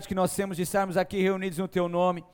que 0.00 0.14
nós 0.14 0.34
temos 0.34 0.56
de 0.56 0.62
estarmos 0.62 0.96
aqui 0.96 1.20
reunidos 1.20 1.58
no 1.58 1.68
Teu 1.68 1.88
nome. 1.88 2.24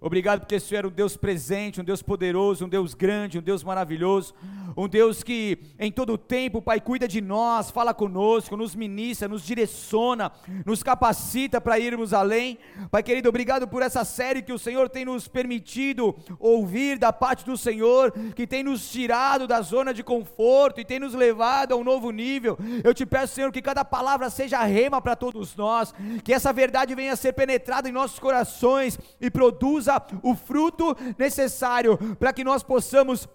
Obrigado 0.00 0.40
porque 0.40 0.54
o 0.54 0.60
Senhor 0.60 0.84
é 0.84 0.86
um 0.86 0.92
Deus 0.92 1.16
presente, 1.16 1.80
um 1.80 1.84
Deus 1.84 2.02
poderoso, 2.02 2.64
um 2.64 2.68
Deus 2.68 2.94
grande, 2.94 3.38
um 3.38 3.42
Deus 3.42 3.64
maravilhoso, 3.64 4.32
um 4.76 4.88
Deus 4.88 5.24
que 5.24 5.58
em 5.78 5.90
todo 5.90 6.12
o 6.12 6.18
tempo, 6.18 6.62
Pai, 6.62 6.80
cuida 6.80 7.08
de 7.08 7.20
nós, 7.20 7.70
fala 7.70 7.92
conosco, 7.92 8.56
nos 8.56 8.76
ministra, 8.76 9.26
nos 9.26 9.44
direciona, 9.44 10.30
nos 10.64 10.84
capacita 10.84 11.60
para 11.60 11.80
irmos 11.80 12.12
além. 12.12 12.58
Pai 12.92 13.02
querido, 13.02 13.28
obrigado 13.28 13.66
por 13.66 13.82
essa 13.82 14.04
série 14.04 14.40
que 14.40 14.52
o 14.52 14.58
Senhor 14.58 14.88
tem 14.88 15.04
nos 15.04 15.26
permitido 15.26 16.16
ouvir 16.38 16.96
da 16.96 17.12
parte 17.12 17.44
do 17.44 17.56
Senhor, 17.56 18.12
que 18.36 18.46
tem 18.46 18.62
nos 18.62 18.88
tirado 18.88 19.48
da 19.48 19.60
zona 19.62 19.92
de 19.92 20.04
conforto 20.04 20.80
e 20.80 20.84
tem 20.84 21.00
nos 21.00 21.12
levado 21.12 21.72
a 21.72 21.76
um 21.76 21.82
novo 21.82 22.12
nível. 22.12 22.56
Eu 22.84 22.94
te 22.94 23.04
peço, 23.04 23.34
Senhor, 23.34 23.50
que 23.50 23.60
cada 23.60 23.84
palavra 23.84 24.30
seja 24.30 24.62
rema 24.62 25.02
para 25.02 25.16
todos 25.16 25.56
nós, 25.56 25.92
que 26.22 26.32
essa 26.32 26.52
verdade 26.52 26.94
venha 26.94 27.14
a 27.14 27.16
ser 27.16 27.32
penetrada 27.32 27.88
em 27.88 27.92
nossos 27.92 28.20
corações 28.20 28.96
e 29.20 29.28
produza 29.28 29.77
o 30.22 30.34
fruto 30.34 30.96
necessário 31.18 31.98
para 32.16 32.32
que 32.32 32.42
nós 32.42 32.62
possamos 32.62 33.28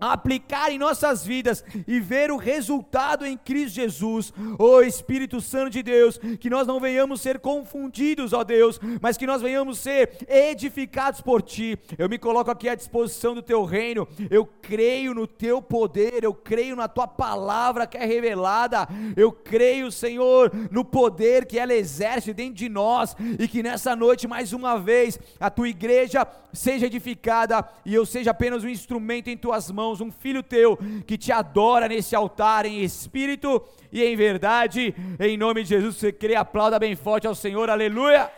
aplicar 0.00 0.70
em 0.70 0.78
nossas 0.78 1.24
vidas 1.24 1.64
e 1.86 2.00
ver 2.00 2.30
o 2.30 2.36
resultado 2.36 3.26
em 3.26 3.36
Cristo 3.36 3.76
Jesus, 3.76 4.32
ó 4.58 4.76
oh, 4.76 4.82
Espírito 4.82 5.40
Santo 5.40 5.70
de 5.70 5.82
Deus, 5.82 6.18
que 6.40 6.50
nós 6.50 6.66
não 6.66 6.78
venhamos 6.78 7.20
ser 7.20 7.38
confundidos, 7.40 8.32
ó 8.32 8.44
Deus, 8.44 8.80
mas 9.00 9.16
que 9.16 9.26
nós 9.26 9.42
venhamos 9.42 9.78
ser 9.78 10.16
edificados 10.28 11.20
por 11.20 11.42
Ti. 11.42 11.78
Eu 11.96 12.08
me 12.08 12.18
coloco 12.18 12.50
aqui 12.50 12.68
à 12.68 12.74
disposição 12.74 13.34
do 13.34 13.42
Teu 13.42 13.64
reino, 13.64 14.06
eu 14.30 14.46
creio 14.46 15.14
no 15.14 15.26
Teu 15.26 15.60
poder, 15.60 16.22
eu 16.22 16.32
creio 16.32 16.76
na 16.76 16.88
Tua 16.88 17.06
palavra 17.06 17.86
que 17.86 17.96
é 17.96 18.04
revelada, 18.04 18.88
eu 19.16 19.32
creio, 19.32 19.90
Senhor, 19.90 20.52
no 20.70 20.84
poder 20.84 21.46
que 21.46 21.58
ela 21.58 21.74
exerce 21.74 22.32
dentro 22.32 22.54
de 22.54 22.68
nós 22.68 23.16
e 23.38 23.48
que 23.48 23.62
nessa 23.62 23.96
noite, 23.96 24.28
mais 24.28 24.52
uma 24.52 24.78
vez, 24.78 25.18
a 25.40 25.50
Tua 25.50 25.68
igreja 25.68 26.26
seja 26.52 26.86
edificada 26.86 27.66
e 27.84 27.94
eu 27.94 28.06
seja 28.06 28.30
apenas 28.30 28.64
um 28.64 28.68
instrumento 28.68 29.28
em 29.28 29.36
Tuas 29.36 29.70
mãos 29.70 29.87
um 30.00 30.10
filho 30.10 30.42
teu 30.42 30.78
que 31.06 31.16
te 31.16 31.32
adora 31.32 31.88
nesse 31.88 32.14
altar 32.14 32.66
em 32.66 32.82
espírito 32.82 33.62
e 33.90 34.04
em 34.04 34.14
verdade. 34.14 34.94
Em 35.18 35.36
nome 35.36 35.62
de 35.62 35.70
Jesus, 35.70 35.96
você 35.96 36.12
crê, 36.12 36.34
aplauda 36.34 36.78
bem 36.78 36.94
forte 36.94 37.26
ao 37.26 37.34
Senhor, 37.34 37.68
aleluia. 37.70 38.30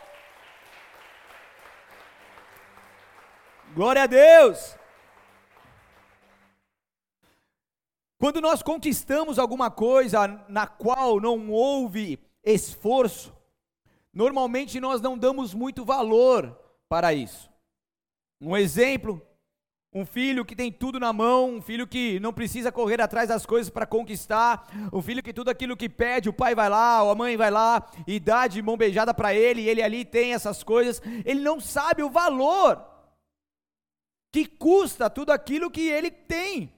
Glória 3.74 4.02
a 4.02 4.06
Deus. 4.06 4.76
Quando 8.18 8.40
nós 8.40 8.62
conquistamos 8.62 9.38
alguma 9.38 9.70
coisa 9.70 10.44
na 10.48 10.66
qual 10.66 11.20
não 11.20 11.50
houve 11.50 12.18
esforço, 12.44 13.34
normalmente 14.12 14.78
nós 14.78 15.00
não 15.00 15.16
damos 15.16 15.54
muito 15.54 15.84
valor 15.84 16.58
para 16.88 17.14
isso. 17.14 17.50
Um 18.40 18.56
exemplo 18.56 19.22
um 19.92 20.06
filho 20.06 20.44
que 20.44 20.54
tem 20.54 20.70
tudo 20.70 21.00
na 21.00 21.12
mão, 21.12 21.56
um 21.56 21.62
filho 21.62 21.86
que 21.86 22.20
não 22.20 22.32
precisa 22.32 22.70
correr 22.70 23.00
atrás 23.00 23.28
das 23.28 23.44
coisas 23.44 23.68
para 23.68 23.86
conquistar, 23.86 24.68
um 24.92 25.02
filho 25.02 25.22
que 25.22 25.32
tudo 25.32 25.50
aquilo 25.50 25.76
que 25.76 25.88
pede, 25.88 26.28
o 26.28 26.32
pai 26.32 26.54
vai 26.54 26.68
lá, 26.68 27.02
ou 27.02 27.10
a 27.10 27.14
mãe 27.14 27.36
vai 27.36 27.50
lá 27.50 27.90
e 28.06 28.20
dá 28.20 28.46
de 28.46 28.62
mão 28.62 28.76
beijada 28.76 29.12
para 29.12 29.34
ele, 29.34 29.62
e 29.62 29.68
ele 29.68 29.82
ali 29.82 30.04
tem 30.04 30.32
essas 30.32 30.62
coisas, 30.62 31.02
ele 31.24 31.40
não 31.40 31.60
sabe 31.60 32.04
o 32.04 32.10
valor 32.10 32.84
que 34.32 34.46
custa 34.46 35.10
tudo 35.10 35.32
aquilo 35.32 35.70
que 35.70 35.88
ele 35.88 36.10
tem, 36.10 36.72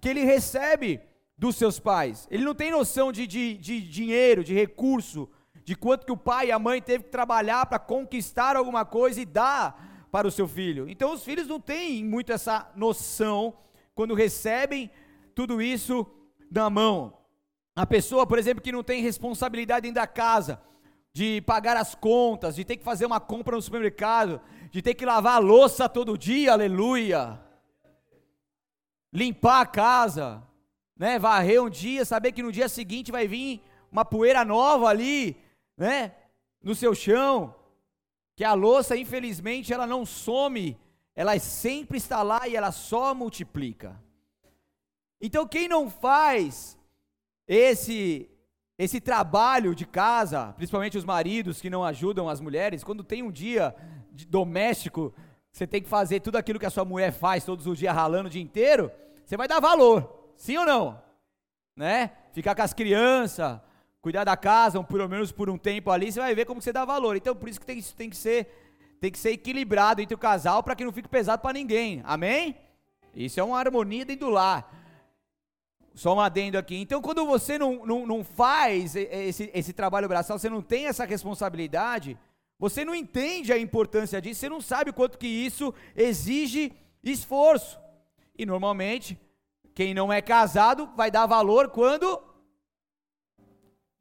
que 0.00 0.08
ele 0.08 0.24
recebe 0.24 1.00
dos 1.36 1.56
seus 1.56 1.78
pais. 1.78 2.26
Ele 2.30 2.42
não 2.42 2.54
tem 2.54 2.70
noção 2.70 3.12
de, 3.12 3.26
de, 3.26 3.58
de 3.58 3.82
dinheiro, 3.82 4.42
de 4.42 4.54
recurso, 4.54 5.28
de 5.62 5.74
quanto 5.74 6.06
que 6.06 6.12
o 6.12 6.16
pai 6.16 6.46
e 6.46 6.52
a 6.52 6.58
mãe 6.58 6.80
teve 6.80 7.04
que 7.04 7.10
trabalhar 7.10 7.66
para 7.66 7.78
conquistar 7.78 8.56
alguma 8.56 8.86
coisa 8.86 9.20
e 9.20 9.26
dar 9.26 9.95
para 10.16 10.28
o 10.28 10.30
seu 10.30 10.48
filho. 10.48 10.88
Então 10.88 11.12
os 11.12 11.22
filhos 11.22 11.46
não 11.46 11.60
têm 11.60 12.02
muito 12.02 12.32
essa 12.32 12.72
noção 12.74 13.52
quando 13.94 14.14
recebem 14.14 14.90
tudo 15.34 15.60
isso 15.60 16.06
na 16.50 16.70
mão. 16.70 17.18
A 17.74 17.84
pessoa, 17.84 18.26
por 18.26 18.38
exemplo, 18.38 18.62
que 18.62 18.72
não 18.72 18.82
tem 18.82 19.02
responsabilidade 19.02 19.82
dentro 19.82 19.96
da 19.96 20.06
casa, 20.06 20.58
de 21.12 21.42
pagar 21.42 21.76
as 21.76 21.94
contas, 21.94 22.56
de 22.56 22.64
ter 22.64 22.78
que 22.78 22.82
fazer 22.82 23.04
uma 23.04 23.20
compra 23.20 23.56
no 23.56 23.60
supermercado, 23.60 24.40
de 24.70 24.80
ter 24.80 24.94
que 24.94 25.04
lavar 25.04 25.34
a 25.34 25.38
louça 25.38 25.86
todo 25.86 26.16
dia, 26.16 26.54
aleluia. 26.54 27.38
Limpar 29.12 29.60
a 29.60 29.66
casa, 29.66 30.42
né? 30.96 31.18
Varrer 31.18 31.62
um 31.62 31.68
dia, 31.68 32.06
saber 32.06 32.32
que 32.32 32.42
no 32.42 32.50
dia 32.50 32.70
seguinte 32.70 33.12
vai 33.12 33.28
vir 33.28 33.62
uma 33.92 34.02
poeira 34.02 34.46
nova 34.46 34.88
ali, 34.88 35.36
né? 35.76 36.14
No 36.62 36.74
seu 36.74 36.94
chão 36.94 37.54
que 38.36 38.44
a 38.44 38.52
louça, 38.52 38.96
infelizmente, 38.96 39.72
ela 39.72 39.86
não 39.86 40.04
some, 40.04 40.78
ela 41.14 41.36
sempre 41.38 41.96
está 41.96 42.22
lá 42.22 42.46
e 42.46 42.54
ela 42.54 42.70
só 42.70 43.14
multiplica. 43.14 43.98
Então, 45.18 45.48
quem 45.48 45.66
não 45.66 45.88
faz 45.88 46.78
esse 47.48 48.30
esse 48.78 49.00
trabalho 49.00 49.74
de 49.74 49.86
casa, 49.86 50.52
principalmente 50.52 50.98
os 50.98 51.04
maridos 51.04 51.62
que 51.62 51.70
não 51.70 51.82
ajudam 51.82 52.28
as 52.28 52.40
mulheres, 52.40 52.84
quando 52.84 53.02
tem 53.02 53.22
um 53.22 53.32
dia 53.32 53.74
doméstico, 54.28 55.14
você 55.50 55.66
tem 55.66 55.80
que 55.80 55.88
fazer 55.88 56.20
tudo 56.20 56.36
aquilo 56.36 56.58
que 56.58 56.66
a 56.66 56.70
sua 56.70 56.84
mulher 56.84 57.10
faz 57.10 57.42
todos 57.42 57.66
os 57.66 57.78
dias 57.78 57.94
ralando 57.94 58.28
o 58.28 58.30
dia 58.30 58.42
inteiro, 58.42 58.92
você 59.24 59.34
vai 59.34 59.48
dar 59.48 59.60
valor, 59.60 60.30
sim 60.36 60.58
ou 60.58 60.66
não? 60.66 61.02
Né? 61.74 62.10
Ficar 62.32 62.54
com 62.54 62.60
as 62.60 62.74
crianças, 62.74 63.58
cuidar 64.06 64.22
da 64.22 64.36
casa, 64.36 64.80
pelo 64.84 65.08
menos 65.08 65.32
por 65.32 65.50
um 65.50 65.58
tempo 65.58 65.90
ali, 65.90 66.12
você 66.12 66.20
vai 66.20 66.32
ver 66.32 66.44
como 66.44 66.62
você 66.62 66.72
dá 66.72 66.84
valor. 66.84 67.16
Então, 67.16 67.34
por 67.34 67.48
isso 67.48 67.58
que 67.58 67.66
tem, 67.66 67.82
tem 67.82 68.08
que 68.08 68.16
ser 68.16 68.46
tem 69.00 69.10
que 69.10 69.18
ser 69.18 69.32
equilibrado 69.32 70.00
entre 70.00 70.14
o 70.14 70.18
casal 70.18 70.62
para 70.62 70.76
que 70.76 70.84
não 70.84 70.92
fique 70.92 71.08
pesado 71.08 71.42
para 71.42 71.52
ninguém. 71.52 72.02
Amém? 72.04 72.56
Isso 73.16 73.40
é 73.40 73.42
uma 73.42 73.58
harmonia 73.58 74.04
dentro 74.04 74.28
do 74.28 74.32
lar. 74.32 74.72
Só 75.92 76.14
um 76.14 76.20
adendo 76.20 76.56
aqui. 76.56 76.76
Então, 76.76 77.02
quando 77.02 77.26
você 77.26 77.58
não, 77.58 77.84
não, 77.84 78.06
não 78.06 78.22
faz 78.22 78.94
esse, 78.94 79.50
esse 79.52 79.72
trabalho 79.72 80.06
braçal, 80.06 80.38
você 80.38 80.48
não 80.48 80.62
tem 80.62 80.86
essa 80.86 81.04
responsabilidade, 81.04 82.16
você 82.60 82.84
não 82.84 82.94
entende 82.94 83.52
a 83.52 83.58
importância 83.58 84.22
disso, 84.22 84.38
você 84.38 84.48
não 84.48 84.60
sabe 84.60 84.90
o 84.90 84.94
quanto 84.94 85.18
que 85.18 85.26
isso 85.26 85.74
exige 85.96 86.72
esforço. 87.02 87.76
E 88.38 88.46
normalmente, 88.46 89.18
quem 89.74 89.92
não 89.92 90.12
é 90.12 90.22
casado 90.22 90.88
vai 90.96 91.10
dar 91.10 91.26
valor 91.26 91.70
quando 91.70 92.22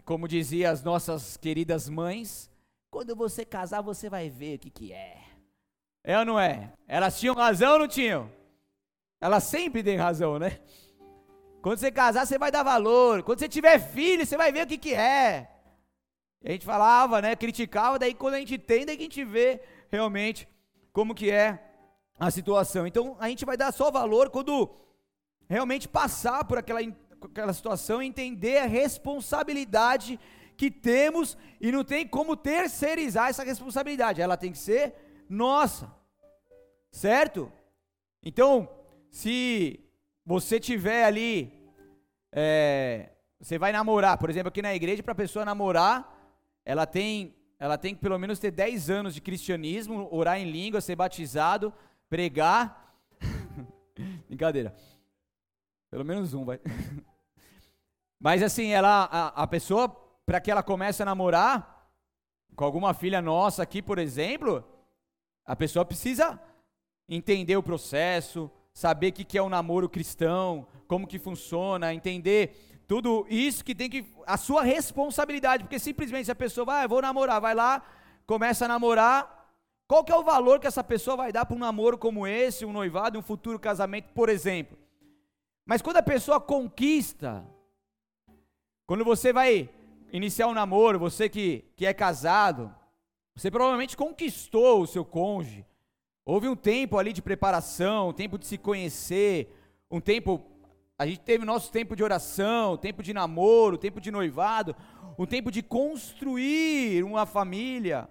como 0.05 0.27
dizia 0.27 0.69
as 0.69 0.83
nossas 0.83 1.35
queridas 1.35 1.89
mães, 1.89 2.49
quando 2.91 3.15
você 3.15 3.43
casar 3.43 3.81
você 3.81 4.07
vai 4.09 4.29
ver 4.29 4.55
o 4.55 4.59
que, 4.59 4.69
que 4.69 4.93
é. 4.93 5.17
É 6.03 6.17
ou 6.19 6.23
não 6.23 6.39
é? 6.39 6.71
Elas 6.87 7.19
tinham 7.19 7.33
razão 7.33 7.73
ou 7.73 7.79
não 7.79 7.87
tinham? 7.87 8.31
Elas 9.19 9.43
sempre 9.43 9.83
têm 9.83 9.97
razão, 9.97 10.37
né? 10.37 10.59
Quando 11.61 11.79
você 11.79 11.91
casar, 11.91 12.27
você 12.27 12.37
vai 12.37 12.51
dar 12.51 12.61
valor. 12.61 13.23
Quando 13.23 13.39
você 13.39 13.49
tiver 13.49 13.79
filho, 13.79 14.23
você 14.23 14.37
vai 14.37 14.51
ver 14.51 14.65
o 14.65 14.67
que, 14.67 14.77
que 14.77 14.93
é. 14.93 15.49
A 16.43 16.51
gente 16.51 16.63
falava, 16.63 17.23
né? 17.23 17.35
Criticava, 17.35 17.97
daí 17.97 18.13
quando 18.13 18.35
a 18.35 18.39
gente 18.39 18.59
tem, 18.59 18.85
daí 18.85 18.95
que 18.95 19.01
a 19.01 19.05
gente 19.05 19.25
vê 19.25 19.59
realmente 19.89 20.47
como 20.93 21.15
que 21.15 21.31
é 21.31 21.59
a 22.19 22.29
situação. 22.29 22.85
Então 22.85 23.17
a 23.19 23.27
gente 23.27 23.43
vai 23.43 23.57
dar 23.57 23.71
só 23.71 23.89
valor 23.89 24.29
quando 24.29 24.69
realmente 25.49 25.87
passar 25.87 26.45
por 26.45 26.59
aquela 26.59 26.83
aquela 27.25 27.53
situação, 27.53 28.01
entender 28.01 28.57
a 28.57 28.65
responsabilidade 28.65 30.19
que 30.55 30.71
temos 30.71 31.37
e 31.59 31.71
não 31.71 31.83
tem 31.83 32.07
como 32.07 32.35
terceirizar 32.35 33.29
essa 33.29 33.43
responsabilidade, 33.43 34.21
ela 34.21 34.37
tem 34.37 34.51
que 34.51 34.57
ser 34.57 34.93
nossa, 35.29 35.93
certo? 36.91 37.51
Então, 38.23 38.69
se 39.11 39.79
você 40.25 40.59
tiver 40.59 41.05
ali, 41.05 41.53
é, 42.31 43.09
você 43.39 43.57
vai 43.57 43.71
namorar, 43.71 44.17
por 44.17 44.29
exemplo, 44.29 44.49
aqui 44.49 44.61
na 44.61 44.73
igreja, 44.73 45.03
para 45.03 45.11
a 45.11 45.15
pessoa 45.15 45.45
namorar, 45.45 46.11
ela 46.63 46.85
tem, 46.85 47.35
ela 47.59 47.77
tem 47.77 47.93
que 47.93 48.01
pelo 48.01 48.17
menos 48.17 48.39
ter 48.39 48.51
10 48.51 48.89
anos 48.89 49.13
de 49.13 49.21
cristianismo, 49.21 50.07
orar 50.11 50.39
em 50.39 50.49
língua, 50.49 50.81
ser 50.81 50.95
batizado, 50.95 51.73
pregar. 52.09 52.97
Brincadeira. 54.27 54.75
Pelo 55.89 56.03
menos 56.03 56.33
um, 56.33 56.43
vai. 56.43 56.59
Mas 58.19 58.41
assim, 58.41 58.69
ela, 58.69 59.09
a, 59.11 59.43
a 59.43 59.47
pessoa, 59.47 59.89
para 60.25 60.39
que 60.39 60.49
ela 60.49 60.63
comece 60.63 61.01
a 61.01 61.05
namorar, 61.05 61.89
com 62.55 62.63
alguma 62.63 62.93
filha 62.93 63.21
nossa 63.21 63.63
aqui, 63.63 63.81
por 63.81 63.99
exemplo, 63.99 64.63
a 65.45 65.55
pessoa 65.55 65.85
precisa 65.85 66.39
entender 67.07 67.57
o 67.57 67.63
processo, 67.63 68.49
saber 68.73 69.09
o 69.09 69.13
que, 69.13 69.23
que 69.23 69.37
é 69.37 69.43
um 69.43 69.49
namoro 69.49 69.89
cristão, 69.89 70.67
como 70.87 71.07
que 71.07 71.19
funciona, 71.19 71.93
entender 71.93 72.83
tudo 72.87 73.25
isso 73.29 73.63
que 73.63 73.75
tem 73.75 73.89
que. 73.89 74.05
a 74.25 74.37
sua 74.37 74.63
responsabilidade, 74.63 75.63
porque 75.63 75.79
simplesmente 75.79 76.31
a 76.31 76.35
pessoa 76.35 76.65
vai, 76.65 76.83
ah, 76.83 76.87
vou 76.87 77.01
namorar, 77.01 77.41
vai 77.41 77.55
lá, 77.55 77.83
começa 78.25 78.65
a 78.65 78.67
namorar. 78.67 79.33
Qual 79.87 80.03
que 80.03 80.11
é 80.11 80.15
o 80.15 80.23
valor 80.23 80.59
que 80.59 80.65
essa 80.65 80.83
pessoa 80.83 81.15
vai 81.15 81.31
dar 81.31 81.45
para 81.45 81.55
um 81.55 81.59
namoro 81.59 81.97
como 81.97 82.25
esse, 82.25 82.65
um 82.65 82.71
noivado, 82.71 83.19
um 83.19 83.21
futuro 83.21 83.59
casamento, 83.59 84.09
por 84.13 84.29
exemplo? 84.29 84.77
Mas 85.63 85.81
quando 85.81 85.97
a 85.97 86.03
pessoa 86.03 86.39
conquista, 86.39 87.45
quando 88.85 89.03
você 89.03 89.33
vai 89.33 89.69
iniciar 90.11 90.47
um 90.47 90.53
namoro, 90.53 90.99
você 90.99 91.27
que, 91.27 91.65
que 91.75 91.85
é 91.85 91.93
casado, 91.93 92.73
Você 93.35 93.51
provavelmente 93.51 93.97
conquistou 93.97 94.81
o 94.81 94.87
seu 94.87 95.03
cônjuge. 95.03 95.65
Houve 96.25 96.47
um 96.47 96.55
tempo 96.55 96.97
ali 96.97 97.11
de 97.11 97.21
preparação, 97.21 98.09
um 98.09 98.13
tempo 98.13 98.37
de 98.37 98.45
se 98.45 98.57
conhecer, 98.57 99.53
um 99.91 99.99
tempo. 99.99 100.41
A 100.97 101.05
gente 101.05 101.19
teve 101.19 101.43
nosso 101.43 101.69
tempo 101.69 101.95
de 101.97 102.03
oração, 102.03 102.77
tempo 102.77 103.03
de 103.03 103.13
namoro, 103.13 103.77
tempo 103.77 103.99
de 103.99 104.09
noivado, 104.09 104.73
um 105.19 105.25
tempo 105.25 105.51
de 105.51 105.61
construir 105.61 107.03
uma 107.03 107.25
família, 107.25 108.07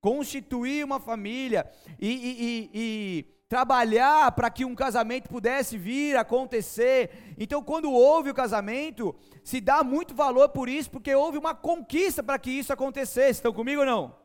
constituir 0.00 0.84
uma 0.84 0.98
família 0.98 1.70
e, 2.00 2.08
e, 2.08 2.30
e, 2.42 2.70
e 2.74 3.33
trabalhar 3.54 4.32
para 4.32 4.50
que 4.50 4.64
um 4.64 4.74
casamento 4.74 5.28
pudesse 5.28 5.78
vir 5.78 6.16
acontecer. 6.16 7.34
Então, 7.38 7.62
quando 7.62 7.88
houve 7.88 8.28
o 8.30 8.34
casamento, 8.34 9.14
se 9.44 9.60
dá 9.60 9.84
muito 9.84 10.12
valor 10.12 10.48
por 10.48 10.68
isso, 10.68 10.90
porque 10.90 11.14
houve 11.14 11.38
uma 11.38 11.54
conquista 11.54 12.20
para 12.20 12.36
que 12.36 12.50
isso 12.50 12.72
acontecesse. 12.72 13.38
Estão 13.38 13.52
comigo 13.52 13.82
ou 13.82 13.86
não? 13.86 14.16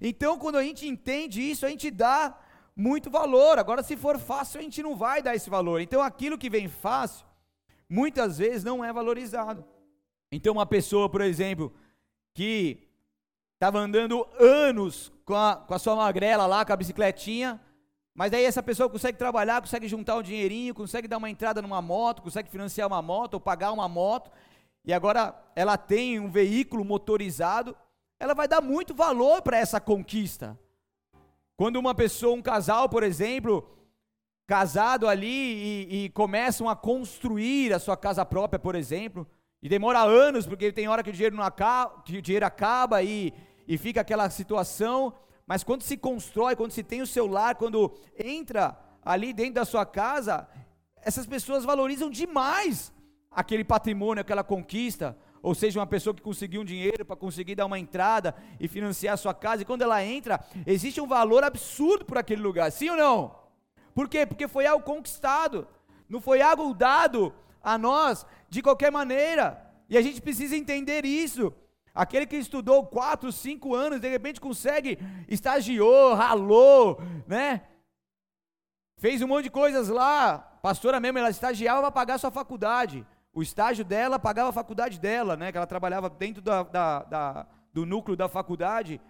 Então, 0.00 0.38
quando 0.38 0.56
a 0.56 0.62
gente 0.62 0.86
entende 0.86 1.42
isso, 1.42 1.66
a 1.66 1.68
gente 1.68 1.90
dá 1.90 2.38
muito 2.76 3.10
valor. 3.10 3.58
Agora, 3.58 3.82
se 3.82 3.96
for 3.96 4.20
fácil, 4.20 4.60
a 4.60 4.62
gente 4.62 4.80
não 4.84 4.94
vai 4.94 5.20
dar 5.20 5.34
esse 5.34 5.50
valor. 5.50 5.80
Então, 5.80 6.00
aquilo 6.00 6.38
que 6.38 6.48
vem 6.48 6.68
fácil, 6.68 7.26
muitas 7.88 8.38
vezes 8.38 8.62
não 8.62 8.84
é 8.84 8.92
valorizado. 8.92 9.64
Então, 10.30 10.52
uma 10.52 10.64
pessoa, 10.64 11.08
por 11.08 11.22
exemplo, 11.22 11.74
que 12.32 12.86
estava 13.54 13.80
andando 13.80 14.24
anos 14.38 15.12
com 15.24 15.34
a, 15.34 15.56
com 15.56 15.74
a 15.74 15.78
sua 15.80 15.96
magrela 15.96 16.46
lá, 16.46 16.64
com 16.64 16.72
a 16.72 16.76
bicicletinha, 16.76 17.60
mas 18.14 18.30
daí 18.30 18.44
essa 18.44 18.62
pessoa 18.62 18.88
consegue 18.88 19.16
trabalhar, 19.16 19.60
consegue 19.60 19.88
juntar 19.88 20.16
um 20.16 20.22
dinheirinho, 20.22 20.74
consegue 20.74 21.08
dar 21.08 21.18
uma 21.18 21.30
entrada 21.30 21.62
numa 21.62 21.80
moto, 21.80 22.22
consegue 22.22 22.50
financiar 22.50 22.86
uma 22.86 23.00
moto 23.00 23.34
ou 23.34 23.40
pagar 23.40 23.72
uma 23.72 23.88
moto, 23.88 24.30
e 24.84 24.92
agora 24.92 25.34
ela 25.54 25.76
tem 25.76 26.18
um 26.18 26.30
veículo 26.30 26.84
motorizado, 26.84 27.76
ela 28.18 28.34
vai 28.34 28.48
dar 28.48 28.60
muito 28.60 28.94
valor 28.94 29.42
para 29.42 29.58
essa 29.58 29.80
conquista. 29.80 30.58
Quando 31.56 31.76
uma 31.76 31.94
pessoa, 31.94 32.34
um 32.34 32.42
casal, 32.42 32.88
por 32.88 33.02
exemplo, 33.02 33.68
casado 34.46 35.06
ali 35.06 35.28
e, 35.28 36.04
e, 36.04 36.08
começam 36.10 36.68
a 36.68 36.74
construir 36.74 37.72
a 37.72 37.78
sua 37.78 37.96
casa 37.96 38.24
própria, 38.24 38.58
por 38.58 38.74
exemplo, 38.74 39.26
e 39.62 39.68
demora 39.68 40.00
anos, 40.00 40.46
porque 40.46 40.72
tem 40.72 40.88
hora 40.88 41.02
que 41.02 41.10
o 41.10 41.12
dinheiro, 41.12 41.36
não 41.36 41.44
acaba, 41.44 42.02
que 42.02 42.16
o 42.16 42.22
dinheiro 42.22 42.44
acaba 42.46 43.02
e, 43.02 43.32
e 43.68 43.78
fica 43.78 44.00
aquela 44.00 44.28
situação, 44.28 45.12
mas 45.50 45.64
quando 45.64 45.82
se 45.82 45.96
constrói, 45.96 46.54
quando 46.54 46.70
se 46.70 46.80
tem 46.80 47.02
o 47.02 47.06
seu 47.08 47.26
lar, 47.26 47.56
quando 47.56 47.92
entra 48.16 48.78
ali 49.04 49.32
dentro 49.32 49.54
da 49.54 49.64
sua 49.64 49.84
casa, 49.84 50.46
essas 51.02 51.26
pessoas 51.26 51.64
valorizam 51.64 52.08
demais 52.08 52.92
aquele 53.32 53.64
patrimônio, 53.64 54.20
aquela 54.20 54.44
conquista, 54.44 55.18
ou 55.42 55.52
seja, 55.52 55.80
uma 55.80 55.88
pessoa 55.88 56.14
que 56.14 56.22
conseguiu 56.22 56.60
um 56.60 56.64
dinheiro 56.64 57.04
para 57.04 57.16
conseguir 57.16 57.56
dar 57.56 57.66
uma 57.66 57.80
entrada 57.80 58.32
e 58.60 58.68
financiar 58.68 59.14
a 59.14 59.16
sua 59.16 59.34
casa, 59.34 59.62
e 59.62 59.64
quando 59.64 59.82
ela 59.82 60.04
entra, 60.04 60.38
existe 60.64 61.00
um 61.00 61.06
valor 61.08 61.42
absurdo 61.42 62.04
por 62.04 62.16
aquele 62.16 62.42
lugar, 62.42 62.70
sim 62.70 62.88
ou 62.88 62.96
não? 62.96 63.34
Por 63.92 64.08
quê? 64.08 64.24
Porque 64.24 64.46
foi 64.46 64.66
algo 64.66 64.84
conquistado, 64.84 65.66
não 66.08 66.20
foi 66.20 66.40
algo 66.40 66.72
dado 66.72 67.34
a 67.60 67.76
nós 67.76 68.24
de 68.48 68.62
qualquer 68.62 68.92
maneira, 68.92 69.60
e 69.88 69.98
a 69.98 70.00
gente 70.00 70.22
precisa 70.22 70.56
entender 70.56 71.04
isso. 71.04 71.52
Aquele 71.94 72.26
que 72.26 72.36
estudou 72.36 72.86
quatro, 72.86 73.32
cinco 73.32 73.74
anos, 73.74 74.00
de 74.00 74.08
repente 74.08 74.40
consegue, 74.40 74.98
estagiou, 75.28 76.14
ralou, 76.14 77.00
né? 77.26 77.62
Fez 78.96 79.22
um 79.22 79.26
monte 79.26 79.44
de 79.44 79.50
coisas 79.50 79.88
lá. 79.88 80.38
Pastora 80.62 81.00
mesmo, 81.00 81.18
ela 81.18 81.30
estagiava 81.30 81.80
para 81.80 81.90
pagar 81.90 82.18
sua 82.18 82.30
faculdade. 82.30 83.06
O 83.32 83.42
estágio 83.42 83.84
dela 83.84 84.18
pagava 84.18 84.50
a 84.50 84.52
faculdade 84.52 85.00
dela, 85.00 85.36
né? 85.36 85.50
Que 85.50 85.58
ela 85.58 85.66
trabalhava 85.66 86.10
dentro 86.10 86.42
da, 86.42 86.62
da, 86.62 87.02
da, 87.04 87.46
do 87.72 87.86
núcleo 87.86 88.16
da 88.16 88.28
faculdade. 88.28 89.00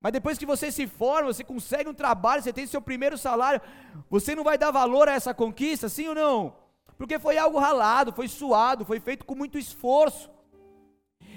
Mas 0.00 0.12
depois 0.12 0.38
que 0.38 0.46
você 0.46 0.70
se 0.70 0.86
forma, 0.86 1.32
você 1.32 1.42
consegue 1.42 1.88
um 1.88 1.94
trabalho, 1.94 2.42
você 2.42 2.52
tem 2.52 2.66
seu 2.66 2.80
primeiro 2.80 3.18
salário, 3.18 3.60
você 4.08 4.34
não 4.34 4.44
vai 4.44 4.56
dar 4.56 4.70
valor 4.70 5.08
a 5.08 5.12
essa 5.12 5.34
conquista, 5.34 5.88
sim 5.88 6.08
ou 6.08 6.14
não? 6.14 6.56
Porque 6.96 7.18
foi 7.18 7.36
algo 7.36 7.58
ralado, 7.58 8.12
foi 8.12 8.28
suado, 8.28 8.84
foi 8.84 9.00
feito 9.00 9.24
com 9.24 9.34
muito 9.34 9.58
esforço. 9.58 10.30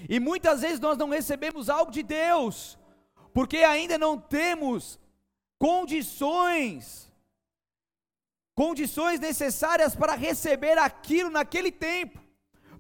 E 0.10 0.20
muitas 0.20 0.62
vezes 0.62 0.80
nós 0.80 0.98
não 0.98 1.10
recebemos 1.10 1.70
algo 1.70 1.92
de 1.92 2.04
Deus, 2.04 2.78
porque 3.34 3.58
ainda 3.58 3.98
não 3.98 4.18
temos 4.18 5.00
condições, 5.58 7.12
condições 8.56 9.20
necessárias 9.20 9.96
para 9.96 10.16
receber 10.16 10.78
aquilo 10.78 11.30
naquele 11.30 11.72
tempo. 11.72 12.20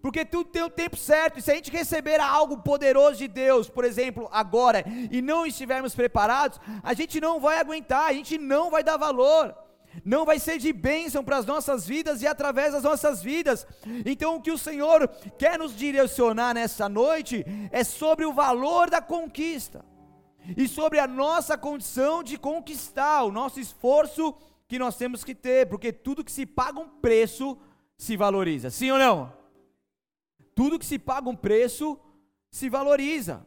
Porque 0.01 0.25
tudo 0.25 0.49
tem 0.49 0.63
o 0.63 0.69
tempo 0.69 0.97
certo, 0.97 1.37
e 1.37 1.41
se 1.43 1.51
a 1.51 1.55
gente 1.55 1.69
receber 1.69 2.19
algo 2.19 2.57
poderoso 2.57 3.17
de 3.17 3.27
Deus, 3.27 3.69
por 3.69 3.85
exemplo, 3.85 4.27
agora, 4.31 4.83
e 5.11 5.21
não 5.21 5.45
estivermos 5.45 5.93
preparados, 5.93 6.59
a 6.81 6.95
gente 6.95 7.21
não 7.21 7.39
vai 7.39 7.59
aguentar, 7.59 8.09
a 8.09 8.13
gente 8.13 8.35
não 8.39 8.71
vai 8.71 8.83
dar 8.83 8.97
valor 8.97 9.55
não 10.03 10.25
vai 10.25 10.39
ser 10.39 10.57
de 10.57 10.71
bênção 10.71 11.23
para 11.23 11.37
as 11.37 11.45
nossas 11.45 11.85
vidas 11.85 12.21
e 12.21 12.27
através 12.27 12.73
das 12.73 12.83
nossas 12.83 13.21
vidas. 13.21 13.67
Então, 14.05 14.35
o 14.35 14.41
que 14.41 14.51
o 14.51 14.57
Senhor 14.57 15.07
quer 15.37 15.57
nos 15.59 15.75
direcionar 15.75 16.53
nessa 16.53 16.87
noite 16.87 17.45
é 17.71 17.83
sobre 17.83 18.25
o 18.25 18.33
valor 18.33 18.89
da 18.89 19.01
conquista 19.01 19.85
e 20.57 20.67
sobre 20.67 20.99
a 20.99 21.07
nossa 21.07 21.57
condição 21.57 22.23
de 22.23 22.37
conquistar, 22.37 23.23
o 23.23 23.31
nosso 23.31 23.59
esforço 23.59 24.35
que 24.67 24.79
nós 24.79 24.95
temos 24.95 25.23
que 25.23 25.35
ter, 25.35 25.67
porque 25.67 25.91
tudo 25.91 26.23
que 26.23 26.31
se 26.31 26.45
paga 26.45 26.79
um 26.79 26.87
preço 26.87 27.57
se 27.97 28.15
valoriza, 28.17 28.69
sim 28.69 28.89
ou 28.89 28.97
não? 28.97 29.33
Tudo 30.55 30.79
que 30.79 30.85
se 30.85 30.97
paga 30.97 31.29
um 31.29 31.35
preço 31.35 31.99
se 32.49 32.69
valoriza. 32.69 33.45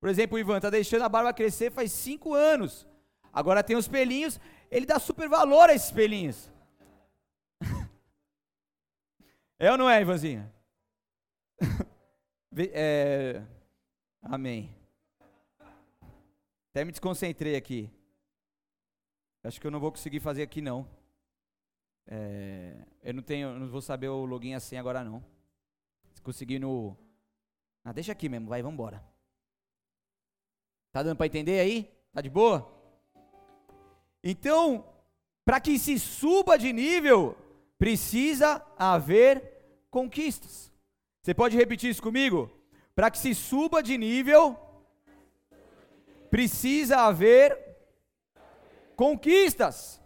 Por 0.00 0.08
exemplo, 0.08 0.36
o 0.36 0.38
Ivan 0.38 0.56
está 0.56 0.70
deixando 0.70 1.02
a 1.02 1.08
barba 1.08 1.32
crescer 1.32 1.72
faz 1.72 1.92
cinco 1.92 2.34
anos. 2.34 2.86
Agora 3.32 3.62
tem 3.62 3.76
os 3.76 3.88
pelinhos, 3.88 4.40
ele 4.70 4.86
dá 4.86 4.98
super 4.98 5.28
valor 5.28 5.70
a 5.70 5.74
esses 5.74 5.90
pelinhos. 5.90 6.50
É 9.58 9.70
ou 9.70 9.78
não 9.78 9.88
é, 9.88 10.02
Ivanzinha? 10.02 10.52
É... 12.72 13.42
Amém. 14.22 14.74
Até 16.70 16.84
me 16.84 16.90
desconcentrei 16.90 17.56
aqui. 17.56 17.90
Acho 19.42 19.60
que 19.60 19.66
eu 19.66 19.70
não 19.70 19.80
vou 19.80 19.90
conseguir 19.90 20.20
fazer 20.20 20.42
aqui 20.42 20.60
não. 20.60 20.88
É... 22.06 22.84
Eu 23.02 23.14
não 23.14 23.22
tenho, 23.22 23.58
não 23.58 23.68
vou 23.68 23.80
saber 23.80 24.08
o 24.08 24.24
login 24.24 24.54
assim 24.54 24.76
agora 24.76 25.02
não. 25.04 25.24
Se 26.12 26.20
conseguir 26.20 26.58
no. 26.58 26.96
Ah, 27.84 27.92
deixa 27.92 28.12
aqui 28.12 28.28
mesmo, 28.28 28.48
vai, 28.48 28.62
vamos. 28.62 28.90
Tá 30.92 31.02
dando 31.02 31.16
para 31.16 31.26
entender 31.26 31.60
aí? 31.60 31.90
Tá 32.12 32.20
de 32.20 32.28
boa? 32.28 32.75
Então, 34.28 34.84
para 35.44 35.60
que 35.60 35.78
se 35.78 36.00
suba 36.00 36.58
de 36.58 36.72
nível, 36.72 37.36
precisa 37.78 38.60
haver 38.76 39.86
conquistas. 39.88 40.72
Você 41.22 41.32
pode 41.32 41.56
repetir 41.56 41.90
isso 41.90 42.02
comigo? 42.02 42.50
Para 42.92 43.08
que 43.08 43.18
se 43.18 43.32
suba 43.36 43.80
de 43.80 43.96
nível, 43.96 44.58
precisa 46.28 47.02
haver 47.02 47.56
conquistas. 48.96 50.02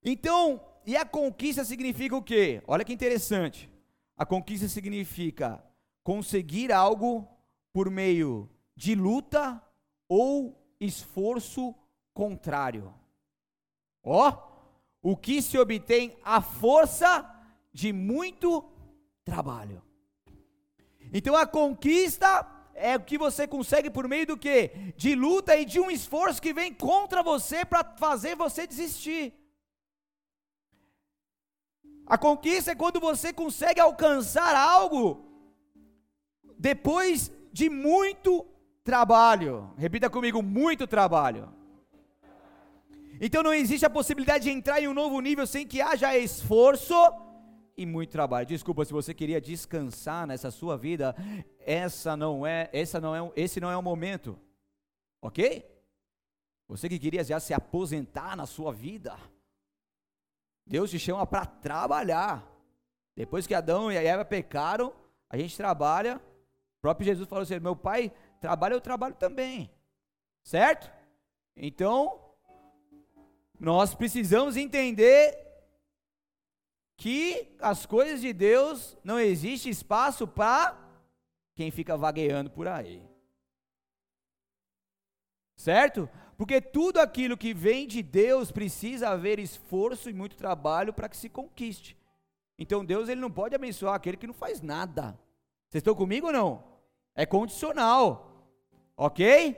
Então, 0.00 0.64
e 0.86 0.96
a 0.96 1.04
conquista 1.04 1.64
significa 1.64 2.14
o 2.14 2.22
quê? 2.22 2.62
Olha 2.64 2.84
que 2.84 2.92
interessante. 2.92 3.68
A 4.16 4.24
conquista 4.24 4.68
significa 4.68 5.60
conseguir 6.04 6.70
algo 6.70 7.28
por 7.72 7.90
meio 7.90 8.48
de 8.76 8.94
luta 8.94 9.60
ou 10.08 10.64
esforço 10.78 11.74
contrário. 12.14 12.94
Ó, 14.02 14.30
oh, 14.30 15.10
o 15.10 15.16
que 15.16 15.42
se 15.42 15.58
obtém 15.58 16.16
à 16.24 16.40
força 16.40 17.28
de 17.72 17.92
muito 17.92 18.64
trabalho. 19.24 19.82
Então 21.12 21.34
a 21.36 21.46
conquista 21.46 22.50
é 22.74 22.96
o 22.96 23.00
que 23.00 23.18
você 23.18 23.46
consegue 23.46 23.90
por 23.90 24.08
meio 24.08 24.26
do 24.26 24.36
que? 24.36 24.68
De 24.96 25.14
luta 25.14 25.56
e 25.56 25.64
de 25.64 25.80
um 25.80 25.90
esforço 25.90 26.40
que 26.40 26.52
vem 26.52 26.72
contra 26.72 27.22
você 27.22 27.64
para 27.64 27.84
fazer 27.96 28.36
você 28.36 28.66
desistir. 28.66 29.32
A 32.06 32.18
conquista 32.18 32.72
é 32.72 32.74
quando 32.74 33.00
você 33.00 33.32
consegue 33.32 33.80
alcançar 33.80 34.54
algo 34.54 35.24
depois 36.58 37.32
de 37.52 37.70
muito 37.70 38.46
trabalho. 38.82 39.72
Repita 39.76 40.10
comigo: 40.10 40.42
muito 40.42 40.86
trabalho. 40.86 41.52
Então 43.20 43.42
não 43.42 43.54
existe 43.54 43.86
a 43.86 43.90
possibilidade 43.90 44.44
de 44.44 44.50
entrar 44.50 44.80
em 44.80 44.88
um 44.88 44.94
novo 44.94 45.20
nível 45.20 45.46
sem 45.46 45.66
que 45.66 45.80
haja 45.80 46.16
esforço 46.16 46.94
e 47.76 47.84
muito 47.84 48.10
trabalho. 48.10 48.46
Desculpa 48.46 48.84
se 48.84 48.92
você 48.92 49.12
queria 49.12 49.40
descansar 49.40 50.26
nessa 50.26 50.50
sua 50.50 50.76
vida, 50.76 51.14
essa 51.58 52.16
não 52.16 52.46
é, 52.46 52.68
essa 52.72 53.00
não 53.00 53.14
é, 53.14 53.32
esse 53.36 53.60
não 53.60 53.70
é 53.70 53.76
o 53.76 53.82
momento. 53.82 54.38
OK? 55.20 55.64
Você 56.68 56.88
que 56.88 56.98
queria 56.98 57.22
já 57.22 57.38
se 57.38 57.52
aposentar 57.52 58.36
na 58.36 58.46
sua 58.46 58.72
vida, 58.72 59.16
Deus 60.66 60.90
te 60.90 60.98
chama 60.98 61.26
para 61.26 61.44
trabalhar. 61.44 62.50
Depois 63.14 63.46
que 63.46 63.54
Adão 63.54 63.92
e 63.92 63.96
Eva 63.96 64.24
pecaram, 64.24 64.92
a 65.28 65.36
gente 65.36 65.56
trabalha. 65.56 66.16
O 66.16 66.80
próprio 66.80 67.04
Jesus 67.04 67.28
falou 67.28 67.42
assim: 67.42 67.60
"Meu 67.60 67.76
pai 67.76 68.12
trabalha, 68.40 68.74
eu 68.74 68.80
trabalho 68.80 69.14
também". 69.14 69.70
Certo? 70.42 70.90
Então, 71.56 72.23
nós 73.64 73.94
precisamos 73.94 74.56
entender 74.56 75.44
que 76.96 77.56
as 77.60 77.86
coisas 77.86 78.20
de 78.20 78.32
Deus 78.32 78.96
não 79.02 79.18
existe 79.18 79.68
espaço 79.68 80.26
para 80.26 80.78
quem 81.54 81.70
fica 81.70 81.96
vagueando 81.96 82.50
por 82.50 82.68
aí. 82.68 83.02
Certo? 85.56 86.08
Porque 86.36 86.60
tudo 86.60 86.98
aquilo 86.98 87.36
que 87.36 87.54
vem 87.54 87.86
de 87.86 88.02
Deus 88.02 88.50
precisa 88.50 89.10
haver 89.10 89.38
esforço 89.38 90.10
e 90.10 90.12
muito 90.12 90.36
trabalho 90.36 90.92
para 90.92 91.08
que 91.08 91.16
se 91.16 91.28
conquiste. 91.28 91.96
Então 92.58 92.84
Deus 92.84 93.08
ele 93.08 93.20
não 93.20 93.30
pode 93.30 93.54
abençoar 93.54 93.94
aquele 93.94 94.16
que 94.16 94.26
não 94.26 94.34
faz 94.34 94.60
nada. 94.60 95.18
Vocês 95.68 95.80
estão 95.80 95.94
comigo 95.94 96.28
ou 96.28 96.32
não? 96.32 96.64
É 97.14 97.24
condicional. 97.24 98.52
OK? 98.96 99.56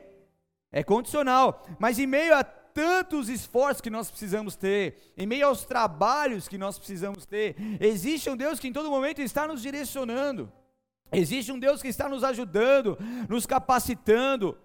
É 0.71 0.83
condicional. 0.83 1.67
Mas 1.79 1.99
em 1.99 2.07
meio 2.07 2.35
a 2.35 2.45
tantos 2.77 3.31
esforços 3.31 3.81
que 3.81 3.89
nós 3.89 4.11
precisamos 4.11 4.55
ter, 4.55 5.15
em 5.17 5.27
meio 5.27 5.47
aos 5.47 5.65
trabalhos 5.65 6.47
que 6.47 6.59
nós 6.59 6.79
precisamos 6.79 7.25
ter, 7.25 7.57
existe 7.81 8.29
um 8.29 8.37
Deus 8.37 8.61
que 8.61 8.69
em 8.69 8.73
todo 8.73 8.91
momento 8.91 9.23
está 9.23 9.49
nos 9.49 9.63
direcionando. 9.63 10.53
Existe 11.11 11.51
um 11.51 11.59
Deus 11.59 11.81
que 11.81 11.89
está 11.89 12.07
nos 12.07 12.23
ajudando, 12.23 12.99
nos 13.31 13.47
capacitando, 13.47 14.59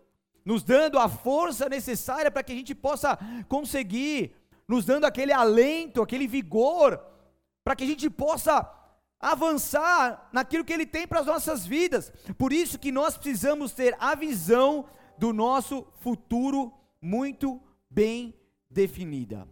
nos 0.43 0.61
dando 0.61 0.99
a 0.99 1.07
força 1.07 1.69
necessária 1.69 2.29
para 2.29 2.43
que 2.43 2.51
a 2.51 2.55
gente 2.55 2.75
possa 2.75 3.17
conseguir, 3.47 4.35
nos 4.67 4.83
dando 4.83 5.05
aquele 5.05 5.31
alento, 5.31 6.01
aquele 6.01 6.27
vigor, 6.27 7.01
para 7.63 7.77
que 7.77 7.85
a 7.85 7.87
gente 7.87 8.09
possa 8.09 8.69
avançar 9.21 10.27
naquilo 10.33 10.65
que 10.65 10.73
Ele 10.73 10.85
tem 10.85 11.07
para 11.07 11.21
as 11.21 11.27
nossas 11.27 11.65
vidas. 11.65 12.11
Por 12.37 12.51
isso 12.51 12.77
que 12.77 12.91
nós 12.91 13.15
precisamos 13.15 13.71
ter 13.71 13.95
a 14.01 14.15
visão 14.15 14.85
do 15.17 15.31
nosso 15.31 15.87
futuro 16.01 16.73
muito 17.01 17.61
bem 17.91 18.33
definida. 18.69 19.48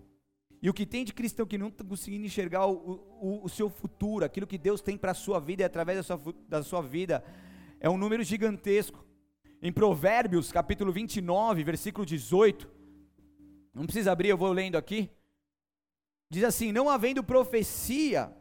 E 0.61 0.69
o 0.69 0.73
que 0.73 0.85
tem 0.85 1.05
de 1.05 1.13
cristão 1.13 1.45
que 1.45 1.57
não 1.57 1.67
está 1.67 1.83
conseguindo 1.83 2.25
enxergar 2.25 2.65
o, 2.65 2.73
o, 3.21 3.45
o, 3.45 3.49
seu 3.49 3.69
futuro, 3.69 4.25
aquilo 4.25 4.47
que 4.47 4.57
Deus 4.57 4.81
tem 4.81 4.97
para 4.97 5.11
a 5.11 5.15
sua 5.15 5.39
vida 5.39 5.61
e 5.61 5.65
através 5.65 5.97
da 5.97 6.03
sua, 6.03 6.35
da 6.47 6.63
sua 6.63 6.81
vida, 6.81 7.23
é 7.79 7.89
um 7.89 7.97
número 7.97 8.23
gigantesco. 8.23 9.05
Em 9.61 9.71
Provérbios, 9.71 10.51
capítulo 10.51 10.91
29, 10.91 11.63
versículo 11.63 12.05
18, 12.05 12.69
não 13.73 13.85
precisa 13.85 14.11
abrir, 14.11 14.29
eu 14.29 14.37
vou 14.37 14.51
lendo 14.51 14.77
aqui. 14.77 15.09
Diz 16.29 16.43
assim: 16.43 16.71
Não 16.71 16.89
havendo 16.89 17.23
profecia 17.23 18.33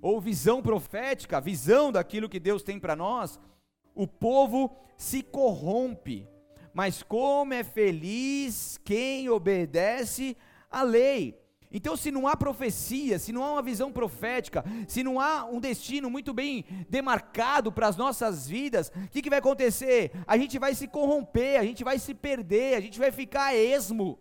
ou 0.00 0.20
visão 0.20 0.62
profética, 0.62 1.40
visão 1.40 1.92
daquilo 1.92 2.28
que 2.28 2.40
Deus 2.40 2.62
tem 2.62 2.78
para 2.78 2.96
nós, 2.96 3.38
o 3.94 4.06
povo 4.06 4.76
se 4.96 5.22
corrompe 5.22 6.28
mas 6.74 7.02
como 7.02 7.54
é 7.54 7.62
feliz 7.62 8.78
quem 8.84 9.28
obedece 9.28 10.36
à 10.70 10.82
lei. 10.82 11.40
Então, 11.74 11.96
se 11.96 12.10
não 12.10 12.28
há 12.28 12.36
profecia, 12.36 13.18
se 13.18 13.32
não 13.32 13.42
há 13.42 13.52
uma 13.52 13.62
visão 13.62 13.90
profética, 13.90 14.62
se 14.86 15.02
não 15.02 15.18
há 15.18 15.44
um 15.44 15.58
destino 15.58 16.10
muito 16.10 16.34
bem 16.34 16.66
demarcado 16.88 17.72
para 17.72 17.88
as 17.88 17.96
nossas 17.96 18.46
vidas, 18.46 18.88
o 18.94 19.08
que, 19.08 19.22
que 19.22 19.30
vai 19.30 19.38
acontecer? 19.38 20.12
A 20.26 20.36
gente 20.36 20.58
vai 20.58 20.74
se 20.74 20.86
corromper, 20.86 21.58
a 21.58 21.64
gente 21.64 21.82
vai 21.82 21.98
se 21.98 22.12
perder, 22.12 22.74
a 22.74 22.80
gente 22.80 22.98
vai 22.98 23.10
ficar 23.10 23.54
esmo. 23.54 24.18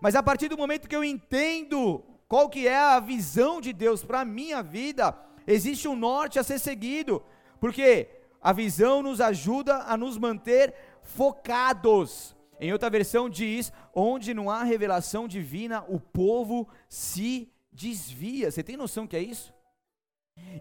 Mas 0.00 0.14
a 0.14 0.22
partir 0.22 0.48
do 0.48 0.56
momento 0.56 0.88
que 0.88 0.96
eu 0.96 1.04
entendo 1.04 2.02
qual 2.26 2.48
que 2.48 2.66
é 2.66 2.78
a 2.78 2.98
visão 2.98 3.60
de 3.60 3.74
Deus 3.74 4.02
para 4.02 4.20
a 4.20 4.24
minha 4.24 4.62
vida, 4.62 5.14
existe 5.46 5.86
um 5.86 5.94
norte 5.94 6.38
a 6.38 6.42
ser 6.42 6.58
seguido, 6.58 7.22
porque 7.60 8.08
a 8.40 8.52
visão 8.52 9.02
nos 9.02 9.20
ajuda 9.20 9.84
a 9.86 9.96
nos 9.96 10.16
manter 10.16 10.74
focados. 11.02 12.36
Em 12.60 12.72
outra 12.72 12.88
versão 12.88 13.28
diz: 13.28 13.72
onde 13.94 14.32
não 14.32 14.50
há 14.50 14.62
revelação 14.62 15.26
divina, 15.26 15.84
o 15.88 15.98
povo 15.98 16.68
se 16.88 17.52
desvia. 17.72 18.50
Você 18.50 18.62
tem 18.62 18.76
noção 18.76 19.06
que 19.06 19.16
é 19.16 19.22
isso? 19.22 19.52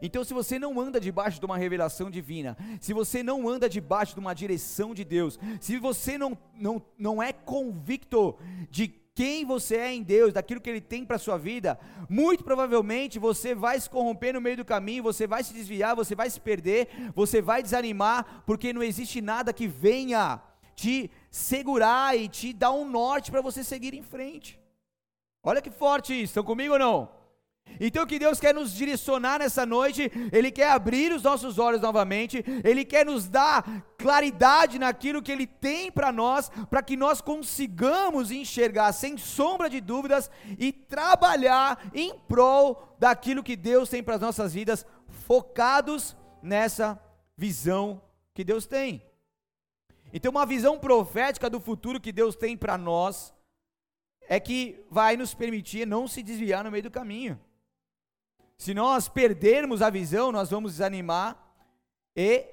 Então, 0.01 0.23
se 0.23 0.33
você 0.33 0.59
não 0.59 0.79
anda 0.79 0.99
debaixo 0.99 1.39
de 1.39 1.45
uma 1.45 1.57
revelação 1.57 2.09
divina, 2.09 2.57
se 2.79 2.93
você 2.93 3.23
não 3.23 3.47
anda 3.47 3.69
debaixo 3.69 4.13
de 4.13 4.19
uma 4.19 4.33
direção 4.33 4.93
de 4.93 5.03
Deus, 5.03 5.39
se 5.59 5.77
você 5.77 6.17
não, 6.17 6.37
não, 6.55 6.81
não 6.97 7.23
é 7.23 7.31
convicto 7.31 8.37
de 8.69 9.00
quem 9.13 9.45
você 9.45 9.75
é 9.75 9.93
em 9.93 10.03
Deus, 10.03 10.33
daquilo 10.33 10.61
que 10.61 10.69
Ele 10.69 10.81
tem 10.81 11.03
para 11.03 11.17
a 11.17 11.19
sua 11.19 11.37
vida, 11.37 11.77
muito 12.09 12.43
provavelmente 12.43 13.19
você 13.19 13.53
vai 13.53 13.79
se 13.79 13.89
corromper 13.89 14.33
no 14.33 14.41
meio 14.41 14.57
do 14.57 14.65
caminho, 14.65 15.03
você 15.03 15.27
vai 15.27 15.43
se 15.43 15.53
desviar, 15.53 15.95
você 15.95 16.15
vai 16.15 16.29
se 16.29 16.39
perder, 16.39 16.87
você 17.13 17.41
vai 17.41 17.61
desanimar, 17.61 18.43
porque 18.45 18.71
não 18.71 18.81
existe 18.81 19.21
nada 19.21 19.51
que 19.51 19.67
venha 19.67 20.41
te 20.75 21.11
segurar 21.29 22.17
e 22.17 22.27
te 22.29 22.53
dar 22.53 22.71
um 22.71 22.89
norte 22.89 23.31
para 23.31 23.41
você 23.41 23.63
seguir 23.63 23.93
em 23.93 24.01
frente. 24.01 24.59
Olha 25.43 25.61
que 25.61 25.71
forte 25.71 26.13
isso, 26.13 26.31
estão 26.31 26.43
comigo 26.43 26.73
ou 26.73 26.79
não? 26.79 27.21
Então, 27.79 28.03
o 28.03 28.07
que 28.07 28.19
Deus 28.19 28.39
quer 28.39 28.53
nos 28.53 28.73
direcionar 28.73 29.39
nessa 29.39 29.65
noite, 29.65 30.11
Ele 30.31 30.51
quer 30.51 30.71
abrir 30.71 31.11
os 31.11 31.23
nossos 31.23 31.57
olhos 31.57 31.81
novamente, 31.81 32.43
Ele 32.63 32.83
quer 32.83 33.05
nos 33.05 33.27
dar 33.27 33.85
claridade 34.01 34.79
naquilo 34.79 35.21
que 35.21 35.31
Ele 35.31 35.45
tem 35.45 35.91
para 35.91 36.11
nós, 36.11 36.49
para 36.69 36.81
que 36.81 36.97
nós 36.97 37.21
consigamos 37.21 38.31
enxergar 38.31 38.91
sem 38.93 39.17
sombra 39.17 39.69
de 39.69 39.79
dúvidas 39.79 40.29
e 40.57 40.71
trabalhar 40.71 41.91
em 41.93 42.17
prol 42.27 42.95
daquilo 42.97 43.43
que 43.43 43.55
Deus 43.55 43.89
tem 43.89 44.03
para 44.03 44.15
as 44.15 44.21
nossas 44.21 44.53
vidas, 44.53 44.85
focados 45.07 46.15
nessa 46.41 46.99
visão 47.37 48.01
que 48.33 48.43
Deus 48.43 48.65
tem. 48.65 49.03
Então, 50.13 50.31
uma 50.31 50.45
visão 50.45 50.77
profética 50.77 51.49
do 51.49 51.59
futuro 51.59 51.99
que 51.99 52.11
Deus 52.11 52.35
tem 52.35 52.57
para 52.57 52.77
nós 52.77 53.33
é 54.27 54.39
que 54.39 54.83
vai 54.89 55.15
nos 55.15 55.33
permitir 55.33 55.85
não 55.85 56.07
se 56.07 56.21
desviar 56.21 56.63
no 56.63 56.71
meio 56.71 56.83
do 56.83 56.91
caminho. 56.91 57.39
Se 58.57 58.73
nós 58.73 59.07
perdermos 59.07 59.81
a 59.81 59.89
visão, 59.89 60.31
nós 60.31 60.49
vamos 60.49 60.73
desanimar 60.73 61.35
e 62.15 62.45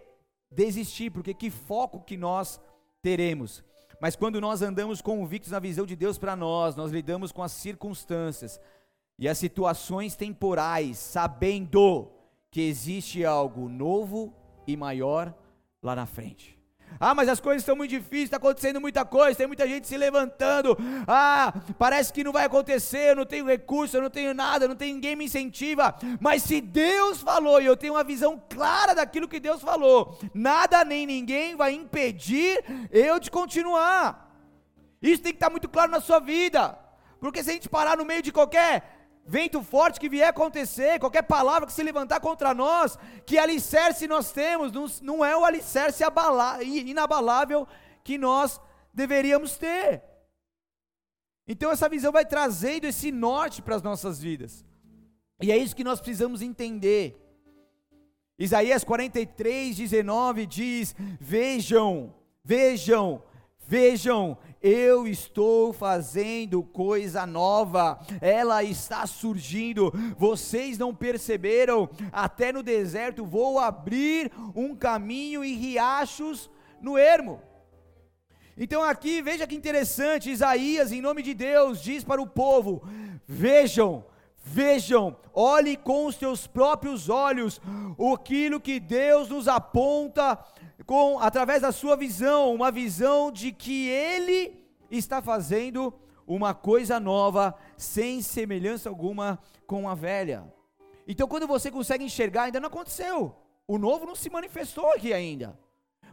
desistir, 0.51 1.11
porque 1.11 1.35
que 1.35 1.51
foco 1.51 2.01
que 2.01 2.17
nós 2.17 2.61
teremos? 3.03 3.63
Mas 4.01 4.15
quando 4.17 4.41
nós 4.41 4.63
andamos 4.63 5.01
convictos 5.01 5.51
na 5.51 5.59
visão 5.59 5.85
de 5.85 5.97
Deus 5.97 6.19
para 6.19 6.37
nós, 6.37 6.77
nós 6.77 6.91
lidamos 6.93 7.33
com 7.33 7.43
as 7.43 7.53
circunstâncias 7.53 8.61
e 9.19 9.29
as 9.29 9.39
situações 9.39 10.15
temporais, 10.15 10.99
sabendo 10.99 12.11
que 12.51 12.61
existe 12.61 13.25
algo 13.25 13.69
novo 13.69 14.33
e 14.67 14.77
maior 14.77 15.35
lá 15.83 15.97
na 15.97 16.07
frente. 16.07 16.58
Ah, 17.01 17.15
mas 17.15 17.29
as 17.29 17.39
coisas 17.41 17.63
estão 17.63 17.77
muito 17.77 17.91
difíceis, 17.91 18.25
está 18.25 18.39
acontecendo 18.39 18.81
muita 18.81 19.05
coisa, 19.05 19.37
tem 19.37 19.47
muita 19.47 19.67
gente 19.67 19.87
se 19.87 19.97
levantando. 19.97 20.77
Ah, 21.07 21.53
parece 21.79 22.13
que 22.13 22.25
não 22.25 22.33
vai 22.33 22.45
acontecer, 22.45 23.11
eu 23.11 23.17
não 23.17 23.27
tenho 23.27 23.47
recurso, 23.47 23.97
eu 23.97 24.03
não 24.03 24.11
tenho 24.11 24.35
nada, 24.35 24.67
não 24.67 24.75
tem 24.75 24.93
ninguém 24.93 25.15
me 25.15 25.27
incentiva. 25.27 25.95
Mas 26.21 26.43
se 26.43 26.61
Deus 26.61 27.21
falou 27.21 27.61
e 27.61 27.67
eu 27.67 27.77
tenho 27.77 27.95
uma 27.95 28.05
visão 28.05 28.43
clara 28.49 28.95
daquilo 28.95 29.29
que 29.29 29.39
Deus 29.39 29.63
falou, 29.63 30.19
nada 30.35 30.85
nem 30.85 31.07
ninguém 31.07 31.55
vai 31.55 31.73
impedir 31.73 32.65
eu 32.91 33.21
de 33.21 33.31
continuar. 33.31 34.29
Isso 35.01 35.23
tem 35.23 35.33
que 35.33 35.37
estar 35.37 35.51
muito 35.51 35.69
claro 35.69 35.91
na 35.91 36.01
sua 36.01 36.19
vida. 36.19 36.77
Porque 37.21 37.43
se 37.43 37.51
a 37.51 37.53
gente 37.53 37.69
parar 37.69 37.97
no 37.97 38.05
meio 38.05 38.23
de 38.23 38.33
qualquer 38.33 38.98
vento 39.29 39.63
forte 39.63 40.01
que 40.01 40.09
vier 40.09 40.29
acontecer, 40.29 40.99
qualquer 40.99 41.23
palavra 41.23 41.67
que 41.67 41.73
se 41.73 41.83
levantar 41.83 42.19
contra 42.19 42.55
nós, 42.55 42.99
que 43.27 43.37
alicerce 43.39 44.09
nós 44.09 44.33
temos, 44.33 45.01
não, 45.03 45.23
é 45.23 45.37
o 45.37 45.45
alicerce 45.45 46.03
inabalável 46.63 47.69
que 48.03 48.17
nós 48.17 48.59
deveríamos 48.93 49.59
ter. 49.59 50.03
Então 51.47 51.71
essa 51.71 51.91
visão 51.91 52.11
vai 52.11 52.25
trazendo 52.25 52.87
esse 52.87 53.13
norte 53.13 53.61
para 53.61 53.77
as 53.77 53.83
nossas 53.83 54.19
vidas. 54.19 54.65
E 55.43 55.53
é 55.53 55.57
isso 55.59 55.77
que 55.77 55.85
nós 55.85 56.01
precisamos 56.01 56.41
entender. 56.41 57.23
Isaías 58.39 58.83
43, 58.83 59.77
19 59.77 60.47
diz: 60.47 60.95
Vejam, 61.21 62.15
vejam, 62.43 63.23
vejam, 63.69 64.39
eu 64.63 65.07
estou 65.07 65.75
fazendo 65.75 66.63
coisa 66.63 67.27
nova, 67.27 68.01
ela 68.19 68.65
está 68.65 69.07
surgindo, 69.07 69.93
vocês 70.17 70.79
não 70.79 70.95
perceberam? 70.95 71.87
Até 72.11 72.51
no 72.51 72.63
deserto 72.63 73.27
vou 73.27 73.59
abrir 73.59 74.33
um 74.55 74.75
caminho 74.75 75.45
e 75.45 75.55
riachos 75.55 76.51
no 76.81 76.97
ermo. 76.97 77.43
Então 78.57 78.83
aqui, 78.83 79.21
veja 79.21 79.47
que 79.47 79.55
interessante, 79.55 80.31
Isaías, 80.31 80.91
em 80.91 81.03
nome 81.03 81.23
de 81.23 81.35
Deus, 81.35 81.83
diz 81.83 82.03
para 82.03 82.23
o 82.23 82.27
povo: 82.27 82.83
vejam, 83.27 84.03
Vejam, 84.51 85.15
olhe 85.35 85.77
com 85.77 86.07
os 86.07 86.17
teus 86.17 86.47
próprios 86.47 87.11
olhos 87.11 87.61
aquilo 88.15 88.59
que 88.59 88.81
Deus 88.81 89.29
nos 89.29 89.47
aponta 89.47 90.39
com 90.87 91.19
através 91.19 91.63
da 91.63 91.73
sua 91.73 91.97
visão, 91.97 92.55
uma 92.55 92.71
visão 92.71 93.31
de 93.31 93.53
que 93.53 93.89
ele 93.89 94.65
está 94.91 95.21
fazendo 95.21 95.93
uma 96.27 96.55
coisa 96.55 97.01
nova, 97.01 97.55
sem 97.77 98.21
semelhança 98.23 98.89
alguma 98.89 99.39
com 99.67 99.89
a 99.89 99.95
velha. 99.95 100.45
Então, 101.07 101.27
quando 101.27 101.47
você 101.47 101.71
consegue 101.71 102.05
enxergar, 102.05 102.45
ainda 102.45 102.61
não 102.61 102.69
aconteceu. 102.69 103.35
O 103.67 103.79
novo 103.79 104.05
não 104.07 104.15
se 104.15 104.31
manifestou 104.31 104.91
aqui 104.93 105.13
ainda. 105.13 105.59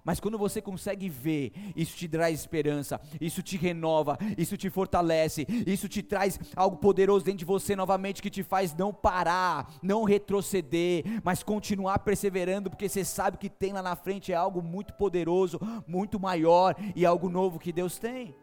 Mas 0.05 0.19
quando 0.19 0.37
você 0.37 0.61
consegue 0.61 1.09
ver, 1.09 1.51
isso 1.75 1.97
te 1.97 2.07
traz 2.07 2.39
esperança, 2.39 3.01
isso 3.19 3.41
te 3.41 3.57
renova, 3.57 4.17
isso 4.37 4.55
te 4.55 4.69
fortalece, 4.69 5.47
isso 5.65 5.89
te 5.89 6.03
traz 6.03 6.39
algo 6.55 6.77
poderoso 6.77 7.25
dentro 7.25 7.39
de 7.39 7.45
você 7.45 7.75
novamente 7.75 8.21
que 8.21 8.29
te 8.29 8.43
faz 8.43 8.75
não 8.75 8.93
parar, 8.93 9.73
não 9.81 10.03
retroceder, 10.03 11.03
mas 11.23 11.41
continuar 11.41 11.99
perseverando, 11.99 12.69
porque 12.69 12.87
você 12.87 13.03
sabe 13.03 13.37
que 13.37 13.49
tem 13.49 13.73
lá 13.73 13.81
na 13.81 13.95
frente 13.95 14.31
é 14.31 14.35
algo 14.35 14.61
muito 14.61 14.93
poderoso, 14.93 15.59
muito 15.87 16.19
maior 16.19 16.75
e 16.95 17.03
algo 17.03 17.27
novo 17.27 17.57
que 17.57 17.73
Deus 17.73 17.97
tem. 17.97 18.35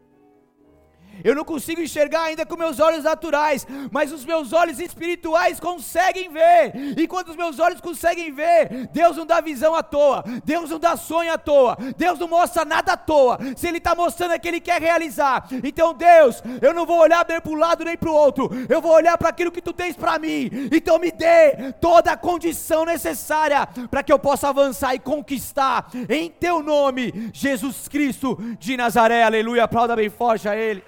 Eu 1.23 1.35
não 1.35 1.43
consigo 1.43 1.81
enxergar 1.81 2.23
ainda 2.23 2.45
com 2.45 2.55
meus 2.55 2.79
olhos 2.79 3.03
naturais, 3.03 3.65
mas 3.91 4.11
os 4.11 4.25
meus 4.25 4.53
olhos 4.53 4.79
espirituais 4.79 5.59
conseguem 5.59 6.29
ver. 6.29 6.71
E 6.97 7.07
quando 7.07 7.29
os 7.29 7.35
meus 7.35 7.59
olhos 7.59 7.81
conseguem 7.81 8.31
ver, 8.31 8.89
Deus 8.91 9.17
não 9.17 9.25
dá 9.25 9.41
visão 9.41 9.75
à 9.75 9.83
toa, 9.83 10.23
Deus 10.43 10.69
não 10.69 10.79
dá 10.79 10.95
sonho 10.95 11.33
à 11.33 11.37
toa, 11.37 11.77
Deus 11.97 12.19
não 12.19 12.27
mostra 12.27 12.65
nada 12.65 12.93
à 12.93 12.97
toa. 12.97 13.37
Se 13.55 13.67
Ele 13.67 13.77
está 13.77 13.95
mostrando 13.95 14.33
é 14.33 14.39
que 14.39 14.47
Ele 14.47 14.59
quer 14.59 14.81
realizar. 14.81 15.47
Então, 15.63 15.93
Deus, 15.93 16.41
eu 16.61 16.73
não 16.73 16.85
vou 16.85 16.99
olhar 16.99 17.25
nem 17.27 17.41
para 17.41 17.51
um 17.51 17.55
lado 17.55 17.83
nem 17.83 17.97
para 17.97 18.09
o 18.09 18.13
outro, 18.13 18.49
eu 18.69 18.81
vou 18.81 18.91
olhar 18.91 19.17
para 19.17 19.29
aquilo 19.29 19.51
que 19.51 19.61
Tu 19.61 19.73
tens 19.73 19.95
para 19.95 20.19
mim. 20.19 20.49
Então, 20.71 20.99
me 20.99 21.11
dê 21.11 21.73
toda 21.79 22.11
a 22.11 22.17
condição 22.17 22.85
necessária 22.85 23.67
para 23.89 24.03
que 24.03 24.11
eu 24.11 24.19
possa 24.19 24.49
avançar 24.49 24.93
e 24.93 24.99
conquistar, 24.99 25.89
em 26.09 26.29
Teu 26.29 26.61
nome, 26.61 27.31
Jesus 27.33 27.87
Cristo 27.87 28.37
de 28.59 28.77
Nazaré. 28.77 29.23
Aleluia. 29.23 29.63
Aplauda 29.63 29.95
bem 29.95 30.09
forte 30.09 30.47
a 30.47 30.55
Ele. 30.55 30.83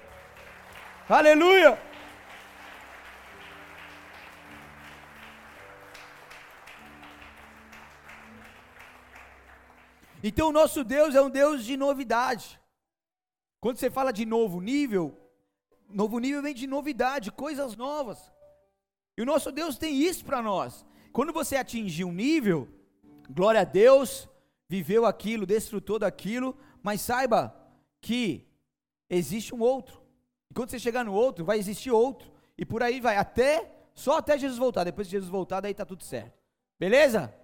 Aleluia! 1.08 1.78
Então, 10.20 10.48
o 10.48 10.52
nosso 10.52 10.82
Deus 10.82 11.14
é 11.14 11.22
um 11.22 11.30
Deus 11.30 11.64
de 11.64 11.76
novidade. 11.76 12.60
Quando 13.60 13.76
você 13.76 13.88
fala 13.88 14.12
de 14.12 14.26
novo 14.26 14.60
nível, 14.60 15.16
novo 15.88 16.18
nível 16.18 16.42
vem 16.42 16.52
de 16.52 16.66
novidade, 16.66 17.30
coisas 17.30 17.76
novas. 17.76 18.32
E 19.16 19.22
o 19.22 19.26
nosso 19.26 19.52
Deus 19.52 19.78
tem 19.78 19.94
isso 19.94 20.24
para 20.24 20.42
nós. 20.42 20.84
Quando 21.12 21.32
você 21.32 21.54
atingir 21.54 22.04
um 22.04 22.12
nível, 22.12 22.68
glória 23.30 23.60
a 23.60 23.64
Deus, 23.64 24.28
viveu 24.68 25.06
aquilo, 25.06 25.46
desfrutou 25.46 26.00
daquilo, 26.00 26.58
mas 26.82 27.00
saiba 27.00 27.54
que 28.00 28.44
existe 29.08 29.54
um 29.54 29.60
outro. 29.60 30.05
Quando 30.56 30.70
você 30.70 30.78
chegar 30.78 31.04
no 31.04 31.12
outro, 31.12 31.44
vai 31.44 31.58
existir 31.58 31.90
outro. 31.90 32.32
E 32.56 32.64
por 32.64 32.82
aí 32.82 32.98
vai, 32.98 33.18
até, 33.18 33.70
só 33.94 34.16
até 34.16 34.38
Jesus 34.38 34.58
voltar. 34.58 34.84
Depois 34.84 35.06
de 35.06 35.12
Jesus 35.12 35.30
voltar, 35.30 35.60
daí 35.60 35.72
está 35.72 35.84
tudo 35.84 36.02
certo. 36.02 36.32
Beleza? 36.80 37.34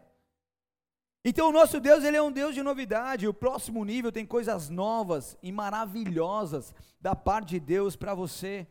Então 1.23 1.51
o 1.51 1.53
nosso 1.53 1.79
Deus, 1.79 2.05
ele 2.05 2.17
é 2.17 2.23
um 2.23 2.33
Deus 2.33 2.55
de 2.55 2.63
novidade. 2.63 3.29
O 3.29 3.35
próximo 3.35 3.85
nível 3.85 4.11
tem 4.11 4.25
coisas 4.25 4.71
novas 4.71 5.37
e 5.43 5.53
maravilhosas 5.53 6.75
da 6.99 7.15
parte 7.15 7.51
de 7.51 7.61
Deus 7.61 7.97
para 7.97 8.15
você. 8.15 8.67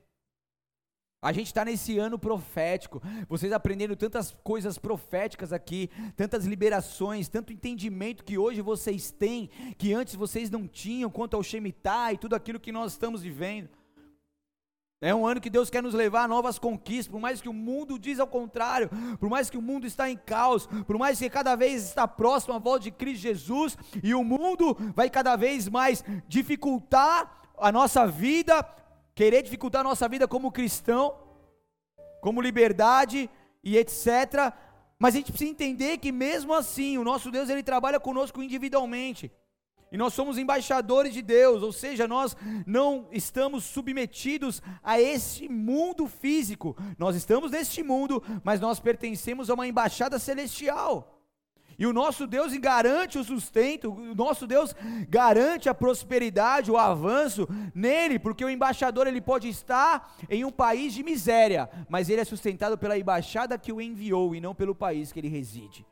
A 1.21 1.31
gente 1.31 1.45
está 1.45 1.63
nesse 1.63 1.99
ano 1.99 2.17
profético, 2.17 2.99
vocês 3.29 3.53
aprendendo 3.53 3.95
tantas 3.95 4.35
coisas 4.43 4.79
proféticas 4.79 5.53
aqui, 5.53 5.87
tantas 6.15 6.47
liberações, 6.47 7.29
tanto 7.29 7.53
entendimento 7.53 8.23
que 8.23 8.39
hoje 8.39 8.59
vocês 8.59 9.11
têm, 9.11 9.51
que 9.77 9.93
antes 9.93 10.15
vocês 10.15 10.49
não 10.49 10.67
tinham, 10.67 11.11
quanto 11.11 11.35
ao 11.35 11.43
Shemitah 11.43 12.11
e 12.11 12.17
tudo 12.17 12.35
aquilo 12.35 12.59
que 12.59 12.71
nós 12.71 12.93
estamos 12.93 13.21
vivendo. 13.21 13.69
É 15.03 15.15
um 15.15 15.25
ano 15.25 15.41
que 15.41 15.49
Deus 15.49 15.71
quer 15.71 15.81
nos 15.81 15.95
levar 15.95 16.25
a 16.25 16.27
novas 16.27 16.59
conquistas, 16.59 17.07
por 17.07 17.19
mais 17.19 17.41
que 17.41 17.49
o 17.49 17.53
mundo 17.53 17.97
diz 17.97 18.19
ao 18.19 18.27
contrário, 18.27 18.87
por 19.19 19.27
mais 19.29 19.49
que 19.49 19.57
o 19.57 19.61
mundo 19.61 19.87
está 19.87 20.07
em 20.07 20.15
caos, 20.15 20.67
por 20.85 20.95
mais 20.95 21.17
que 21.17 21.27
cada 21.27 21.55
vez 21.55 21.83
está 21.83 22.07
próximo 22.07 22.53
à 22.53 22.59
volta 22.59 22.81
de 22.83 22.91
Cristo 22.91 23.23
Jesus, 23.23 23.75
e 24.03 24.13
o 24.13 24.23
mundo 24.23 24.77
vai 24.95 25.09
cada 25.09 25.35
vez 25.35 25.67
mais 25.67 26.03
dificultar 26.27 27.49
a 27.57 27.71
nossa 27.71 28.05
vida, 28.05 28.63
querer 29.15 29.41
dificultar 29.41 29.81
a 29.81 29.85
nossa 29.85 30.07
vida 30.07 30.27
como 30.27 30.51
cristão, 30.51 31.15
como 32.21 32.39
liberdade 32.39 33.27
e 33.63 33.77
etc. 33.77 34.53
Mas 34.99 35.15
a 35.15 35.17
gente 35.17 35.31
precisa 35.31 35.49
entender 35.49 35.97
que 35.97 36.11
mesmo 36.11 36.53
assim, 36.53 36.99
o 36.99 37.03
nosso 37.03 37.31
Deus 37.31 37.49
ele 37.49 37.63
trabalha 37.63 37.99
conosco 37.99 38.43
individualmente. 38.43 39.31
E 39.91 39.97
nós 39.97 40.13
somos 40.13 40.37
embaixadores 40.37 41.13
de 41.13 41.21
Deus, 41.21 41.61
ou 41.61 41.73
seja, 41.73 42.07
nós 42.07 42.35
não 42.65 43.09
estamos 43.11 43.65
submetidos 43.65 44.61
a 44.81 45.01
esse 45.01 45.49
mundo 45.49 46.07
físico. 46.07 46.77
Nós 46.97 47.13
estamos 47.13 47.51
neste 47.51 47.83
mundo, 47.83 48.23
mas 48.41 48.61
nós 48.61 48.79
pertencemos 48.79 49.49
a 49.49 49.53
uma 49.53 49.67
embaixada 49.67 50.17
celestial. 50.17 51.17
E 51.77 51.85
o 51.85 51.91
nosso 51.91 52.25
Deus 52.25 52.55
garante 52.57 53.17
o 53.17 53.23
sustento, 53.23 53.91
o 53.91 54.15
nosso 54.15 54.47
Deus 54.47 54.73
garante 55.09 55.67
a 55.67 55.73
prosperidade, 55.73 56.71
o 56.71 56.77
avanço 56.77 57.47
nele, 57.73 58.19
porque 58.19 58.45
o 58.45 58.49
embaixador 58.49 59.07
ele 59.07 59.19
pode 59.19 59.49
estar 59.49 60.15
em 60.29 60.45
um 60.45 60.51
país 60.51 60.93
de 60.93 61.03
miséria, 61.03 61.69
mas 61.89 62.07
ele 62.07 62.21
é 62.21 62.25
sustentado 62.25 62.77
pela 62.77 62.97
embaixada 62.97 63.57
que 63.57 63.73
o 63.73 63.81
enviou 63.81 64.35
e 64.35 64.39
não 64.39 64.55
pelo 64.55 64.75
país 64.75 65.11
que 65.11 65.19
ele 65.19 65.27
reside. 65.27 65.85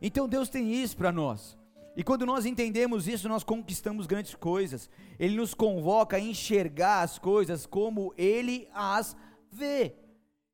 Então 0.00 0.28
Deus 0.28 0.48
tem 0.48 0.72
isso 0.72 0.96
para 0.96 1.12
nós. 1.12 1.58
E 1.96 2.02
quando 2.02 2.26
nós 2.26 2.44
entendemos 2.44 3.06
isso, 3.06 3.28
nós 3.28 3.44
conquistamos 3.44 4.06
grandes 4.06 4.34
coisas. 4.34 4.90
Ele 5.18 5.36
nos 5.36 5.54
convoca 5.54 6.16
a 6.16 6.20
enxergar 6.20 7.02
as 7.02 7.18
coisas 7.18 7.66
como 7.66 8.12
Ele 8.16 8.68
as 8.72 9.16
vê. 9.50 9.94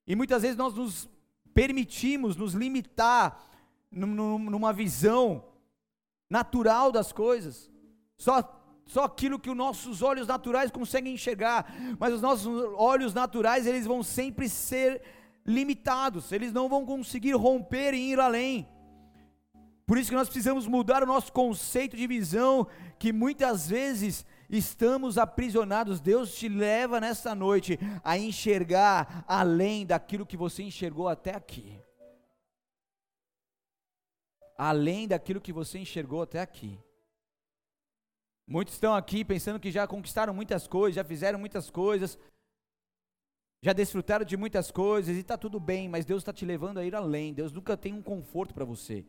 E 0.06 0.14
muitas 0.14 0.42
vezes 0.42 0.56
nós 0.56 0.74
nos 0.74 1.08
permitimos 1.54 2.36
nos 2.36 2.52
limitar 2.52 3.42
numa 3.90 4.72
visão 4.72 5.44
natural 6.28 6.92
das 6.92 7.12
coisas. 7.12 7.70
Só 8.16 8.60
só 8.90 9.04
aquilo 9.04 9.38
que 9.38 9.48
os 9.48 9.56
nossos 9.56 10.02
olhos 10.02 10.26
naturais 10.26 10.68
conseguem 10.68 11.14
enxergar, 11.14 11.72
mas 11.96 12.12
os 12.12 12.20
nossos 12.20 12.48
olhos 12.74 13.14
naturais, 13.14 13.64
eles 13.64 13.86
vão 13.86 14.02
sempre 14.02 14.48
ser 14.48 15.00
limitados, 15.46 16.32
eles 16.32 16.52
não 16.52 16.68
vão 16.68 16.84
conseguir 16.84 17.34
romper 17.34 17.94
e 17.94 18.10
ir 18.10 18.18
além. 18.18 18.68
Por 19.90 19.98
isso 19.98 20.10
que 20.10 20.14
nós 20.14 20.28
precisamos 20.28 20.68
mudar 20.68 21.02
o 21.02 21.06
nosso 21.06 21.32
conceito 21.32 21.96
de 21.96 22.06
visão, 22.06 22.68
que 22.96 23.12
muitas 23.12 23.68
vezes 23.68 24.24
estamos 24.48 25.18
aprisionados. 25.18 26.00
Deus 26.00 26.32
te 26.32 26.48
leva 26.48 27.00
nesta 27.00 27.34
noite 27.34 27.76
a 28.04 28.16
enxergar 28.16 29.24
além 29.26 29.84
daquilo 29.84 30.24
que 30.24 30.36
você 30.36 30.62
enxergou 30.62 31.08
até 31.08 31.34
aqui. 31.34 31.76
Além 34.56 35.08
daquilo 35.08 35.40
que 35.40 35.52
você 35.52 35.80
enxergou 35.80 36.22
até 36.22 36.40
aqui. 36.40 36.78
Muitos 38.46 38.74
estão 38.74 38.94
aqui 38.94 39.24
pensando 39.24 39.58
que 39.58 39.72
já 39.72 39.88
conquistaram 39.88 40.32
muitas 40.32 40.68
coisas, 40.68 40.94
já 40.94 41.04
fizeram 41.04 41.36
muitas 41.36 41.68
coisas, 41.68 42.16
já 43.60 43.72
desfrutaram 43.72 44.24
de 44.24 44.36
muitas 44.36 44.70
coisas 44.70 45.16
e 45.16 45.18
está 45.18 45.36
tudo 45.36 45.58
bem, 45.58 45.88
mas 45.88 46.04
Deus 46.04 46.22
está 46.22 46.32
te 46.32 46.46
levando 46.46 46.78
a 46.78 46.84
ir 46.84 46.94
além. 46.94 47.34
Deus 47.34 47.50
nunca 47.50 47.76
tem 47.76 47.92
um 47.92 48.00
conforto 48.00 48.54
para 48.54 48.64
você. 48.64 49.04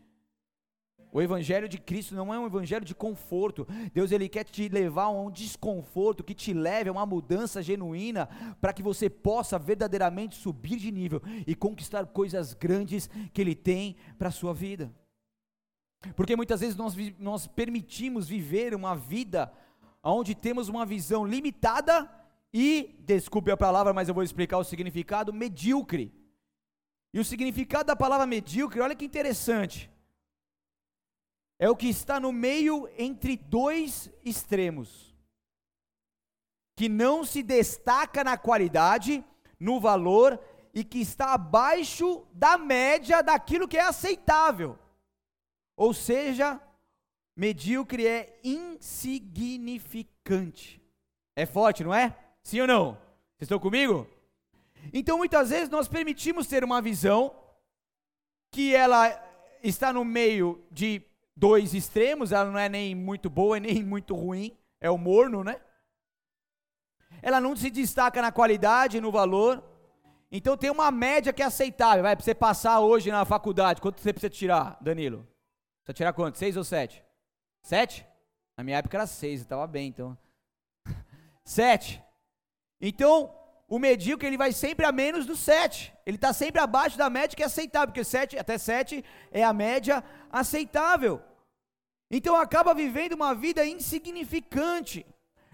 O 1.11 1.21
evangelho 1.21 1.67
de 1.67 1.77
Cristo 1.77 2.15
não 2.15 2.33
é 2.33 2.39
um 2.39 2.45
evangelho 2.45 2.85
de 2.85 2.95
conforto. 2.95 3.67
Deus 3.93 4.11
ele 4.11 4.29
quer 4.29 4.45
te 4.45 4.69
levar 4.69 5.03
a 5.03 5.09
um 5.09 5.29
desconforto 5.29 6.23
que 6.23 6.33
te 6.33 6.53
leve 6.53 6.89
a 6.89 6.91
uma 6.91 7.05
mudança 7.05 7.61
genuína 7.61 8.29
para 8.61 8.71
que 8.71 8.81
você 8.81 9.09
possa 9.09 9.59
verdadeiramente 9.59 10.35
subir 10.35 10.77
de 10.77 10.89
nível 10.89 11.21
e 11.45 11.53
conquistar 11.53 12.05
coisas 12.05 12.53
grandes 12.53 13.09
que 13.33 13.41
ele 13.41 13.53
tem 13.53 13.97
para 14.17 14.29
a 14.29 14.31
sua 14.31 14.53
vida. 14.53 14.89
Porque 16.15 16.35
muitas 16.35 16.61
vezes 16.61 16.77
nós, 16.77 16.95
nós 17.19 17.45
permitimos 17.45 18.29
viver 18.29 18.73
uma 18.73 18.95
vida 18.95 19.51
onde 20.01 20.33
temos 20.33 20.69
uma 20.69 20.85
visão 20.85 21.25
limitada 21.25 22.09
e, 22.53 22.95
desculpe 23.01 23.51
a 23.51 23.57
palavra, 23.57 23.93
mas 23.93 24.07
eu 24.07 24.13
vou 24.13 24.23
explicar 24.23 24.57
o 24.57 24.63
significado, 24.63 25.33
medíocre. 25.33 26.13
E 27.13 27.19
o 27.19 27.25
significado 27.25 27.87
da 27.87 27.95
palavra 27.97 28.25
medíocre, 28.25 28.79
olha 28.79 28.95
que 28.95 29.05
interessante 29.05 29.90
é 31.61 31.69
o 31.69 31.75
que 31.75 31.87
está 31.87 32.19
no 32.19 32.33
meio 32.33 32.89
entre 32.97 33.37
dois 33.37 34.11
extremos, 34.25 35.15
que 36.75 36.89
não 36.89 37.23
se 37.23 37.43
destaca 37.43 38.23
na 38.23 38.35
qualidade, 38.35 39.23
no 39.59 39.79
valor 39.79 40.43
e 40.73 40.83
que 40.83 40.99
está 40.99 41.35
abaixo 41.35 42.25
da 42.33 42.57
média 42.57 43.21
daquilo 43.21 43.67
que 43.67 43.77
é 43.77 43.81
aceitável. 43.81 44.75
Ou 45.77 45.93
seja, 45.93 46.59
medíocre 47.35 48.07
é 48.07 48.39
insignificante. 48.43 50.81
É 51.35 51.45
forte, 51.45 51.83
não 51.83 51.93
é? 51.93 52.17
Sim 52.41 52.61
ou 52.61 52.67
não? 52.67 52.93
Vocês 52.93 53.43
estão 53.43 53.59
comigo? 53.59 54.07
Então, 54.91 55.19
muitas 55.19 55.51
vezes 55.51 55.69
nós 55.69 55.87
permitimos 55.87 56.47
ter 56.47 56.63
uma 56.63 56.81
visão 56.81 57.35
que 58.51 58.73
ela 58.73 59.09
está 59.61 59.93
no 59.93 60.03
meio 60.03 60.65
de 60.71 61.10
dois 61.35 61.73
extremos, 61.73 62.31
ela 62.31 62.49
não 62.49 62.59
é 62.59 62.69
nem 62.69 62.93
muito 62.95 63.29
boa 63.29 63.59
nem 63.59 63.83
muito 63.85 64.15
ruim, 64.15 64.57
é 64.79 64.89
o 64.89 64.97
morno, 64.97 65.43
né? 65.43 65.59
Ela 67.21 67.39
não 67.39 67.55
se 67.55 67.69
destaca 67.69 68.21
na 68.21 68.31
qualidade, 68.31 69.01
no 69.01 69.11
valor. 69.11 69.63
Então 70.31 70.55
tem 70.55 70.69
uma 70.69 70.89
média 70.89 71.33
que 71.33 71.41
é 71.41 71.45
aceitável. 71.45 72.03
Vai, 72.03 72.15
para 72.15 72.23
você 72.23 72.33
passar 72.33 72.79
hoje 72.79 73.11
na 73.11 73.25
faculdade, 73.25 73.81
quanto 73.81 73.99
você 73.99 74.13
precisa 74.13 74.29
tirar, 74.29 74.77
Danilo? 74.81 75.27
Você 75.83 75.93
tirar 75.93 76.13
quanto? 76.13 76.37
Seis 76.37 76.55
ou 76.55 76.63
sete? 76.63 77.03
Sete? 77.61 78.07
Na 78.57 78.63
minha 78.63 78.77
época 78.77 78.97
era 78.97 79.05
seis, 79.05 79.41
eu 79.41 79.43
estava 79.43 79.67
bem, 79.67 79.87
então. 79.87 80.17
Sete. 81.43 82.01
Então, 82.79 83.35
o 83.71 83.79
medíocre 83.79 84.27
ele 84.27 84.37
vai 84.37 84.51
sempre 84.51 84.85
a 84.85 84.91
menos 84.91 85.25
do 85.25 85.33
7. 85.33 85.93
Ele 86.05 86.17
está 86.17 86.33
sempre 86.33 86.59
abaixo 86.59 86.97
da 86.97 87.09
média 87.09 87.37
que 87.37 87.41
é 87.41 87.45
aceitável, 87.45 87.87
porque 87.87 88.03
7, 88.03 88.37
até 88.37 88.57
7 88.57 89.01
é 89.31 89.45
a 89.45 89.53
média 89.53 90.03
aceitável. 90.29 91.21
Então 92.11 92.35
acaba 92.35 92.73
vivendo 92.73 93.13
uma 93.13 93.33
vida 93.33 93.65
insignificante. 93.65 95.05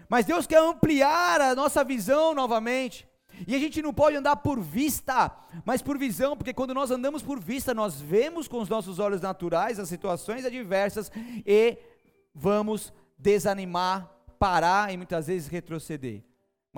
Mas 0.08 0.26
Deus 0.26 0.48
quer 0.48 0.58
ampliar 0.58 1.40
a 1.40 1.54
nossa 1.54 1.84
visão 1.84 2.34
novamente. 2.34 3.06
E 3.46 3.54
a 3.54 3.58
gente 3.60 3.80
não 3.80 3.94
pode 3.94 4.16
andar 4.16 4.34
por 4.34 4.58
vista, 4.58 5.30
mas 5.64 5.80
por 5.80 5.96
visão, 5.96 6.36
porque 6.36 6.52
quando 6.52 6.74
nós 6.74 6.90
andamos 6.90 7.22
por 7.22 7.38
vista, 7.38 7.72
nós 7.72 8.00
vemos 8.00 8.48
com 8.48 8.60
os 8.60 8.68
nossos 8.68 8.98
olhos 8.98 9.20
naturais 9.20 9.78
as 9.78 9.88
situações 9.88 10.44
adversas 10.44 11.08
e 11.46 11.78
vamos 12.34 12.92
desanimar, 13.16 14.12
parar 14.40 14.92
e 14.92 14.96
muitas 14.96 15.28
vezes 15.28 15.46
retroceder. 15.46 16.27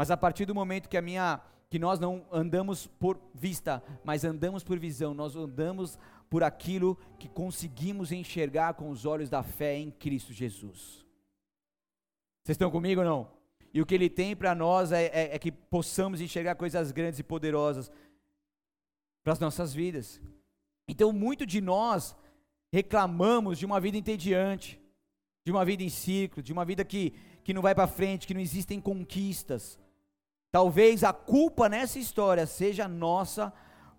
Mas 0.00 0.10
a 0.10 0.16
partir 0.16 0.46
do 0.46 0.54
momento 0.54 0.88
que 0.88 0.96
a 0.96 1.02
minha 1.02 1.42
que 1.68 1.78
nós 1.78 2.00
não 2.00 2.24
andamos 2.32 2.86
por 2.86 3.20
vista, 3.34 3.84
mas 4.02 4.24
andamos 4.24 4.64
por 4.64 4.78
visão, 4.78 5.12
nós 5.12 5.36
andamos 5.36 5.98
por 6.30 6.42
aquilo 6.42 6.96
que 7.18 7.28
conseguimos 7.28 8.10
enxergar 8.10 8.72
com 8.72 8.88
os 8.88 9.04
olhos 9.04 9.28
da 9.28 9.42
fé 9.42 9.76
em 9.76 9.90
Cristo 9.90 10.32
Jesus. 10.32 11.04
Vocês 12.42 12.54
estão 12.54 12.70
comigo 12.70 13.02
ou 13.02 13.06
não? 13.06 13.30
E 13.74 13.82
o 13.82 13.84
que 13.84 13.94
Ele 13.94 14.08
tem 14.08 14.34
para 14.34 14.54
nós 14.54 14.90
é, 14.90 15.04
é, 15.08 15.34
é 15.34 15.38
que 15.38 15.52
possamos 15.52 16.22
enxergar 16.22 16.54
coisas 16.54 16.92
grandes 16.92 17.20
e 17.20 17.22
poderosas 17.22 17.92
para 19.22 19.34
as 19.34 19.38
nossas 19.38 19.74
vidas. 19.74 20.18
Então, 20.88 21.12
muito 21.12 21.44
de 21.44 21.60
nós 21.60 22.16
reclamamos 22.72 23.58
de 23.58 23.66
uma 23.66 23.78
vida 23.78 23.98
entediante, 23.98 24.80
de 25.44 25.52
uma 25.52 25.62
vida 25.62 25.82
em 25.82 25.90
ciclo, 25.90 26.42
de 26.42 26.54
uma 26.54 26.64
vida 26.64 26.86
que, 26.86 27.12
que 27.44 27.52
não 27.52 27.60
vai 27.60 27.74
para 27.74 27.86
frente, 27.86 28.26
que 28.26 28.32
não 28.32 28.40
existem 28.40 28.80
conquistas. 28.80 29.78
Talvez 30.52 31.04
a 31.04 31.12
culpa 31.12 31.68
nessa 31.68 31.98
história 31.98 32.46
seja 32.46 32.88
nossa 32.88 33.52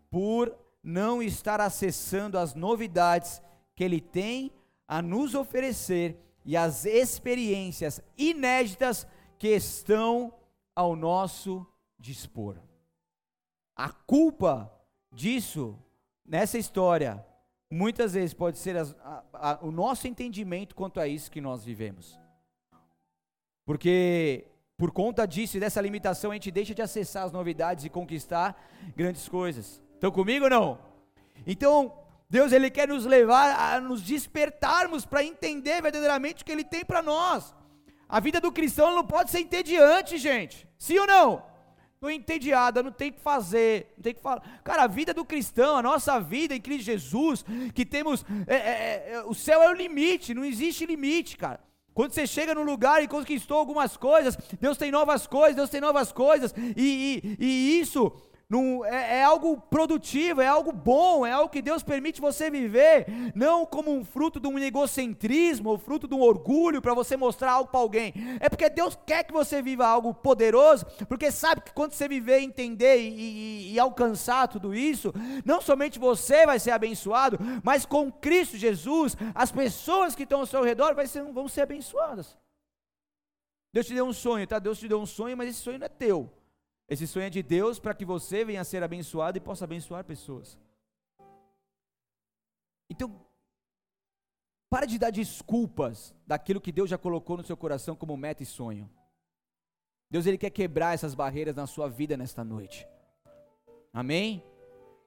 por 0.09 0.55
não 0.83 1.21
estar 1.21 1.61
acessando 1.61 2.37
as 2.37 2.53
novidades 2.53 3.41
que 3.75 3.83
ele 3.83 4.01
tem 4.01 4.51
a 4.87 5.01
nos 5.01 5.35
oferecer 5.35 6.17
e 6.43 6.57
as 6.57 6.85
experiências 6.85 8.01
inéditas 8.17 9.07
que 9.37 9.49
estão 9.49 10.33
ao 10.75 10.95
nosso 10.95 11.65
dispor. 11.97 12.57
A 13.75 13.89
culpa 13.89 14.71
disso, 15.13 15.79
nessa 16.25 16.57
história, 16.57 17.25
muitas 17.71 18.13
vezes 18.13 18.33
pode 18.33 18.57
ser 18.57 18.75
a, 18.77 19.23
a, 19.33 19.59
o 19.61 19.71
nosso 19.71 20.07
entendimento 20.07 20.75
quanto 20.75 20.99
a 20.99 21.07
isso 21.07 21.31
que 21.31 21.39
nós 21.39 21.63
vivemos. 21.63 22.19
Porque 23.65 24.50
por 24.81 24.91
conta 24.91 25.27
disso 25.27 25.57
e 25.57 25.59
dessa 25.59 25.79
limitação, 25.79 26.31
a 26.31 26.33
gente 26.33 26.49
deixa 26.49 26.73
de 26.73 26.81
acessar 26.81 27.23
as 27.23 27.31
novidades 27.31 27.85
e 27.85 27.89
conquistar 27.89 28.59
grandes 28.97 29.29
coisas. 29.29 29.79
Estão 29.93 30.09
comigo 30.09 30.45
ou 30.45 30.49
não? 30.49 30.79
Então, 31.45 31.93
Deus 32.27 32.51
ele 32.51 32.67
quer 32.67 32.87
nos 32.87 33.05
levar 33.05 33.75
a 33.75 33.79
nos 33.79 34.01
despertarmos 34.01 35.05
para 35.05 35.23
entender 35.23 35.83
verdadeiramente 35.83 36.41
o 36.41 36.45
que 36.47 36.51
ele 36.51 36.63
tem 36.63 36.83
para 36.83 37.03
nós. 37.03 37.53
A 38.09 38.19
vida 38.19 38.41
do 38.41 38.51
cristão 38.51 38.95
não 38.95 39.05
pode 39.05 39.29
ser 39.29 39.41
entediante, 39.41 40.17
gente. 40.17 40.67
Sim 40.79 40.97
ou 40.97 41.05
não? 41.05 41.43
Estou 41.93 42.09
entediada, 42.09 42.81
não 42.81 42.91
tem 42.91 43.11
que 43.11 43.21
fazer, 43.21 43.93
não 43.97 44.01
tem 44.01 44.15
que 44.15 44.21
falar. 44.21 44.41
Cara, 44.63 44.85
a 44.85 44.87
vida 44.87 45.13
do 45.13 45.23
cristão, 45.23 45.77
a 45.77 45.83
nossa 45.83 46.19
vida 46.19 46.55
em 46.55 46.59
Cristo 46.59 46.85
Jesus, 46.85 47.45
que 47.75 47.85
temos, 47.85 48.25
é, 48.47 48.55
é, 48.55 49.11
é, 49.11 49.23
o 49.25 49.35
céu 49.35 49.61
é 49.61 49.69
o 49.69 49.75
limite, 49.75 50.33
não 50.33 50.43
existe 50.43 50.87
limite, 50.87 51.37
cara. 51.37 51.59
Quando 51.93 52.13
você 52.13 52.25
chega 52.25 52.55
num 52.55 52.63
lugar 52.63 53.03
e 53.03 53.07
conquistou 53.07 53.57
algumas 53.57 53.97
coisas, 53.97 54.37
Deus 54.59 54.77
tem 54.77 54.91
novas 54.91 55.27
coisas, 55.27 55.55
Deus 55.55 55.69
tem 55.69 55.81
novas 55.81 56.11
coisas, 56.11 56.53
e, 56.75 57.37
e, 57.37 57.45
e 57.45 57.79
isso 57.79 58.11
é, 58.85 59.19
é, 59.19 59.23
algo 59.23 59.57
produtivo, 59.69 60.41
é 60.41 60.47
algo 60.47 60.73
bom, 60.73 61.25
é 61.25 61.31
algo 61.31 61.49
que 61.49 61.61
Deus 61.61 61.83
permite 61.83 62.19
você 62.19 62.51
viver, 62.51 63.05
não 63.33 63.65
como 63.65 63.91
um 63.91 64.03
fruto 64.03 64.41
de 64.41 64.47
um 64.47 64.59
egocentrismo, 64.59 65.69
ou 65.69 65.77
fruto 65.77 66.05
de 66.05 66.13
um 66.13 66.21
orgulho 66.21 66.81
para 66.81 66.93
você 66.93 67.15
mostrar 67.15 67.53
algo 67.53 67.71
para 67.71 67.79
alguém. 67.79 68.13
É 68.41 68.49
porque 68.49 68.69
Deus 68.69 68.97
quer 69.05 69.23
que 69.23 69.31
você 69.31 69.61
viva 69.61 69.87
algo 69.87 70.13
poderoso, 70.13 70.85
porque 71.07 71.31
sabe 71.31 71.61
que 71.61 71.73
quando 71.73 71.93
você 71.93 72.09
viver, 72.09 72.41
entender 72.41 72.97
e, 72.97 73.09
e, 73.09 73.73
e 73.73 73.79
alcançar 73.79 74.49
tudo 74.49 74.75
isso, 74.75 75.13
não 75.45 75.61
somente 75.61 75.97
você 75.97 76.45
vai 76.45 76.59
ser 76.59 76.71
abençoado, 76.71 77.39
mas 77.63 77.85
com 77.85 78.11
Cristo 78.11 78.57
Jesus, 78.57 79.15
as 79.33 79.49
pessoas 79.49 80.13
que 80.13 80.23
estão 80.23 80.41
ao 80.41 80.45
seu 80.45 80.61
redor 80.61 80.93
ser, 81.07 81.23
vão 81.23 81.47
ser 81.47 81.61
abençoadas. 81.61 82.37
Deus 83.73 83.87
te 83.87 83.93
deu 83.93 84.05
um 84.05 84.13
sonho, 84.13 84.45
tá? 84.45 84.59
Deus 84.59 84.77
te 84.77 84.87
deu 84.87 84.99
um 84.99 85.05
sonho, 85.05 85.37
mas 85.37 85.49
esse 85.49 85.59
sonho 85.59 85.79
não 85.79 85.85
é 85.85 85.89
teu. 85.89 86.29
Esse 86.93 87.07
sonho 87.07 87.27
é 87.27 87.29
de 87.29 87.41
Deus 87.41 87.79
para 87.79 87.93
que 87.93 88.03
você 88.03 88.43
venha 88.43 88.59
a 88.59 88.65
ser 88.65 88.83
abençoado 88.83 89.37
e 89.37 89.41
possa 89.41 89.63
abençoar 89.63 90.03
pessoas. 90.03 90.59
Então, 92.89 93.25
para 94.69 94.85
de 94.85 94.99
dar 94.99 95.09
desculpas 95.09 96.13
daquilo 96.27 96.59
que 96.59 96.69
Deus 96.69 96.89
já 96.89 96.97
colocou 96.97 97.37
no 97.37 97.45
seu 97.45 97.55
coração 97.55 97.95
como 97.95 98.17
meta 98.17 98.43
e 98.43 98.45
sonho. 98.45 98.91
Deus 100.09 100.25
ele 100.25 100.37
quer 100.37 100.49
quebrar 100.49 100.93
essas 100.93 101.15
barreiras 101.15 101.55
na 101.55 101.65
sua 101.65 101.87
vida 101.87 102.17
nesta 102.17 102.43
noite. 102.43 102.85
Amém? 103.93 104.43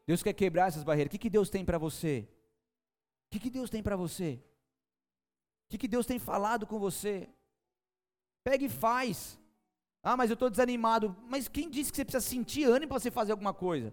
Deus 0.07 0.23
quer 0.23 0.33
quebrar 0.33 0.68
essas 0.68 0.85
barreiras. 0.85 1.11
O 1.11 1.12
que, 1.12 1.18
que 1.18 1.29
Deus 1.29 1.51
tem 1.51 1.66
para 1.66 1.77
você? 1.77 2.27
O 3.27 3.33
que, 3.33 3.40
que 3.40 3.51
Deus 3.51 3.68
tem 3.68 3.83
para 3.83 3.94
você? 3.94 4.42
O 5.66 5.68
que, 5.68 5.77
que 5.77 5.88
Deus 5.88 6.07
tem 6.07 6.18
falado 6.18 6.66
com 6.66 6.79
você? 6.79 7.29
Pegue 8.42 8.64
e 8.64 8.70
faz. 8.70 9.38
Ah, 10.05 10.19
mas 10.19 10.29
eu 10.29 10.35
estou 10.35 10.51
desanimado. 10.51 11.17
Mas 11.27 11.49
quem 11.49 11.71
disse 11.71 11.90
que 11.90 11.97
você 11.97 12.05
precisa 12.05 12.29
sentir 12.29 12.64
ânimo 12.64 12.90
para 12.90 13.01
você 13.01 13.11
fazer 13.11 13.33
alguma 13.33 13.55
coisa? 13.55 13.93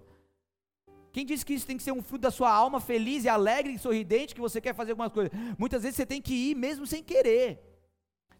Quem 1.14 1.26
disse 1.26 1.46
que 1.46 1.54
isso 1.54 1.66
tem 1.66 1.78
que 1.78 1.84
ser 1.84 1.94
um 1.94 2.02
fruto 2.02 2.24
da 2.24 2.32
sua 2.32 2.52
alma 2.52 2.82
feliz 2.82 3.24
e 3.24 3.30
alegre 3.30 3.74
e 3.74 3.80
sorridente 3.80 4.36
que 4.36 4.42
você 4.42 4.60
quer 4.60 4.76
fazer 4.76 4.92
alguma 4.92 5.10
coisa? 5.10 5.32
Muitas 5.58 5.84
vezes 5.84 5.96
você 5.96 6.06
tem 6.06 6.22
que 6.22 6.34
ir 6.34 6.56
mesmo 6.56 6.86
sem 6.86 7.02
querer. 7.02 7.60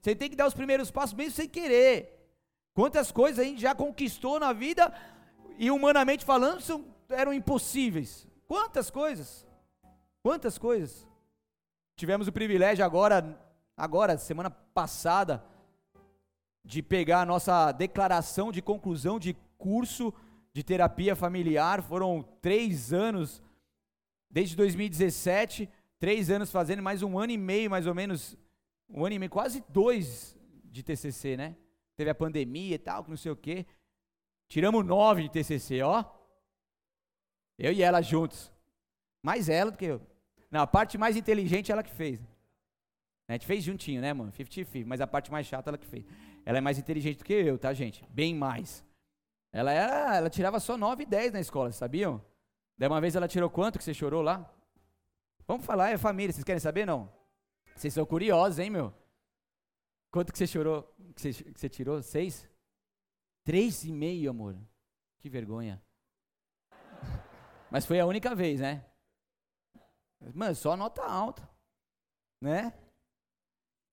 Você 0.02 0.14
tem 0.14 0.30
que 0.30 0.36
dar 0.36 0.48
os 0.48 0.54
primeiros 0.54 0.92
passos 0.92 1.16
mesmo 1.16 1.32
sem 1.32 1.48
querer. 1.48 2.18
Quantas 2.74 3.12
coisas 3.12 3.40
a 3.40 3.44
gente 3.44 3.62
já 3.62 3.74
conquistou 3.74 4.40
na 4.40 4.52
vida 4.52 4.94
e 5.58 5.72
humanamente 5.72 6.26
falando 6.26 6.62
são, 6.62 6.86
eram 7.10 7.34
impossíveis. 7.34 8.28
Quantas 8.48 8.90
coisas? 8.90 9.48
Quantas 10.22 10.58
coisas? 10.58 11.08
Tivemos 11.96 12.28
o 12.28 12.32
privilégio 12.32 12.84
agora, 12.84 13.40
agora 13.78 14.18
semana 14.18 14.50
passada, 14.50 15.44
de 16.64 16.82
pegar 16.82 17.22
a 17.22 17.26
nossa 17.26 17.72
declaração 17.72 18.52
de 18.52 18.62
conclusão 18.62 19.20
de 19.20 19.36
curso 19.58 20.14
de 20.54 20.64
terapia 20.64 21.16
familiar. 21.16 21.82
Foram 21.82 22.24
três 22.42 22.94
anos, 22.94 23.42
desde 24.30 24.56
2017, 24.56 25.70
três 26.00 26.30
anos 26.30 26.52
fazendo, 26.52 26.82
mais 26.82 27.02
um 27.02 27.18
ano 27.18 27.32
e 27.32 27.38
meio, 27.38 27.70
mais 27.70 27.88
ou 27.88 27.96
menos, 27.96 28.38
um 28.90 29.06
ano 29.06 29.16
e 29.16 29.20
meio, 29.20 29.30
quase 29.30 29.64
dois 29.70 30.38
de 30.66 30.84
TCC, 30.84 31.38
né? 31.38 31.56
Teve 31.96 32.10
a 32.10 32.16
pandemia 32.16 32.76
e 32.76 32.80
tal, 32.80 33.04
que 33.04 33.10
não 33.10 33.18
sei 33.18 33.32
o 33.32 33.36
quê. 33.36 33.66
Tiramos 34.48 34.86
nove 34.86 35.24
de 35.24 35.30
TCC, 35.30 35.82
ó. 35.82 36.04
Eu 37.58 37.72
e 37.72 37.82
ela 37.82 38.02
juntos. 38.02 38.52
Mais 39.22 39.50
ela 39.50 39.72
do 39.72 39.78
que 39.78 39.86
eu. 39.86 40.02
Não, 40.50 40.62
a 40.62 40.68
parte 40.68 40.98
mais 40.98 41.16
inteligente 41.16 41.72
ela 41.72 41.84
que 41.84 41.92
fez. 41.92 42.20
A 43.28 43.34
gente 43.34 43.46
fez 43.46 43.64
juntinho, 43.64 44.02
né, 44.02 44.14
mano? 44.14 44.32
50-50, 44.32 44.86
mas 44.86 45.00
a 45.00 45.08
parte 45.08 45.32
mais 45.32 45.48
chata 45.48 45.70
ela 45.70 45.78
que 45.78 45.86
fez. 45.86 46.04
Ela 46.46 46.58
é 46.58 46.62
mais 46.62 46.78
inteligente 46.78 47.20
do 47.20 47.26
que 47.26 47.34
eu, 47.34 47.58
tá, 47.58 47.74
gente? 47.74 48.06
Bem 48.10 48.36
mais. 48.36 48.84
Ela 49.52 49.72
era, 49.72 50.16
ela 50.16 50.30
tirava 50.30 50.60
só 50.60 50.78
9 50.78 51.04
e 51.04 51.06
10 51.06 51.34
na 51.34 51.40
escola, 51.40 51.72
sabiam? 51.72 52.24
Daí 52.78 52.88
uma 52.88 53.02
vez 53.02 53.16
ela 53.16 53.28
tirou 53.28 53.50
quanto 53.50 53.78
que 53.78 53.84
você 53.84 53.94
chorou 53.94 54.22
lá? 54.22 54.52
Vamos 55.46 55.66
falar, 55.66 55.92
é 55.92 55.98
família, 55.98 56.32
vocês 56.32 56.44
querem 56.44 56.60
saber 56.60 56.86
não? 56.86 57.12
Vocês 57.76 57.94
são 57.94 58.06
curiosos, 58.06 58.60
hein, 58.60 58.70
meu? 58.70 58.94
Quanto 60.10 60.32
que 60.32 60.38
você 60.38 60.48
chorou, 60.48 60.84
que 61.16 61.22
você, 61.22 61.44
que 61.44 61.60
você 61.60 61.70
tirou? 61.70 62.02
Seis? 62.02 62.50
Três 63.44 63.84
e 63.84 63.92
meio, 63.92 64.30
amor. 64.30 64.58
Que 65.20 65.30
vergonha. 65.30 65.82
Mas 67.70 67.86
foi 67.86 68.00
a 68.00 68.06
única 68.06 68.36
vez, 68.36 68.60
né? 68.60 68.86
Mano, 70.34 70.54
só 70.54 70.76
nota 70.78 71.04
alta, 71.04 71.50
né? 72.40 72.74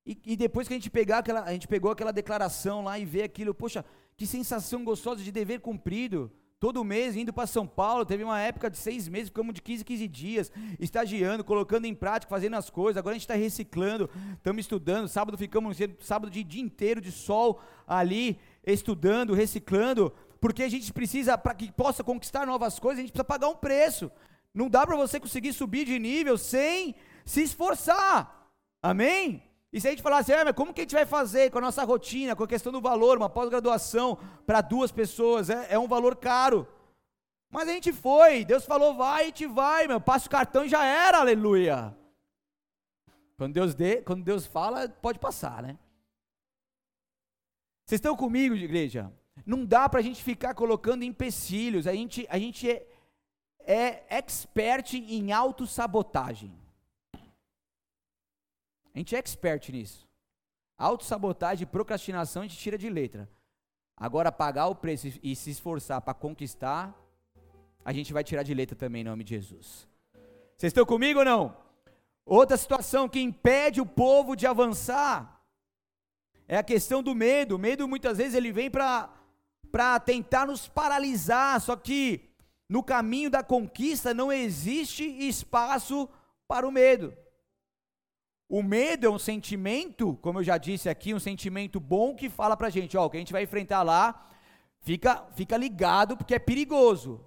E, 0.08 0.18
e, 0.24 0.36
depois 0.36 0.66
que 0.66 0.72
a 0.72 0.76
gente 0.78 0.88
pegar 0.88 1.18
aquela, 1.18 1.42
a 1.42 1.52
gente 1.52 1.68
pegou 1.68 1.90
aquela 1.90 2.14
declaração 2.14 2.82
lá 2.82 2.98
e 2.98 3.04
vê 3.04 3.22
aquilo, 3.22 3.52
poxa, 3.52 3.84
que 4.16 4.26
sensação 4.26 4.82
gostosa 4.82 5.22
de 5.22 5.30
dever 5.30 5.60
cumprido. 5.60 6.32
Todo 6.58 6.82
mês 6.82 7.14
indo 7.14 7.30
para 7.30 7.46
São 7.46 7.66
Paulo, 7.66 8.06
teve 8.06 8.24
uma 8.24 8.40
época 8.40 8.70
de 8.70 8.78
seis 8.78 9.06
meses, 9.06 9.28
ficamos 9.28 9.52
de 9.52 9.60
15 9.60 9.84
15 9.84 10.08
dias, 10.08 10.52
estagiando, 10.80 11.44
colocando 11.44 11.84
em 11.84 11.94
prática, 11.94 12.30
fazendo 12.30 12.56
as 12.56 12.70
coisas. 12.70 12.96
Agora 12.96 13.12
a 13.12 13.18
gente 13.18 13.24
está 13.24 13.34
reciclando, 13.34 14.08
estamos 14.32 14.60
estudando. 14.60 15.08
Sábado 15.08 15.36
ficamos 15.36 15.76
sábado 16.00 16.30
de 16.30 16.42
dia 16.42 16.62
inteiro 16.62 17.02
de 17.02 17.12
sol 17.12 17.60
ali, 17.86 18.40
estudando, 18.66 19.34
reciclando, 19.34 20.10
porque 20.40 20.62
a 20.62 20.70
gente 20.70 20.90
precisa, 20.90 21.36
para 21.36 21.54
que 21.54 21.70
possa 21.70 22.02
conquistar 22.02 22.46
novas 22.46 22.78
coisas, 22.78 23.00
a 23.00 23.02
gente 23.02 23.12
precisa 23.12 23.24
pagar 23.24 23.48
um 23.48 23.56
preço. 23.56 24.10
Não 24.54 24.70
dá 24.70 24.86
para 24.86 24.96
você 24.96 25.20
conseguir 25.20 25.52
subir 25.52 25.84
de 25.84 25.98
nível 25.98 26.38
sem 26.38 26.94
se 27.26 27.42
esforçar. 27.42 28.48
Amém? 28.82 29.47
E 29.72 29.80
se 29.80 29.86
a 29.86 29.90
gente 29.90 30.02
falar 30.02 30.18
assim, 30.18 30.32
ah, 30.32 30.44
mas 30.44 30.54
como 30.54 30.72
que 30.72 30.80
a 30.80 30.84
gente 30.84 30.94
vai 30.94 31.04
fazer 31.04 31.50
com 31.50 31.58
a 31.58 31.60
nossa 31.60 31.84
rotina, 31.84 32.34
com 32.34 32.44
a 32.44 32.48
questão 32.48 32.72
do 32.72 32.80
valor, 32.80 33.18
uma 33.18 33.28
pós-graduação 33.28 34.18
para 34.46 34.62
duas 34.62 34.90
pessoas, 34.90 35.50
é, 35.50 35.74
é, 35.74 35.78
um 35.78 35.86
valor 35.86 36.16
caro. 36.16 36.66
Mas 37.50 37.68
a 37.68 37.72
gente 37.72 37.92
foi, 37.92 38.44
Deus 38.44 38.64
falou, 38.64 38.94
vai, 38.94 39.22
a 39.22 39.26
gente 39.26 39.46
vai, 39.46 39.86
meu, 39.86 40.00
passa 40.00 40.26
o 40.26 40.30
cartão 40.30 40.64
e 40.64 40.68
já 40.68 40.84
era, 40.84 41.18
aleluia. 41.18 41.94
Quando 43.36 43.52
Deus, 43.52 43.74
dê, 43.74 44.02
quando 44.02 44.24
Deus 44.24 44.46
fala, 44.46 44.88
pode 44.88 45.18
passar, 45.18 45.62
né? 45.62 45.78
Vocês 47.84 47.98
estão 47.98 48.16
comigo, 48.16 48.54
igreja? 48.54 49.12
Não 49.46 49.64
dá 49.64 49.88
para 49.88 50.00
a 50.00 50.02
gente 50.02 50.22
ficar 50.22 50.54
colocando 50.54 51.04
empecilhos, 51.04 51.86
a 51.86 51.92
gente, 51.92 52.26
a 52.28 52.38
gente 52.38 52.70
é, 52.70 52.86
é 53.60 54.04
expert 54.08 54.94
em 54.94 55.30
autossabotagem. 55.30 56.52
A 58.98 59.00
gente 59.00 59.14
é 59.14 59.20
expert 59.20 59.70
nisso. 59.70 60.08
Autossabotagem 60.76 61.62
e 61.62 61.66
procrastinação 61.66 62.42
a 62.42 62.46
gente 62.48 62.58
tira 62.58 62.76
de 62.76 62.90
letra. 62.90 63.30
Agora, 63.96 64.32
pagar 64.32 64.66
o 64.66 64.74
preço 64.74 65.06
e 65.22 65.36
se 65.36 65.50
esforçar 65.50 66.00
para 66.00 66.12
conquistar, 66.14 66.92
a 67.84 67.92
gente 67.92 68.12
vai 68.12 68.24
tirar 68.24 68.42
de 68.42 68.52
letra 68.52 68.74
também 68.74 69.02
em 69.02 69.04
nome 69.04 69.22
de 69.22 69.36
Jesus. 69.36 69.86
Vocês 70.56 70.70
estão 70.70 70.84
comigo 70.84 71.20
ou 71.20 71.24
não? 71.24 71.56
Outra 72.26 72.56
situação 72.56 73.08
que 73.08 73.20
impede 73.20 73.80
o 73.80 73.86
povo 73.86 74.34
de 74.34 74.48
avançar 74.48 75.44
é 76.48 76.56
a 76.56 76.64
questão 76.64 77.00
do 77.00 77.14
medo. 77.14 77.54
O 77.54 77.58
medo 77.58 77.86
muitas 77.86 78.18
vezes 78.18 78.34
ele 78.34 78.50
vem 78.50 78.68
para 78.68 80.00
tentar 80.04 80.44
nos 80.44 80.66
paralisar, 80.66 81.60
só 81.60 81.76
que 81.76 82.28
no 82.68 82.82
caminho 82.82 83.30
da 83.30 83.44
conquista 83.44 84.12
não 84.12 84.32
existe 84.32 85.04
espaço 85.04 86.08
para 86.48 86.66
o 86.66 86.72
medo. 86.72 87.16
O 88.48 88.62
medo 88.62 89.06
é 89.06 89.10
um 89.10 89.18
sentimento, 89.18 90.18
como 90.22 90.38
eu 90.38 90.44
já 90.44 90.56
disse 90.56 90.88
aqui, 90.88 91.12
um 91.12 91.20
sentimento 91.20 91.78
bom 91.78 92.14
que 92.14 92.30
fala 92.30 92.56
pra 92.56 92.70
gente, 92.70 92.96
ó, 92.96 93.04
o 93.04 93.10
que 93.10 93.18
a 93.18 93.20
gente 93.20 93.32
vai 93.32 93.42
enfrentar 93.42 93.82
lá, 93.82 94.26
fica, 94.80 95.26
fica 95.34 95.56
ligado 95.56 96.16
porque 96.16 96.34
é 96.34 96.38
perigoso. 96.38 97.20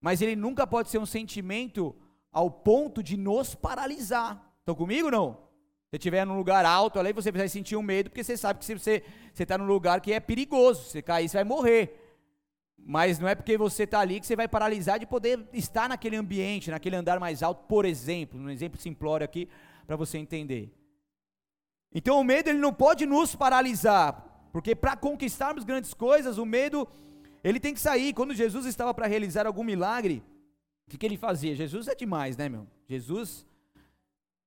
Mas 0.00 0.22
ele 0.22 0.34
nunca 0.34 0.66
pode 0.66 0.88
ser 0.88 0.98
um 0.98 1.04
sentimento 1.04 1.94
ao 2.32 2.50
ponto 2.50 3.02
de 3.02 3.18
nos 3.18 3.54
paralisar. 3.54 4.42
Estão 4.60 4.74
comigo 4.74 5.10
não? 5.10 5.42
Se 5.90 5.96
estiver 5.96 6.24
num 6.24 6.38
lugar 6.38 6.64
alto, 6.64 6.98
ali 6.98 7.12
você 7.12 7.30
vai 7.30 7.46
sentir 7.50 7.76
um 7.76 7.82
medo, 7.82 8.08
porque 8.08 8.24
você 8.24 8.34
sabe 8.34 8.58
que 8.58 8.64
se 8.64 8.72
você 8.72 9.04
está 9.38 9.58
num 9.58 9.66
lugar 9.66 10.00
que 10.00 10.10
é 10.10 10.18
perigoso, 10.18 10.88
se 10.88 11.02
cair, 11.02 11.28
você 11.28 11.36
vai 11.36 11.44
morrer. 11.44 11.98
Mas 12.78 13.18
não 13.18 13.28
é 13.28 13.34
porque 13.34 13.58
você 13.58 13.82
está 13.82 14.00
ali 14.00 14.18
que 14.18 14.26
você 14.26 14.34
vai 14.34 14.48
paralisar 14.48 14.98
de 14.98 15.04
poder 15.04 15.46
estar 15.52 15.90
naquele 15.90 16.16
ambiente, 16.16 16.70
naquele 16.70 16.96
andar 16.96 17.20
mais 17.20 17.42
alto, 17.42 17.64
por 17.68 17.84
exemplo, 17.84 18.40
um 18.40 18.48
exemplo 18.48 18.80
simplório 18.80 19.22
aqui, 19.22 19.50
para 19.86 19.96
você 19.96 20.18
entender. 20.18 20.72
Então 21.94 22.18
o 22.18 22.24
medo 22.24 22.48
ele 22.48 22.58
não 22.58 22.72
pode 22.72 23.04
nos 23.04 23.34
paralisar, 23.34 24.48
porque 24.52 24.74
para 24.74 24.96
conquistarmos 24.96 25.64
grandes 25.64 25.92
coisas, 25.92 26.38
o 26.38 26.46
medo 26.46 26.88
ele 27.44 27.60
tem 27.60 27.74
que 27.74 27.80
sair. 27.80 28.12
Quando 28.12 28.34
Jesus 28.34 28.66
estava 28.66 28.94
para 28.94 29.06
realizar 29.06 29.46
algum 29.46 29.64
milagre, 29.64 30.22
o 30.86 30.90
que, 30.90 30.98
que 30.98 31.06
ele 31.06 31.16
fazia? 31.16 31.54
Jesus 31.54 31.88
é 31.88 31.94
demais, 31.94 32.36
né, 32.36 32.48
meu? 32.48 32.66
Jesus, 32.88 33.46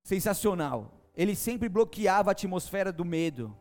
sensacional. 0.03 0.91
Ele 1.15 1.35
sempre 1.35 1.69
bloqueava 1.69 2.31
a 2.31 2.33
atmosfera 2.33 2.91
do 2.91 3.05
medo. 3.05 3.55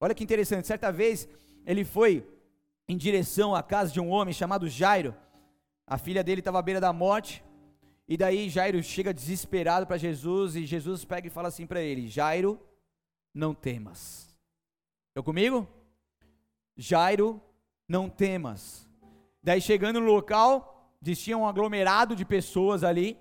Olha 0.00 0.14
que 0.14 0.24
interessante, 0.24 0.66
certa 0.66 0.90
vez 0.90 1.28
ele 1.64 1.84
foi 1.84 2.26
em 2.88 2.96
direção 2.96 3.54
à 3.54 3.62
casa 3.62 3.92
de 3.92 4.00
um 4.00 4.10
homem 4.10 4.32
chamado 4.32 4.68
Jairo. 4.68 5.14
A 5.86 5.98
filha 5.98 6.22
dele 6.22 6.40
estava 6.40 6.58
à 6.58 6.62
beira 6.62 6.80
da 6.80 6.92
morte. 6.92 7.42
E 8.08 8.16
daí 8.16 8.48
Jairo 8.48 8.82
chega 8.82 9.12
desesperado 9.12 9.86
para 9.86 9.96
Jesus 9.96 10.54
e 10.54 10.64
Jesus 10.64 11.04
pega 11.04 11.26
e 11.26 11.30
fala 11.30 11.48
assim 11.48 11.66
para 11.66 11.80
ele: 11.80 12.06
Jairo, 12.06 12.60
não 13.34 13.52
temas. 13.52 14.34
Estão 15.08 15.24
comigo? 15.24 15.68
Jairo, 16.76 17.40
não 17.88 18.08
temas. 18.08 18.88
Daí 19.42 19.60
chegando 19.60 20.00
no 20.00 20.06
local, 20.06 20.92
tinha 21.02 21.36
um 21.36 21.46
aglomerado 21.46 22.14
de 22.14 22.24
pessoas 22.24 22.84
ali, 22.84 23.18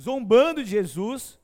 zombando 0.00 0.62
de 0.62 0.70
Jesus, 0.70 1.38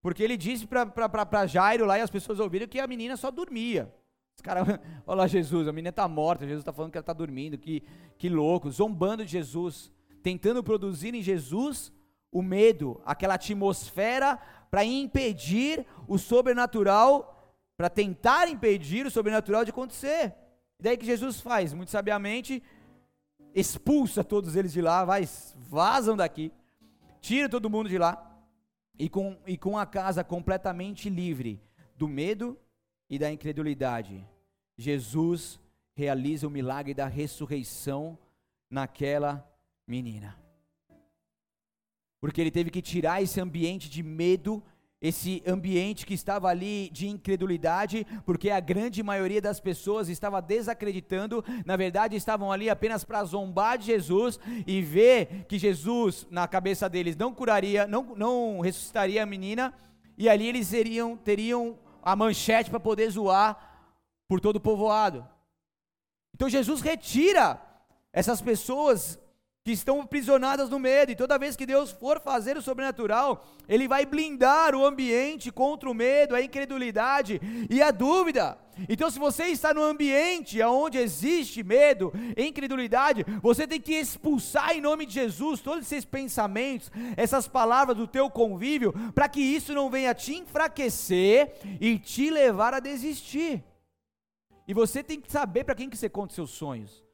porque 0.00 0.22
ele 0.22 0.36
disse 0.36 0.66
para 0.66 1.46
Jairo 1.46 1.84
lá 1.84 1.98
e 1.98 2.02
as 2.02 2.10
pessoas 2.10 2.40
ouviram 2.40 2.66
que 2.66 2.80
a 2.80 2.86
menina 2.86 3.16
só 3.16 3.30
dormia. 3.30 3.94
Os 4.34 4.40
caras, 4.40 4.66
olha 5.06 5.16
lá 5.16 5.26
Jesus, 5.26 5.68
a 5.68 5.72
menina 5.72 5.90
está 5.90 6.06
morta, 6.08 6.44
Jesus 6.46 6.62
está 6.62 6.72
falando 6.72 6.92
que 6.92 6.98
ela 6.98 7.02
está 7.02 7.12
dormindo, 7.12 7.58
que, 7.58 7.82
que 8.16 8.28
louco, 8.28 8.70
zombando 8.70 9.24
de 9.24 9.32
Jesus, 9.32 9.90
tentando 10.22 10.62
produzir 10.62 11.14
em 11.14 11.22
Jesus 11.22 11.92
o 12.30 12.42
medo, 12.42 13.00
aquela 13.04 13.34
atmosfera 13.34 14.38
para 14.70 14.84
impedir 14.84 15.86
o 16.06 16.18
sobrenatural, 16.18 17.56
para 17.76 17.88
tentar 17.88 18.48
impedir 18.48 19.06
o 19.06 19.10
sobrenatural 19.10 19.64
de 19.64 19.70
acontecer. 19.70 20.34
E 20.78 20.82
daí 20.82 20.96
que 20.96 21.06
Jesus 21.06 21.40
faz, 21.40 21.72
muito 21.72 21.90
sabiamente, 21.90 22.62
expulsa 23.54 24.22
todos 24.22 24.56
eles 24.56 24.72
de 24.72 24.80
lá, 24.80 25.04
vai, 25.04 25.28
vazam 25.56 26.16
daqui, 26.16 26.52
tira 27.20 27.48
todo 27.48 27.70
mundo 27.70 27.88
de 27.88 27.98
lá, 27.98 28.24
e 28.98 29.08
com, 29.08 29.38
e 29.46 29.56
com 29.56 29.78
a 29.78 29.86
casa 29.86 30.24
completamente 30.24 31.08
livre 31.08 31.62
do 31.96 32.08
medo 32.08 32.58
e 33.08 33.18
da 33.18 33.30
incredulidade, 33.30 34.26
Jesus 34.76 35.58
realiza 35.96 36.46
o 36.46 36.50
milagre 36.50 36.94
da 36.94 37.06
ressurreição 37.06 38.18
naquela 38.70 39.48
menina 39.86 40.47
porque 42.20 42.40
ele 42.40 42.50
teve 42.50 42.70
que 42.70 42.82
tirar 42.82 43.22
esse 43.22 43.40
ambiente 43.40 43.88
de 43.88 44.02
medo, 44.02 44.62
esse 45.00 45.42
ambiente 45.46 46.04
que 46.04 46.14
estava 46.14 46.48
ali 46.48 46.90
de 46.90 47.06
incredulidade, 47.06 48.04
porque 48.26 48.50
a 48.50 48.58
grande 48.58 49.02
maioria 49.02 49.40
das 49.40 49.60
pessoas 49.60 50.08
estava 50.08 50.42
desacreditando, 50.42 51.44
na 51.64 51.76
verdade 51.76 52.16
estavam 52.16 52.50
ali 52.50 52.68
apenas 52.68 53.04
para 53.04 53.22
zombar 53.24 53.78
de 53.78 53.86
Jesus 53.86 54.40
e 54.66 54.82
ver 54.82 55.46
que 55.48 55.58
Jesus, 55.58 56.26
na 56.30 56.48
cabeça 56.48 56.88
deles, 56.88 57.16
não 57.16 57.32
curaria, 57.32 57.86
não, 57.86 58.16
não 58.16 58.60
ressuscitaria 58.60 59.22
a 59.22 59.26
menina, 59.26 59.72
e 60.16 60.28
ali 60.28 60.48
eles 60.48 60.68
teriam, 60.68 61.16
teriam 61.16 61.78
a 62.02 62.16
manchete 62.16 62.68
para 62.68 62.80
poder 62.80 63.08
zoar 63.10 63.56
por 64.26 64.40
todo 64.40 64.56
o 64.56 64.60
povoado. 64.60 65.26
Então 66.34 66.48
Jesus 66.48 66.80
retira 66.80 67.62
essas 68.12 68.40
pessoas 68.40 69.18
que 69.64 69.72
estão 69.72 70.00
aprisionadas 70.00 70.70
no 70.70 70.78
medo, 70.78 71.12
e 71.12 71.16
toda 71.16 71.38
vez 71.38 71.54
que 71.54 71.66
Deus 71.66 71.90
for 71.90 72.20
fazer 72.20 72.56
o 72.56 72.62
sobrenatural, 72.62 73.44
Ele 73.68 73.86
vai 73.86 74.06
blindar 74.06 74.74
o 74.74 74.84
ambiente 74.84 75.50
contra 75.52 75.90
o 75.90 75.94
medo, 75.94 76.34
a 76.34 76.40
incredulidade 76.42 77.40
e 77.68 77.82
a 77.82 77.90
dúvida. 77.90 78.58
Então, 78.88 79.10
se 79.10 79.18
você 79.18 79.44
está 79.44 79.74
no 79.74 79.82
ambiente 79.82 80.62
onde 80.62 80.98
existe 80.98 81.62
medo, 81.62 82.12
incredulidade, 82.36 83.26
você 83.42 83.66
tem 83.66 83.80
que 83.80 83.94
expulsar 83.94 84.76
em 84.76 84.80
nome 84.80 85.04
de 85.04 85.14
Jesus 85.14 85.60
todos 85.60 85.84
esses 85.84 86.04
pensamentos, 86.04 86.90
essas 87.16 87.48
palavras 87.48 87.96
do 87.96 88.06
teu 88.06 88.30
convívio, 88.30 88.92
para 89.14 89.28
que 89.28 89.40
isso 89.40 89.74
não 89.74 89.90
venha 89.90 90.14
te 90.14 90.34
enfraquecer 90.34 91.56
e 91.80 91.98
te 91.98 92.30
levar 92.30 92.72
a 92.72 92.80
desistir. 92.80 93.62
E 94.66 94.72
você 94.72 95.02
tem 95.02 95.20
que 95.20 95.30
saber 95.30 95.64
para 95.64 95.74
quem 95.74 95.90
que 95.90 95.96
você 95.96 96.08
conta 96.08 96.34
seus 96.34 96.50
sonhos. 96.50 97.07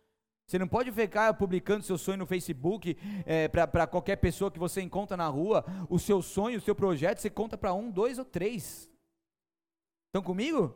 Você 0.46 0.58
não 0.58 0.68
pode 0.68 0.92
ficar 0.92 1.32
publicando 1.34 1.84
seu 1.84 1.96
sonho 1.96 2.18
no 2.18 2.26
Facebook 2.26 2.96
é, 3.24 3.48
para 3.48 3.86
qualquer 3.86 4.16
pessoa 4.16 4.50
que 4.50 4.58
você 4.58 4.82
encontra 4.82 5.16
na 5.16 5.26
rua. 5.26 5.64
O 5.88 5.98
seu 5.98 6.20
sonho, 6.20 6.58
o 6.58 6.60
seu 6.60 6.74
projeto, 6.74 7.18
você 7.18 7.30
conta 7.30 7.56
para 7.56 7.72
um, 7.72 7.90
dois 7.90 8.18
ou 8.18 8.24
três. 8.24 8.90
Estão 10.08 10.22
comigo? 10.22 10.74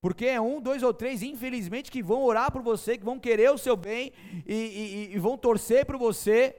Porque 0.00 0.26
é 0.26 0.40
um, 0.40 0.60
dois 0.60 0.82
ou 0.82 0.92
três, 0.92 1.22
infelizmente, 1.22 1.90
que 1.90 2.02
vão 2.02 2.24
orar 2.24 2.50
por 2.50 2.62
você, 2.62 2.98
que 2.98 3.04
vão 3.04 3.20
querer 3.20 3.50
o 3.52 3.58
seu 3.58 3.76
bem 3.76 4.12
e, 4.46 4.54
e, 4.54 5.14
e 5.14 5.18
vão 5.18 5.36
torcer 5.36 5.86
por 5.86 5.96
você. 5.96 6.56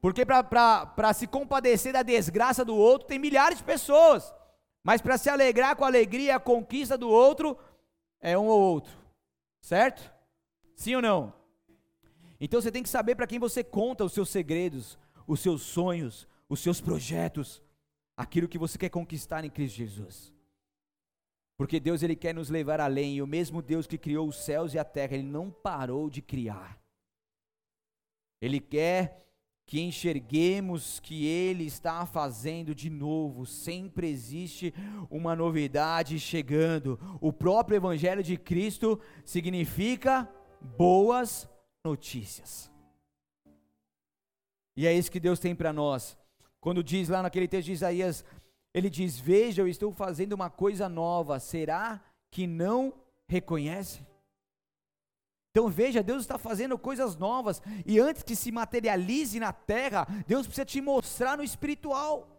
Porque 0.00 0.24
para 0.26 1.12
se 1.14 1.26
compadecer 1.26 1.94
da 1.94 2.02
desgraça 2.02 2.62
do 2.62 2.76
outro, 2.76 3.08
tem 3.08 3.18
milhares 3.18 3.58
de 3.58 3.64
pessoas. 3.64 4.32
Mas 4.84 5.00
para 5.00 5.16
se 5.16 5.30
alegrar 5.30 5.74
com 5.74 5.82
a 5.82 5.86
alegria 5.86 6.26
e 6.26 6.30
a 6.30 6.38
conquista 6.38 6.96
do 6.98 7.08
outro, 7.08 7.58
é 8.20 8.38
um 8.38 8.46
ou 8.46 8.60
outro. 8.60 9.03
Certo? 9.64 10.12
Sim 10.76 10.96
ou 10.96 11.00
não? 11.00 11.32
Então 12.38 12.60
você 12.60 12.70
tem 12.70 12.82
que 12.82 12.88
saber 12.88 13.14
para 13.14 13.26
quem 13.26 13.38
você 13.38 13.64
conta 13.64 14.04
os 14.04 14.12
seus 14.12 14.28
segredos, 14.28 14.98
os 15.26 15.40
seus 15.40 15.62
sonhos, 15.62 16.28
os 16.50 16.60
seus 16.60 16.82
projetos, 16.82 17.62
aquilo 18.14 18.46
que 18.46 18.58
você 18.58 18.76
quer 18.76 18.90
conquistar 18.90 19.42
em 19.42 19.48
Cristo 19.48 19.76
Jesus. 19.76 20.34
Porque 21.56 21.80
Deus 21.80 22.02
ele 22.02 22.14
quer 22.14 22.34
nos 22.34 22.50
levar 22.50 22.78
além, 22.78 23.16
e 23.16 23.22
o 23.22 23.26
mesmo 23.26 23.62
Deus 23.62 23.86
que 23.86 23.96
criou 23.96 24.28
os 24.28 24.44
céus 24.44 24.74
e 24.74 24.78
a 24.78 24.84
terra, 24.84 25.14
ele 25.14 25.22
não 25.22 25.50
parou 25.50 26.10
de 26.10 26.20
criar. 26.20 26.78
Ele 28.42 28.60
quer 28.60 29.26
que 29.66 29.80
enxerguemos 29.80 31.00
que 31.00 31.26
Ele 31.26 31.64
está 31.64 32.04
fazendo 32.04 32.74
de 32.74 32.90
novo, 32.90 33.46
sempre 33.46 34.08
existe 34.08 34.74
uma 35.10 35.34
novidade 35.34 36.18
chegando. 36.20 36.98
O 37.20 37.32
próprio 37.32 37.76
Evangelho 37.76 38.22
de 38.22 38.36
Cristo 38.36 39.00
significa 39.24 40.28
boas 40.76 41.48
notícias. 41.84 42.70
E 44.76 44.86
é 44.86 44.92
isso 44.92 45.10
que 45.10 45.20
Deus 45.20 45.38
tem 45.38 45.54
para 45.54 45.72
nós. 45.72 46.16
Quando 46.60 46.82
diz 46.82 47.08
lá 47.08 47.22
naquele 47.22 47.48
texto 47.48 47.66
de 47.66 47.72
Isaías 47.72 48.24
Ele 48.72 48.90
diz: 48.90 49.18
Veja, 49.18 49.62
eu 49.62 49.68
estou 49.68 49.92
fazendo 49.92 50.32
uma 50.32 50.50
coisa 50.50 50.88
nova, 50.88 51.38
será 51.38 52.02
que 52.30 52.46
não 52.46 52.92
reconhece? 53.28 54.04
Então 55.56 55.68
veja, 55.68 56.02
Deus 56.02 56.22
está 56.22 56.36
fazendo 56.36 56.76
coisas 56.76 57.14
novas, 57.14 57.62
e 57.86 58.00
antes 58.00 58.24
que 58.24 58.34
se 58.34 58.50
materialize 58.50 59.38
na 59.38 59.52
terra, 59.52 60.04
Deus 60.26 60.48
precisa 60.48 60.64
te 60.64 60.80
mostrar 60.80 61.36
no 61.36 61.44
espiritual. 61.44 62.33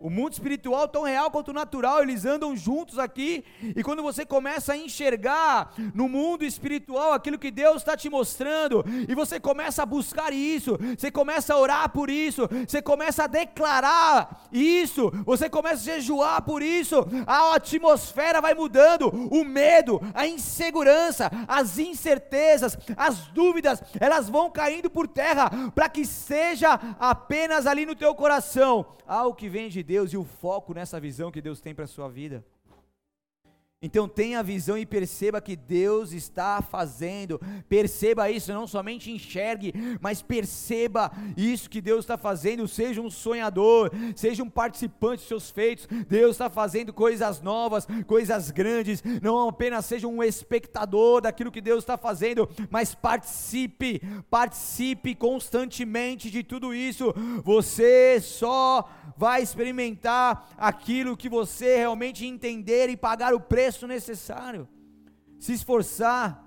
O 0.00 0.08
mundo 0.08 0.32
espiritual, 0.32 0.86
tão 0.86 1.02
real 1.02 1.30
quanto 1.30 1.52
natural, 1.52 2.02
eles 2.02 2.24
andam 2.24 2.56
juntos 2.56 2.98
aqui. 2.98 3.44
E 3.76 3.82
quando 3.82 4.02
você 4.02 4.24
começa 4.24 4.72
a 4.72 4.76
enxergar 4.76 5.74
no 5.92 6.08
mundo 6.08 6.44
espiritual 6.44 7.12
aquilo 7.12 7.38
que 7.38 7.50
Deus 7.50 7.78
está 7.78 7.96
te 7.96 8.08
mostrando, 8.08 8.84
e 9.08 9.14
você 9.14 9.40
começa 9.40 9.82
a 9.82 9.86
buscar 9.86 10.32
isso, 10.32 10.78
você 10.96 11.10
começa 11.10 11.52
a 11.52 11.58
orar 11.58 11.88
por 11.90 12.10
isso, 12.10 12.48
você 12.66 12.80
começa 12.80 13.24
a 13.24 13.26
declarar 13.26 14.46
isso, 14.52 15.10
você 15.24 15.50
começa 15.50 15.90
a 15.90 15.94
jejuar 15.94 16.42
por 16.42 16.62
isso, 16.62 17.04
a 17.26 17.56
atmosfera 17.56 18.40
vai 18.40 18.54
mudando, 18.54 19.08
o 19.08 19.44
medo, 19.44 20.00
a 20.14 20.26
insegurança, 20.26 21.30
as 21.48 21.78
incertezas, 21.78 22.78
as 22.96 23.26
dúvidas, 23.28 23.82
elas 23.98 24.28
vão 24.28 24.50
caindo 24.50 24.88
por 24.88 25.08
terra, 25.08 25.50
para 25.74 25.88
que 25.88 26.04
seja 26.04 26.78
apenas 27.00 27.66
ali 27.66 27.84
no 27.84 27.96
teu 27.96 28.14
coração 28.14 28.86
algo 29.08 29.34
que 29.34 29.48
vem 29.48 29.70
de 29.70 29.82
Deus 29.88 30.12
e 30.12 30.18
o 30.18 30.22
foco 30.22 30.74
nessa 30.74 31.00
visão 31.00 31.32
que 31.32 31.40
Deus 31.40 31.62
tem 31.62 31.74
para 31.74 31.84
a 31.84 31.88
sua 31.88 32.10
vida. 32.10 32.44
Então 33.80 34.08
tenha 34.08 34.42
visão 34.42 34.76
e 34.76 34.84
perceba 34.84 35.40
que 35.40 35.54
Deus 35.54 36.10
está 36.10 36.60
fazendo. 36.60 37.40
Perceba 37.68 38.28
isso, 38.28 38.52
não 38.52 38.66
somente 38.66 39.08
enxergue, 39.08 39.72
mas 40.00 40.20
perceba 40.20 41.12
isso 41.36 41.70
que 41.70 41.80
Deus 41.80 42.00
está 42.00 42.18
fazendo. 42.18 42.66
Seja 42.66 43.00
um 43.00 43.08
sonhador, 43.08 43.92
seja 44.16 44.42
um 44.42 44.50
participante 44.50 45.20
dos 45.20 45.28
seus 45.28 45.50
feitos. 45.52 45.86
Deus 46.08 46.32
está 46.32 46.50
fazendo 46.50 46.92
coisas 46.92 47.40
novas, 47.40 47.86
coisas 48.08 48.50
grandes. 48.50 49.00
Não 49.22 49.48
apenas 49.48 49.84
seja 49.84 50.08
um 50.08 50.24
espectador 50.24 51.20
daquilo 51.20 51.52
que 51.52 51.60
Deus 51.60 51.84
está 51.84 51.96
fazendo, 51.96 52.48
mas 52.68 52.96
participe, 52.96 54.02
participe 54.28 55.14
constantemente 55.14 56.32
de 56.32 56.42
tudo 56.42 56.74
isso. 56.74 57.14
Você 57.44 58.20
só 58.20 58.90
vai 59.16 59.40
experimentar 59.40 60.48
aquilo 60.56 61.16
que 61.16 61.28
você 61.28 61.76
realmente 61.76 62.26
entender 62.26 62.88
e 62.88 62.96
pagar 62.96 63.32
o 63.32 63.40
preço 63.40 63.67
preço 63.68 63.86
necessário, 63.86 64.66
se 65.38 65.52
esforçar. 65.52 66.42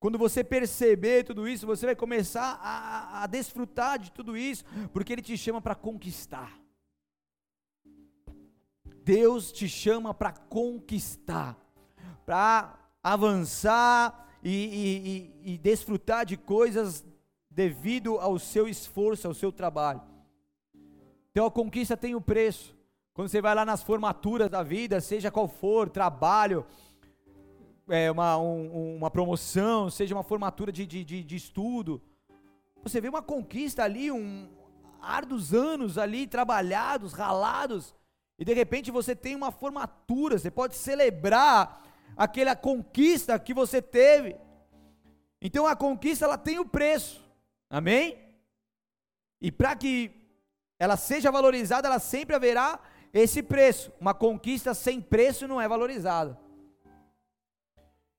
Quando 0.00 0.18
você 0.18 0.42
perceber 0.42 1.24
tudo 1.24 1.46
isso, 1.46 1.66
você 1.66 1.86
vai 1.86 1.94
começar 1.94 2.58
a, 2.60 3.22
a 3.22 3.26
desfrutar 3.28 3.98
de 3.98 4.10
tudo 4.10 4.36
isso, 4.36 4.64
porque 4.92 5.12
Ele 5.12 5.22
te 5.22 5.36
chama 5.36 5.60
para 5.60 5.76
conquistar. 5.76 6.58
Deus 9.04 9.52
te 9.52 9.68
chama 9.68 10.12
para 10.12 10.32
conquistar, 10.32 11.56
para 12.26 12.76
avançar 13.02 14.28
e, 14.42 14.50
e, 14.50 15.50
e, 15.50 15.54
e 15.54 15.58
desfrutar 15.58 16.26
de 16.26 16.36
coisas 16.36 17.04
devido 17.48 18.18
ao 18.18 18.38
seu 18.38 18.68
esforço, 18.68 19.26
ao 19.28 19.34
seu 19.34 19.50
trabalho. 19.50 20.02
Então 21.30 21.46
a 21.46 21.50
conquista 21.50 21.96
tem 21.96 22.14
o 22.14 22.18
um 22.18 22.22
preço. 22.22 22.77
Quando 23.18 23.30
você 23.30 23.42
vai 23.42 23.52
lá 23.52 23.64
nas 23.64 23.82
formaturas 23.82 24.48
da 24.48 24.62
vida, 24.62 25.00
seja 25.00 25.28
qual 25.28 25.48
for, 25.48 25.90
trabalho, 25.90 26.64
é, 27.88 28.08
uma, 28.12 28.38
um, 28.38 28.98
uma 28.98 29.10
promoção, 29.10 29.90
seja 29.90 30.14
uma 30.14 30.22
formatura 30.22 30.70
de, 30.70 30.86
de, 30.86 31.02
de, 31.02 31.24
de 31.24 31.34
estudo, 31.34 32.00
você 32.80 33.00
vê 33.00 33.08
uma 33.08 33.20
conquista 33.20 33.82
ali, 33.82 34.08
um 34.12 34.48
árduos 35.02 35.52
anos 35.52 35.98
ali 35.98 36.28
trabalhados, 36.28 37.12
ralados, 37.12 37.92
e 38.38 38.44
de 38.44 38.54
repente 38.54 38.88
você 38.92 39.16
tem 39.16 39.34
uma 39.34 39.50
formatura, 39.50 40.38
você 40.38 40.48
pode 40.48 40.76
celebrar 40.76 41.82
aquela 42.16 42.54
conquista 42.54 43.36
que 43.36 43.52
você 43.52 43.82
teve. 43.82 44.36
Então 45.42 45.66
a 45.66 45.74
conquista 45.74 46.24
ela 46.24 46.38
tem 46.38 46.60
o 46.60 46.64
preço. 46.64 47.20
Amém? 47.68 48.16
E 49.40 49.50
para 49.50 49.74
que 49.74 50.08
ela 50.78 50.96
seja 50.96 51.32
valorizada, 51.32 51.88
ela 51.88 51.98
sempre 51.98 52.36
haverá 52.36 52.78
esse 53.12 53.42
preço. 53.42 53.92
Uma 54.00 54.14
conquista 54.14 54.74
sem 54.74 55.00
preço 55.00 55.48
não 55.48 55.60
é 55.60 55.68
valorizada. 55.68 56.38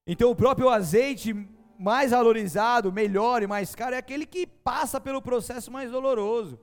Então 0.05 0.31
o 0.31 0.35
próprio 0.35 0.69
azeite 0.69 1.33
mais 1.77 2.11
valorizado, 2.11 2.91
melhor 2.91 3.41
e 3.41 3.47
mais 3.47 3.73
caro 3.73 3.95
é 3.95 3.97
aquele 3.97 4.25
que 4.25 4.45
passa 4.45 4.99
pelo 4.99 5.21
processo 5.21 5.71
mais 5.71 5.89
doloroso. 5.89 6.59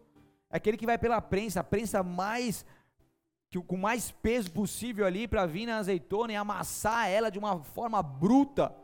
É 0.50 0.56
aquele 0.58 0.76
que 0.76 0.86
vai 0.86 0.98
pela 0.98 1.20
prensa, 1.20 1.60
a 1.60 1.64
prensa 1.64 2.02
mais 2.02 2.64
que, 3.50 3.60
com 3.60 3.76
mais 3.76 4.10
peso 4.10 4.50
possível 4.50 5.06
ali 5.06 5.26
para 5.26 5.46
vir 5.46 5.66
na 5.66 5.78
azeitona 5.78 6.32
e 6.32 6.36
amassar 6.36 7.08
ela 7.08 7.30
de 7.30 7.38
uma 7.38 7.62
forma 7.62 8.02
bruta, 8.02 8.74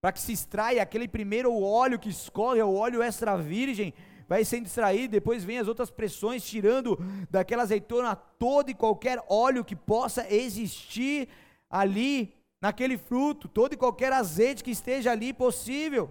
para 0.00 0.12
que 0.12 0.20
se 0.20 0.32
extraia 0.32 0.82
aquele 0.82 1.08
primeiro 1.08 1.54
óleo 1.60 1.98
que 1.98 2.08
escorre, 2.08 2.60
é 2.60 2.64
o 2.64 2.74
óleo 2.74 3.02
extra 3.02 3.36
virgem, 3.36 3.94
vai 4.32 4.46
sendo 4.46 4.64
extraído, 4.64 5.12
depois 5.12 5.44
vem 5.44 5.58
as 5.58 5.68
outras 5.68 5.90
pressões, 5.90 6.42
tirando 6.42 6.98
daquela 7.30 7.64
azeitona 7.64 8.16
todo 8.16 8.70
e 8.70 8.74
qualquer 8.74 9.22
óleo 9.28 9.62
que 9.62 9.76
possa 9.76 10.26
existir 10.32 11.28
ali 11.68 12.34
naquele 12.58 12.96
fruto, 12.96 13.46
todo 13.46 13.74
e 13.74 13.76
qualquer 13.76 14.10
azeite 14.10 14.64
que 14.64 14.70
esteja 14.70 15.12
ali 15.12 15.34
possível. 15.34 16.08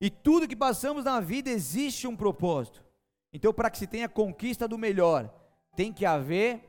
E 0.00 0.08
tudo 0.08 0.46
que 0.46 0.54
passamos 0.54 1.02
na 1.02 1.18
vida 1.18 1.50
existe 1.50 2.06
um 2.06 2.14
propósito. 2.14 2.84
Então, 3.32 3.52
para 3.52 3.68
que 3.68 3.78
se 3.78 3.88
tenha 3.88 4.08
conquista 4.08 4.68
do 4.68 4.78
melhor, 4.78 5.28
tem 5.74 5.92
que 5.92 6.06
haver 6.06 6.60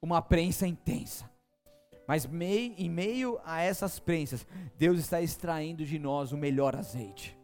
uma 0.00 0.22
prensa 0.22 0.66
intensa. 0.66 1.30
Mas 2.08 2.24
mei, 2.24 2.74
em 2.78 2.88
meio 2.88 3.38
a 3.44 3.60
essas 3.60 3.98
prensas, 3.98 4.46
Deus 4.78 4.98
está 4.98 5.20
extraindo 5.20 5.84
de 5.84 5.98
nós 5.98 6.32
o 6.32 6.38
melhor 6.38 6.74
azeite 6.74 7.43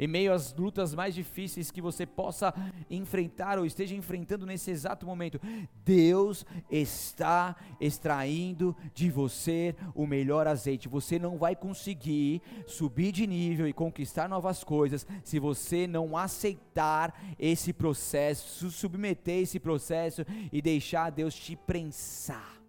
em 0.00 0.08
meio 0.08 0.32
às 0.32 0.54
lutas 0.54 0.94
mais 0.94 1.14
difíceis 1.14 1.70
que 1.70 1.82
você 1.82 2.06
possa 2.06 2.54
enfrentar 2.88 3.58
ou 3.58 3.66
esteja 3.66 3.94
enfrentando 3.94 4.46
nesse 4.46 4.70
exato 4.70 5.04
momento, 5.04 5.38
Deus 5.84 6.46
está 6.70 7.54
extraindo 7.78 8.74
de 8.94 9.10
você 9.10 9.76
o 9.94 10.06
melhor 10.06 10.46
azeite. 10.46 10.88
Você 10.88 11.18
não 11.18 11.36
vai 11.36 11.54
conseguir 11.54 12.40
subir 12.66 13.12
de 13.12 13.26
nível 13.26 13.68
e 13.68 13.74
conquistar 13.74 14.26
novas 14.26 14.64
coisas 14.64 15.06
se 15.22 15.38
você 15.38 15.86
não 15.86 16.16
aceitar 16.16 17.14
esse 17.38 17.70
processo, 17.70 18.70
submeter 18.70 19.42
esse 19.42 19.60
processo 19.60 20.24
e 20.50 20.62
deixar 20.62 21.10
Deus 21.10 21.34
te 21.34 21.54
prensar. 21.54 22.59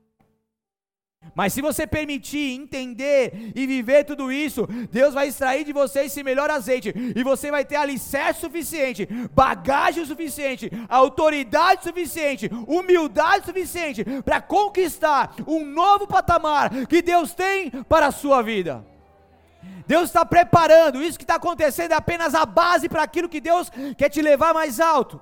Mas 1.33 1.53
se 1.53 1.61
você 1.61 1.87
permitir, 1.87 2.59
entender 2.59 3.53
e 3.55 3.65
viver 3.65 4.03
tudo 4.03 4.31
isso, 4.31 4.67
Deus 4.91 5.13
vai 5.13 5.27
extrair 5.27 5.63
de 5.63 5.71
você 5.71 6.01
esse 6.01 6.21
melhor 6.23 6.49
azeite, 6.49 6.93
e 7.15 7.23
você 7.23 7.49
vai 7.49 7.63
ter 7.63 7.77
alicerce 7.77 8.41
suficiente, 8.41 9.07
bagagem 9.33 10.05
suficiente, 10.05 10.69
autoridade 10.89 11.83
suficiente, 11.83 12.49
humildade 12.67 13.45
suficiente 13.45 14.03
para 14.25 14.41
conquistar 14.41 15.33
um 15.47 15.65
novo 15.65 16.05
patamar 16.05 16.85
que 16.87 17.01
Deus 17.01 17.33
tem 17.33 17.71
para 17.87 18.07
a 18.07 18.11
sua 18.11 18.41
vida. 18.41 18.85
Deus 19.87 20.05
está 20.05 20.25
preparando, 20.25 21.01
isso 21.01 21.17
que 21.17 21.23
está 21.23 21.35
acontecendo 21.35 21.93
é 21.93 21.95
apenas 21.95 22.35
a 22.35 22.45
base 22.45 22.89
para 22.89 23.03
aquilo 23.03 23.29
que 23.29 23.39
Deus 23.39 23.71
quer 23.97 24.09
te 24.09 24.21
levar 24.21 24.53
mais 24.53 24.79
alto. 24.79 25.21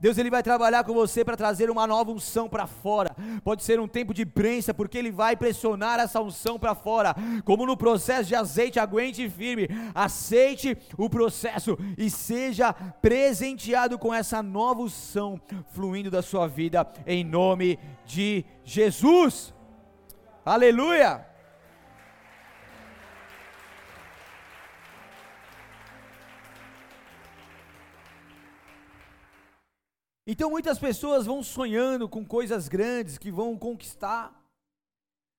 Deus 0.00 0.16
ele 0.16 0.30
vai 0.30 0.42
trabalhar 0.42 0.82
com 0.82 0.94
você 0.94 1.22
para 1.22 1.36
trazer 1.36 1.70
uma 1.70 1.86
nova 1.86 2.10
unção 2.10 2.48
para 2.48 2.66
fora. 2.66 3.14
Pode 3.44 3.62
ser 3.62 3.78
um 3.78 3.86
tempo 3.86 4.14
de 4.14 4.24
prensa, 4.24 4.72
porque 4.72 4.96
ele 4.96 5.10
vai 5.10 5.36
pressionar 5.36 6.00
essa 6.00 6.20
unção 6.22 6.58
para 6.58 6.74
fora. 6.74 7.14
Como 7.44 7.66
no 7.66 7.76
processo 7.76 8.28
de 8.28 8.34
azeite, 8.34 8.80
aguente 8.80 9.28
firme. 9.28 9.68
Aceite 9.94 10.76
o 10.96 11.10
processo 11.10 11.78
e 11.98 12.08
seja 12.08 12.72
presenteado 12.72 13.98
com 13.98 14.12
essa 14.12 14.42
nova 14.42 14.80
unção 14.80 15.38
fluindo 15.72 16.10
da 16.10 16.22
sua 16.22 16.46
vida 16.46 16.90
em 17.06 17.22
nome 17.22 17.78
de 18.06 18.44
Jesus. 18.64 19.52
Aleluia! 20.44 21.29
Então 30.32 30.48
muitas 30.48 30.78
pessoas 30.78 31.26
vão 31.26 31.42
sonhando 31.42 32.08
com 32.08 32.24
coisas 32.24 32.68
grandes 32.68 33.18
que 33.18 33.32
vão 33.32 33.58
conquistar. 33.58 34.40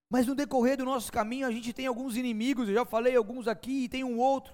Mas 0.10 0.28
no 0.28 0.36
decorrer 0.36 0.76
do 0.76 0.84
nosso 0.84 1.10
caminho 1.10 1.48
a 1.48 1.52
gente 1.52 1.72
tem 1.72 1.88
alguns 1.88 2.18
inimigos, 2.18 2.68
eu 2.68 2.76
já 2.76 2.84
falei 2.84 3.16
alguns 3.16 3.48
aqui 3.48 3.86
e 3.86 3.88
tem 3.88 4.04
um 4.04 4.20
outro 4.20 4.54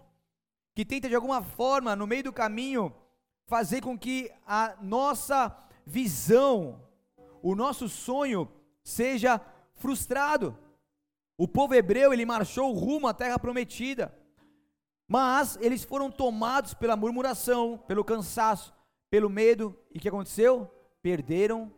que 0.75 0.85
tenta 0.85 1.09
de 1.09 1.15
alguma 1.15 1.41
forma 1.41 1.95
no 1.95 2.05
meio 2.05 2.25
do 2.25 2.31
caminho 2.31 2.93
fazer 3.47 3.81
com 3.81 3.97
que 3.97 4.31
a 4.45 4.75
nossa 4.79 5.57
visão, 5.83 6.83
o 7.41 7.55
nosso 7.55 7.89
sonho 7.89 8.47
seja 8.83 9.41
frustrado. 9.73 10.55
O 11.35 11.47
povo 11.47 11.73
hebreu, 11.73 12.13
ele 12.13 12.27
marchou 12.27 12.71
rumo 12.73 13.07
à 13.07 13.13
terra 13.15 13.39
prometida. 13.39 14.15
Mas 15.07 15.57
eles 15.59 15.83
foram 15.83 16.11
tomados 16.11 16.75
pela 16.75 16.95
murmuração, 16.95 17.83
pelo 17.87 18.05
cansaço, 18.05 18.76
pelo 19.09 19.29
medo, 19.29 19.77
e 19.93 19.97
o 19.97 20.01
que 20.01 20.09
aconteceu? 20.09 20.69
Perderam 21.01 21.71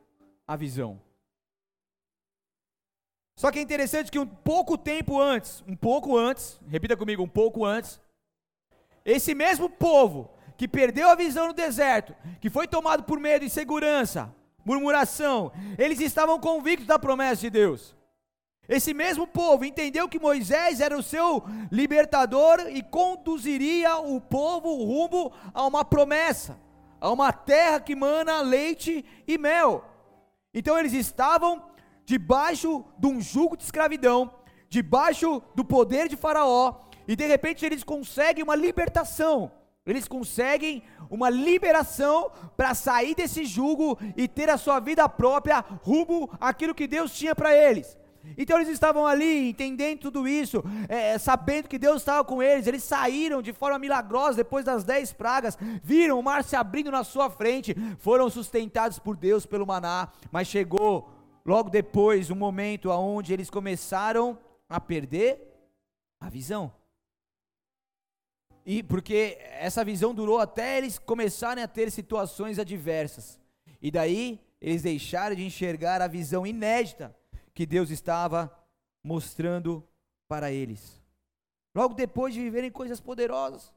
a 0.47 0.55
visão. 0.55 1.01
Só 3.36 3.51
que 3.51 3.59
é 3.59 3.61
interessante 3.61 4.11
que 4.11 4.19
um 4.19 4.25
pouco 4.25 4.77
tempo 4.77 5.19
antes, 5.19 5.63
um 5.67 5.75
pouco 5.75 6.17
antes, 6.17 6.59
repita 6.67 6.97
comigo, 6.97 7.23
um 7.23 7.30
pouco 7.30 7.63
antes, 7.63 8.01
esse 9.05 9.34
mesmo 9.34 9.69
povo 9.69 10.30
que 10.57 10.67
perdeu 10.67 11.09
a 11.09 11.15
visão 11.15 11.47
no 11.47 11.53
deserto, 11.53 12.13
que 12.41 12.49
foi 12.49 12.67
tomado 12.67 13.03
por 13.03 13.17
medo, 13.17 13.45
insegurança, 13.45 14.36
murmuração, 14.65 15.53
eles 15.77 16.01
estavam 16.01 16.38
convictos 16.38 16.86
da 16.86 16.99
promessa 16.99 17.41
de 17.41 17.49
Deus. 17.49 17.95
Esse 18.67 18.93
mesmo 18.93 19.25
povo 19.25 19.63
entendeu 19.63 20.09
que 20.09 20.19
Moisés 20.19 20.82
era 20.82 20.97
o 20.97 21.01
seu 21.01 21.43
libertador 21.71 22.67
e 22.69 22.84
conduziria 22.84 23.97
o 23.97 24.19
povo 24.19 24.75
rumo 24.84 25.32
a 25.53 25.65
uma 25.65 25.86
promessa, 25.86 26.59
a 27.00 27.12
uma 27.12 27.32
terra 27.32 27.80
que 27.80 27.95
mana 27.95 28.41
leite 28.41 29.06
e 29.28 29.38
mel. 29.38 29.86
Então 30.54 30.78
eles 30.78 30.93
estavam 30.93 31.64
debaixo 32.06 32.84
de 32.97 33.08
um 33.08 33.22
jugo 33.22 33.56
de 33.56 33.64
escravidão, 33.64 34.34
debaixo 34.68 35.41
do 35.54 35.64
poder 35.64 36.08
de 36.08 36.18
Faraó, 36.18 36.82
e 37.08 37.16
de 37.16 37.26
repente 37.26 37.66
eles 37.66 37.84
conseguem 37.84 38.43
uma 38.43 38.56
libertação. 38.56 39.52
Eles 39.86 40.08
conseguem 40.08 40.84
uma 41.10 41.30
liberação 41.30 42.32
para 42.56 42.76
sair 42.76 43.16
desse 43.16 43.45
jugo 43.45 43.97
e 44.16 44.28
ter 44.28 44.50
a 44.50 44.58
sua 44.58 44.80
vida 44.80 45.08
própria 45.10 45.64
rumo 45.82 46.30
àquilo 46.39 46.76
que 46.76 46.86
Deus 46.88 47.12
tinha 47.18 47.34
para 47.34 47.56
eles. 47.56 47.97
Então 48.38 48.57
eles 48.57 48.69
estavam 48.69 49.05
ali 49.05 49.49
entendendo 49.49 49.99
tudo 49.99 50.27
isso, 50.27 50.63
é, 50.88 51.17
sabendo 51.17 51.67
que 51.67 51.77
Deus 51.77 51.97
estava 51.97 52.23
com 52.23 52.41
eles. 52.41 52.67
Eles 52.67 52.84
saíram 52.84 53.41
de 53.41 53.53
forma 53.53 53.80
milagrosa 53.80 54.38
depois 54.38 54.65
das 54.65 54.84
dez 54.84 55.11
pragas, 55.11 55.57
viram 55.84 56.19
o 56.19 56.23
mar 56.23 56.43
se 56.43 56.55
abrindo 56.55 56.91
na 56.91 57.03
sua 57.03 57.30
frente, 57.30 57.75
foram 57.97 58.30
sustentados 58.30 58.99
por 58.99 59.15
Deus 59.15 59.45
pelo 59.45 59.65
maná. 59.65 60.09
Mas 60.32 60.47
chegou 60.47 61.09
logo 61.45 61.69
depois 61.69 62.30
um 62.30 62.36
momento 62.36 62.89
onde 62.89 63.34
eles 63.34 63.49
começaram 63.49 64.38
a 64.67 64.80
perder 64.80 65.49
a 66.19 66.30
visão. 66.30 66.71
E 68.65 68.84
porque 68.84 69.38
essa 69.59 69.84
visão 69.84 70.13
durou 70.13 70.38
até 70.38 70.77
eles 70.77 70.99
começarem 70.99 71.63
a 71.63 71.67
ter 71.67 71.89
situações 71.89 72.59
adversas. 72.59 73.39
E 73.82 73.89
daí 73.89 74.39
eles 74.61 74.84
deixaram 74.84 75.36
de 75.36 75.43
enxergar 75.43 76.01
a 76.01 76.07
visão 76.07 76.45
inédita 76.45 77.15
que 77.60 77.66
Deus 77.66 77.89
estava 77.89 78.49
mostrando 79.03 79.86
para 80.30 80.49
eles. 80.49 81.03
Logo 81.76 81.93
depois 81.93 82.34
de 82.34 82.39
viverem 82.39 82.72
coisas 82.72 83.01
poderosas. 83.01 83.74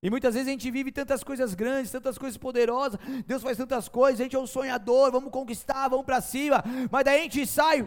E 0.00 0.08
muitas 0.08 0.34
vezes 0.34 0.46
a 0.46 0.52
gente 0.52 0.70
vive 0.70 0.92
tantas 0.92 1.24
coisas 1.24 1.52
grandes, 1.52 1.90
tantas 1.90 2.16
coisas 2.16 2.38
poderosas, 2.38 3.00
Deus 3.26 3.42
faz 3.42 3.56
tantas 3.56 3.88
coisas, 3.88 4.20
a 4.20 4.22
gente 4.22 4.36
é 4.36 4.38
um 4.38 4.46
sonhador, 4.46 5.10
vamos 5.10 5.32
conquistar, 5.32 5.88
vamos 5.88 6.06
para 6.06 6.20
cima, 6.20 6.62
mas 6.88 7.04
daí 7.04 7.18
a 7.18 7.22
gente 7.24 7.44
sai 7.48 7.78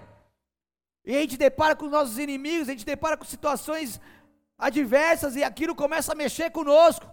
e 1.06 1.16
a 1.16 1.22
gente 1.22 1.38
depara 1.38 1.74
com 1.74 1.86
os 1.86 1.92
nossos 1.92 2.18
inimigos, 2.18 2.68
a 2.68 2.72
gente 2.72 2.86
depara 2.86 3.16
com 3.16 3.24
situações 3.24 4.02
adversas 4.58 5.38
e 5.38 5.44
aquilo 5.44 5.74
começa 5.74 6.12
a 6.12 6.16
mexer 6.16 6.52
conosco. 6.52 7.10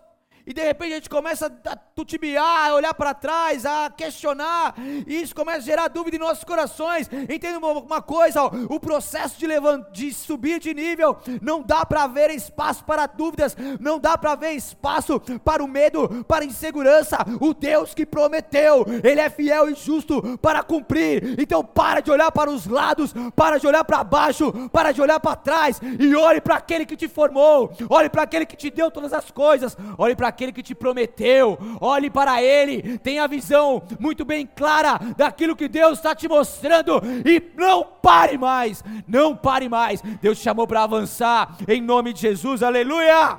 E 0.46 0.52
de 0.52 0.62
repente 0.62 0.92
a 0.92 0.96
gente 0.96 1.10
começa 1.10 1.46
a 1.46 1.76
tutibiar, 1.76 2.70
a 2.70 2.74
olhar 2.74 2.94
para 2.94 3.14
trás, 3.14 3.66
a 3.66 3.90
questionar, 3.90 4.74
e 5.06 5.20
isso 5.22 5.34
começa 5.34 5.58
a 5.58 5.62
gerar 5.62 5.88
dúvida 5.88 6.16
em 6.16 6.20
nossos 6.20 6.44
corações. 6.44 7.08
Entenda 7.28 7.58
uma, 7.58 7.72
uma 7.72 8.02
coisa: 8.02 8.42
ó, 8.42 8.50
o 8.68 8.80
processo 8.80 9.38
de, 9.38 9.46
de 9.92 10.12
subir 10.12 10.58
de 10.58 10.72
nível 10.74 11.16
não 11.42 11.62
dá 11.62 11.84
para 11.84 12.04
haver 12.04 12.30
espaço 12.30 12.84
para 12.84 13.06
dúvidas, 13.06 13.56
não 13.78 13.98
dá 13.98 14.16
para 14.16 14.32
haver 14.32 14.52
espaço 14.52 15.20
para 15.44 15.62
o 15.62 15.68
medo, 15.68 16.24
para 16.24 16.44
a 16.44 16.46
insegurança. 16.46 17.18
O 17.40 17.52
Deus 17.54 17.94
que 17.94 18.06
prometeu, 18.06 18.84
Ele 19.04 19.20
é 19.20 19.30
fiel 19.30 19.68
e 19.68 19.74
justo 19.74 20.38
para 20.38 20.62
cumprir. 20.62 21.36
Então 21.38 21.64
para 21.64 22.00
de 22.00 22.10
olhar 22.10 22.32
para 22.32 22.50
os 22.50 22.66
lados, 22.66 23.14
para 23.36 23.58
de 23.58 23.66
olhar 23.66 23.84
para 23.84 24.02
baixo, 24.02 24.52
para 24.70 24.92
de 24.92 25.00
olhar 25.00 25.20
para 25.20 25.36
trás 25.36 25.80
e 25.98 26.14
olhe 26.14 26.40
para 26.40 26.56
aquele 26.56 26.86
que 26.86 26.96
te 26.96 27.08
formou, 27.08 27.72
olhe 27.88 28.08
para 28.08 28.22
aquele 28.22 28.46
que 28.46 28.56
te 28.56 28.70
deu 28.70 28.90
todas 28.90 29.12
as 29.12 29.30
coisas, 29.30 29.76
olhe 29.98 30.16
para 30.16 30.29
aquele 30.30 30.52
que 30.52 30.62
te 30.62 30.74
prometeu, 30.74 31.58
olhe 31.80 32.08
para 32.08 32.42
ele, 32.42 32.98
tenha 32.98 33.24
a 33.24 33.26
visão 33.26 33.82
muito 33.98 34.24
bem 34.24 34.46
clara 34.46 34.98
daquilo 35.16 35.54
que 35.54 35.68
Deus 35.68 35.98
está 35.98 36.14
te 36.14 36.28
mostrando 36.28 37.00
e 37.24 37.42
não 37.56 37.84
pare 37.84 38.38
mais, 38.38 38.82
não 39.06 39.36
pare 39.36 39.68
mais. 39.68 40.00
Deus 40.00 40.38
te 40.38 40.44
chamou 40.44 40.66
para 40.66 40.82
avançar 40.82 41.56
em 41.68 41.80
nome 41.80 42.12
de 42.12 42.20
Jesus, 42.20 42.62
aleluia! 42.62 43.38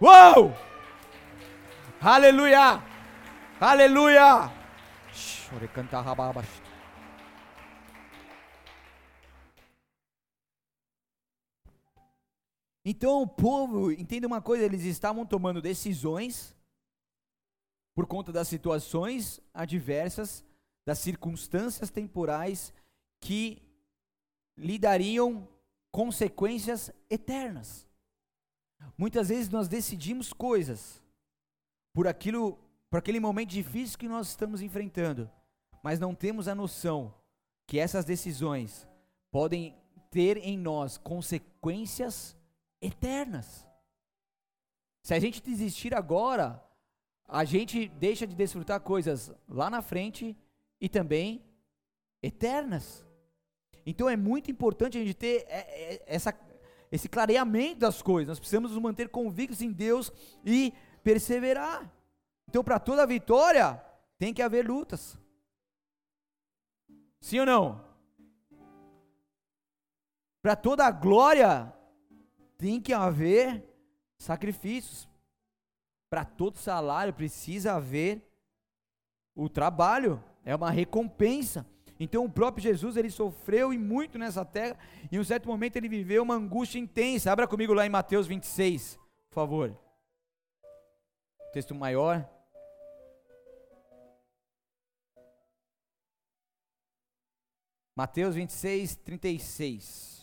Uou! 0.00 0.52
Aleluia! 2.00 2.82
Aleluia! 3.60 4.50
Então 12.84 13.22
o 13.22 13.26
povo, 13.26 13.90
entenda 13.90 14.26
uma 14.26 14.42
coisa, 14.42 14.64
eles 14.64 14.82
estavam 14.82 15.24
tomando 15.24 15.62
decisões 15.62 16.54
por 17.94 18.06
conta 18.06 18.30
das 18.30 18.48
situações 18.48 19.40
adversas, 19.54 20.44
das 20.84 20.98
circunstâncias 20.98 21.90
temporais 21.90 22.74
que 23.20 23.62
lhe 24.58 24.78
dariam 24.78 25.48
consequências 25.90 26.90
eternas. 27.08 27.88
Muitas 28.98 29.28
vezes 29.28 29.48
nós 29.48 29.66
decidimos 29.66 30.32
coisas 30.32 31.02
por 31.94 32.06
aquilo, 32.06 32.58
por 32.90 32.98
aquele 32.98 33.18
momento 33.18 33.50
difícil 33.50 33.98
que 33.98 34.08
nós 34.08 34.28
estamos 34.28 34.60
enfrentando, 34.60 35.30
mas 35.82 35.98
não 35.98 36.14
temos 36.14 36.48
a 36.48 36.54
noção 36.54 37.14
que 37.66 37.78
essas 37.78 38.04
decisões 38.04 38.86
podem 39.30 39.74
ter 40.10 40.36
em 40.36 40.58
nós 40.58 40.98
consequências 40.98 42.32
eternas. 42.32 42.43
Se 45.02 45.14
a 45.14 45.18
gente 45.18 45.42
desistir 45.42 45.94
agora, 45.94 46.62
a 47.28 47.44
gente 47.44 47.88
deixa 47.88 48.26
de 48.26 48.34
desfrutar 48.34 48.80
coisas 48.80 49.32
lá 49.48 49.68
na 49.68 49.82
frente 49.82 50.36
e 50.80 50.88
também 50.88 51.44
eternas. 52.22 53.04
Então 53.86 54.08
é 54.08 54.16
muito 54.16 54.50
importante 54.50 54.96
a 54.96 55.00
gente 55.00 55.14
ter 55.14 55.44
é, 55.48 55.58
é, 55.58 56.04
essa, 56.06 56.34
esse 56.90 57.08
clareamento 57.08 57.80
das 57.80 58.00
coisas. 58.00 58.28
Nós 58.28 58.38
precisamos 58.38 58.70
nos 58.70 58.80
manter 58.80 59.08
convictos 59.08 59.60
em 59.60 59.70
Deus 59.70 60.10
e 60.44 60.72
perseverar. 61.02 61.90
Então, 62.48 62.64
para 62.64 62.78
toda 62.78 63.06
vitória, 63.06 63.82
tem 64.18 64.32
que 64.32 64.42
haver 64.42 64.66
lutas. 64.66 65.18
Sim 67.20 67.40
ou 67.40 67.46
não? 67.46 67.84
Para 70.40 70.54
toda 70.54 70.90
glória, 70.90 71.72
tem 72.64 72.80
que 72.80 72.94
haver 72.94 73.62
sacrifícios. 74.16 75.06
Para 76.08 76.24
todo 76.24 76.56
salário 76.56 77.12
precisa 77.12 77.74
haver 77.74 78.26
o 79.34 79.50
trabalho, 79.50 80.24
é 80.46 80.56
uma 80.56 80.70
recompensa. 80.70 81.66
Então 82.00 82.24
o 82.24 82.32
próprio 82.32 82.62
Jesus, 82.62 82.96
ele 82.96 83.10
sofreu 83.10 83.70
e 83.70 83.76
muito 83.76 84.18
nessa 84.18 84.46
terra, 84.46 84.78
e 85.12 85.16
em 85.16 85.18
um 85.18 85.24
certo 85.24 85.46
momento 85.46 85.76
ele 85.76 85.90
viveu 85.90 86.22
uma 86.22 86.36
angústia 86.36 86.78
intensa. 86.78 87.30
Abra 87.30 87.46
comigo 87.46 87.74
lá 87.74 87.84
em 87.84 87.90
Mateus 87.90 88.26
26, 88.26 88.98
por 89.28 89.34
favor. 89.34 89.78
Texto 91.52 91.74
maior. 91.74 92.26
Mateus 97.94 98.34
26, 98.34 98.96
36. 98.96 100.13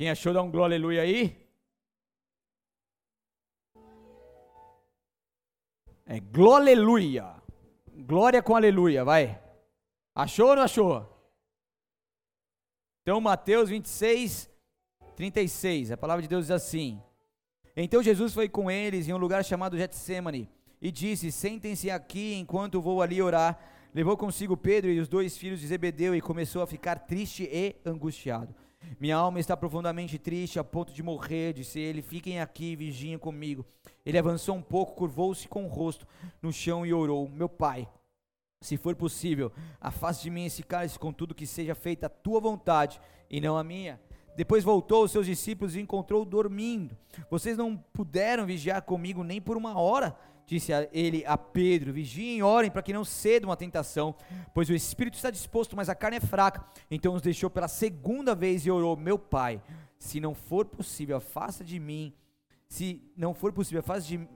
Quem 0.00 0.08
achou, 0.08 0.32
dá 0.32 0.40
um 0.40 0.50
glória 0.50 0.76
aleluia 0.76 1.02
aí. 1.02 1.46
É 6.06 6.18
glória 6.18 6.72
aleluia. 6.72 7.34
Glória 8.06 8.42
com 8.42 8.56
aleluia, 8.56 9.04
vai. 9.04 9.38
Achou 10.14 10.48
ou 10.48 10.56
não 10.56 10.62
achou? 10.62 11.06
Então, 13.02 13.20
Mateus 13.20 13.68
26, 13.68 14.48
36. 15.14 15.92
A 15.92 15.98
palavra 15.98 16.22
de 16.22 16.28
Deus 16.28 16.46
diz 16.46 16.52
assim: 16.52 16.98
Então 17.76 18.02
Jesus 18.02 18.32
foi 18.32 18.48
com 18.48 18.70
eles 18.70 19.06
em 19.06 19.12
um 19.12 19.18
lugar 19.18 19.44
chamado 19.44 19.76
Getsemane 19.76 20.48
e 20.80 20.90
disse: 20.90 21.30
Sentem-se 21.30 21.90
aqui 21.90 22.36
enquanto 22.36 22.80
vou 22.80 23.02
ali 23.02 23.20
orar. 23.20 23.62
Levou 23.92 24.16
consigo 24.16 24.56
Pedro 24.56 24.90
e 24.90 24.98
os 24.98 25.08
dois 25.08 25.36
filhos 25.36 25.60
de 25.60 25.66
Zebedeu 25.66 26.14
e 26.14 26.22
começou 26.22 26.62
a 26.62 26.66
ficar 26.66 27.00
triste 27.00 27.46
e 27.52 27.76
angustiado. 27.84 28.54
Minha 28.98 29.16
alma 29.16 29.40
está 29.40 29.56
profundamente 29.56 30.18
triste, 30.18 30.58
a 30.58 30.64
ponto 30.64 30.92
de 30.92 31.02
morrer, 31.02 31.52
disse 31.52 31.78
ele. 31.78 32.02
Fiquem 32.02 32.40
aqui, 32.40 32.76
vigiem 32.76 33.18
comigo. 33.18 33.64
Ele 34.04 34.18
avançou 34.18 34.54
um 34.56 34.62
pouco, 34.62 34.94
curvou-se 34.94 35.46
com 35.48 35.64
o 35.64 35.68
rosto 35.68 36.06
no 36.42 36.52
chão 36.52 36.84
e 36.84 36.92
orou: 36.92 37.28
Meu 37.28 37.48
pai, 37.48 37.88
se 38.60 38.76
for 38.76 38.94
possível, 38.94 39.52
afaste 39.80 40.24
de 40.24 40.30
mim 40.30 40.44
esse 40.44 40.62
cálice, 40.62 40.98
contudo 40.98 41.34
que 41.34 41.46
seja 41.46 41.74
feita 41.74 42.06
a 42.06 42.10
tua 42.10 42.40
vontade 42.40 43.00
e 43.30 43.40
não 43.40 43.56
a 43.56 43.64
minha. 43.64 44.00
Depois 44.36 44.64
voltou 44.64 45.02
aos 45.02 45.10
seus 45.10 45.26
discípulos 45.26 45.74
e 45.74 45.80
encontrou 45.80 46.24
dormindo. 46.24 46.96
Vocês 47.30 47.56
não 47.56 47.76
puderam 47.76 48.46
vigiar 48.46 48.82
comigo 48.82 49.24
nem 49.24 49.40
por 49.40 49.56
uma 49.56 49.78
hora, 49.78 50.16
disse 50.50 50.72
ele 50.92 51.24
a 51.24 51.38
Pedro: 51.38 51.92
Vigiem 51.92 52.38
e 52.38 52.42
orem 52.42 52.70
para 52.70 52.82
que 52.82 52.92
não 52.92 53.04
cedam 53.04 53.52
à 53.52 53.56
tentação, 53.56 54.14
pois 54.52 54.68
o 54.68 54.74
espírito 54.74 55.14
está 55.14 55.30
disposto, 55.30 55.76
mas 55.76 55.88
a 55.88 55.94
carne 55.94 56.16
é 56.16 56.20
fraca. 56.20 56.64
Então 56.90 57.14
os 57.14 57.22
deixou 57.22 57.48
pela 57.48 57.68
segunda 57.68 58.34
vez 58.34 58.66
e 58.66 58.70
orou: 58.70 58.96
Meu 58.96 59.18
pai, 59.18 59.62
se 59.98 60.18
não 60.20 60.34
for 60.34 60.66
possível, 60.66 61.16
afasta 61.16 61.62
de 61.62 61.78
mim. 61.78 62.12
Se 62.68 63.02
não 63.16 63.34
for 63.34 63.52
possível, 63.52 63.80
afasta 63.80 64.08
de, 64.08 64.28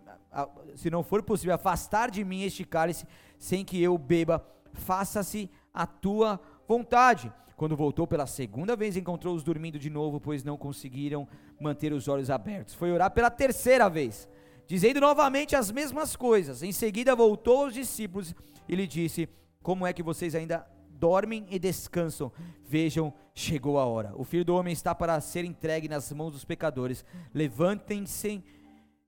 se 0.76 0.90
não 0.90 1.02
for 1.02 1.22
possível 1.22 1.54
afastar 1.54 2.10
de 2.10 2.24
mim 2.24 2.42
este 2.42 2.64
cálice 2.64 3.06
sem 3.38 3.64
que 3.64 3.80
eu 3.80 3.96
beba, 3.96 4.44
faça-se 4.72 5.50
a 5.72 5.86
tua 5.86 6.40
vontade. 6.66 7.32
Quando 7.56 7.76
voltou 7.76 8.06
pela 8.06 8.26
segunda 8.26 8.74
vez, 8.74 8.96
encontrou-os 8.96 9.44
dormindo 9.44 9.78
de 9.78 9.88
novo, 9.88 10.20
pois 10.20 10.42
não 10.42 10.56
conseguiram 10.56 11.28
manter 11.60 11.92
os 11.92 12.08
olhos 12.08 12.28
abertos. 12.28 12.74
Foi 12.74 12.90
orar 12.90 13.12
pela 13.12 13.30
terceira 13.30 13.88
vez, 13.88 14.28
dizendo 14.66 15.00
novamente 15.00 15.54
as 15.56 15.70
mesmas 15.70 16.16
coisas. 16.16 16.62
Em 16.62 16.72
seguida, 16.72 17.14
voltou 17.14 17.64
aos 17.64 17.74
discípulos 17.74 18.34
e 18.68 18.74
lhe 18.74 18.86
disse: 18.86 19.28
Como 19.62 19.86
é 19.86 19.92
que 19.92 20.02
vocês 20.02 20.34
ainda 20.34 20.66
dormem 20.90 21.46
e 21.50 21.58
descansam? 21.58 22.32
Vejam, 22.66 23.12
chegou 23.34 23.78
a 23.78 23.84
hora. 23.84 24.12
O 24.16 24.24
filho 24.24 24.44
do 24.44 24.54
homem 24.54 24.72
está 24.72 24.94
para 24.94 25.20
ser 25.20 25.44
entregue 25.44 25.88
nas 25.88 26.10
mãos 26.12 26.32
dos 26.32 26.44
pecadores. 26.44 27.04
Levantem-se 27.32 28.42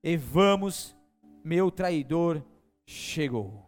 e 0.03 0.17
vamos, 0.17 0.97
meu 1.45 1.71
traidor 1.71 2.43
chegou. 2.85 3.65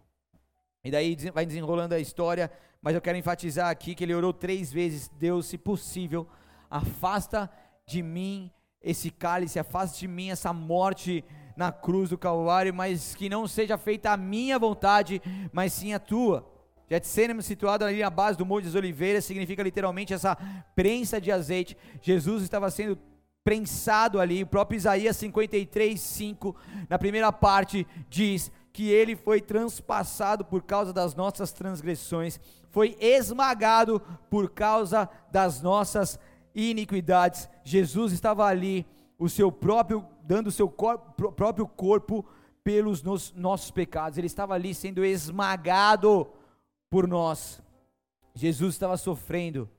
E 0.85 0.91
daí 0.91 1.17
vai 1.33 1.45
desenrolando 1.45 1.95
a 1.95 1.99
história 1.99 2.51
mas 2.81 2.95
eu 2.95 3.01
quero 3.01 3.19
enfatizar 3.19 3.71
aqui 3.71 3.95
que 3.95 4.05
ele 4.05 4.15
orou 4.15 4.33
três 4.33 4.73
vezes: 4.73 5.09
Deus, 5.09 5.47
se 5.47 5.59
possível, 5.59 6.27
afasta 6.71 7.51
de 7.87 8.03
mim 8.03 8.51
esse 8.81 9.11
cálice, 9.11 9.59
afasta 9.59 9.99
de 9.99 10.07
mim 10.07 10.31
essa 10.31 10.53
morte 10.53 11.25
na 11.59 11.71
cruz 11.71 12.09
do 12.09 12.17
Calvário, 12.17 12.73
mas 12.73 13.15
que 13.15 13.29
não 13.29 13.47
seja 13.47 13.77
feita 13.77 14.13
a 14.13 14.17
minha 14.17 14.59
vontade, 14.59 15.21
mas 15.53 15.75
sim 15.75 15.93
a 15.93 15.99
tua. 15.99 16.51
Getsemane, 16.89 17.43
situado 17.43 17.85
ali 17.85 18.01
na 18.01 18.09
base 18.09 18.39
do 18.39 18.47
Monte 18.47 18.65
das 18.65 18.75
Oliveiras, 18.75 19.27
significa 19.27 19.63
literalmente 19.63 20.15
essa 20.15 20.35
prensa 20.75 21.21
de 21.21 21.31
azeite. 21.31 21.77
Jesus 22.01 22.43
estava 22.43 22.71
sendo 22.71 22.99
prensado 23.45 24.19
ali. 24.19 24.43
O 24.43 24.47
próprio 24.47 24.79
Isaías 24.79 25.17
53, 25.19 26.01
5, 26.01 26.57
na 26.89 26.99
primeira 26.99 27.31
parte, 27.31 27.87
diz 28.09 28.51
que 28.73 28.89
ele 28.89 29.17
foi 29.17 29.43
transpassado 29.43 30.45
por 30.45 30.63
causa 30.63 30.93
das 30.93 31.15
nossas 31.15 31.53
transgressões 31.53 32.41
foi 32.71 32.97
esmagado 33.01 34.01
por 34.31 34.51
causa 34.51 35.09
das 35.31 35.63
nossas 35.63 36.19
iniquidades. 36.55 37.49
Jesus 37.65 38.13
estava 38.13 38.45
ali, 38.45 38.87
o 39.19 39.29
seu 39.29 39.51
próprio 39.51 40.07
dando 40.29 40.49
o 40.49 40.53
seu 40.53 40.69
próprio 40.69 41.67
corpo 41.67 42.23
pelos 42.63 43.03
nos, 43.03 43.33
nossos 43.33 43.71
pecados. 43.71 44.19
Ele 44.19 44.27
estava 44.27 44.53
ali 44.53 44.75
sendo 44.75 45.03
esmagado 45.03 46.31
por 46.91 47.09
nós. 47.09 47.63
Jesus 48.35 48.75
estava 48.75 48.99
sofrendo 48.99 49.71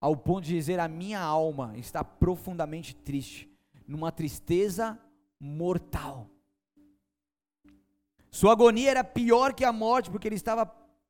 ao 0.00 0.16
ponto 0.16 0.46
de 0.46 0.54
dizer: 0.54 0.80
A 0.80 0.88
minha 0.88 1.20
alma 1.20 1.76
está 1.76 2.02
profundamente 2.02 2.96
triste, 2.96 3.46
numa 3.86 4.10
tristeza 4.10 4.98
mortal. 5.38 6.30
Sua 8.30 8.52
agonia 8.52 8.90
era 8.90 9.04
pior 9.04 9.52
que 9.52 9.66
a 9.66 9.72
morte, 9.72 10.10
porque 10.10 10.26
ele 10.26 10.34
estava 10.34 10.64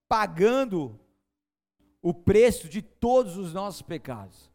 pagando 0.08 0.98
o 2.02 2.12
preço 2.12 2.68
de 2.68 2.82
todos 2.82 3.36
os 3.36 3.54
nossos 3.54 3.82
pecados. 3.82 4.50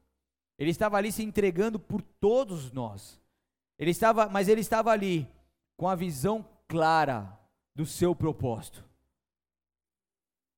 Ele 0.57 0.71
estava 0.71 0.97
ali 0.97 1.09
se 1.09 1.23
entregando 1.23 1.79
por 1.79 2.01
todos 2.01 2.69
nós. 2.73 3.19
Ele 3.79 3.91
estava, 3.91 4.27
mas 4.27 4.49
ele 4.49 4.59
estava 4.59 4.91
ali 4.91 5.25
com 5.77 5.87
a 5.87 5.95
visão 5.95 6.45
clara 6.67 7.39
do 7.73 7.85
seu 7.85 8.13
propósito. 8.13 8.83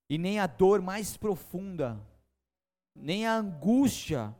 E 0.10 0.18
nem 0.18 0.40
a 0.40 0.48
dor 0.48 0.82
mais 0.82 1.16
profunda, 1.16 2.02
nem 2.96 3.28
a 3.28 3.36
angústia 3.36 4.36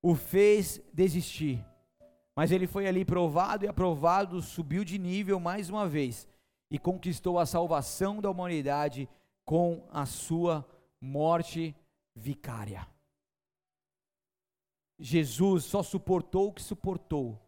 o 0.00 0.14
fez 0.14 0.80
desistir. 0.92 1.64
Mas 2.36 2.52
ele 2.52 2.68
foi 2.68 2.86
ali 2.86 3.04
provado 3.04 3.64
e 3.64 3.68
aprovado, 3.68 4.40
subiu 4.40 4.84
de 4.84 4.98
nível 4.98 5.40
mais 5.40 5.68
uma 5.68 5.88
vez 5.88 6.28
e 6.70 6.78
conquistou 6.78 7.38
a 7.38 7.46
salvação 7.46 8.20
da 8.20 8.30
humanidade 8.30 9.08
com 9.44 9.86
a 9.90 10.06
sua 10.06 10.64
morte 11.00 11.74
vicária. 12.14 12.93
Jesus 14.98 15.64
só 15.64 15.82
suportou 15.82 16.48
o 16.48 16.52
que 16.52 16.62
suportou, 16.62 17.40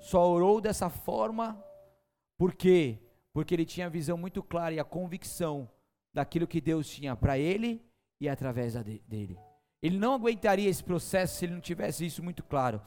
só 0.00 0.26
orou 0.28 0.60
dessa 0.60 0.88
forma, 0.88 1.62
por 2.36 2.54
quê? 2.54 2.98
Porque 3.32 3.54
ele 3.54 3.64
tinha 3.64 3.86
a 3.86 3.90
visão 3.90 4.16
muito 4.16 4.42
clara 4.42 4.74
e 4.74 4.80
a 4.80 4.84
convicção 4.84 5.68
daquilo 6.12 6.46
que 6.46 6.60
Deus 6.60 6.88
tinha 6.88 7.14
para 7.16 7.38
ele 7.38 7.82
e 8.20 8.28
através 8.28 8.74
dele. 9.06 9.38
Ele 9.82 9.98
não 9.98 10.14
aguentaria 10.14 10.68
esse 10.68 10.82
processo 10.82 11.36
se 11.36 11.44
ele 11.44 11.54
não 11.54 11.60
tivesse 11.60 12.06
isso 12.06 12.22
muito 12.22 12.42
claro. 12.42 12.80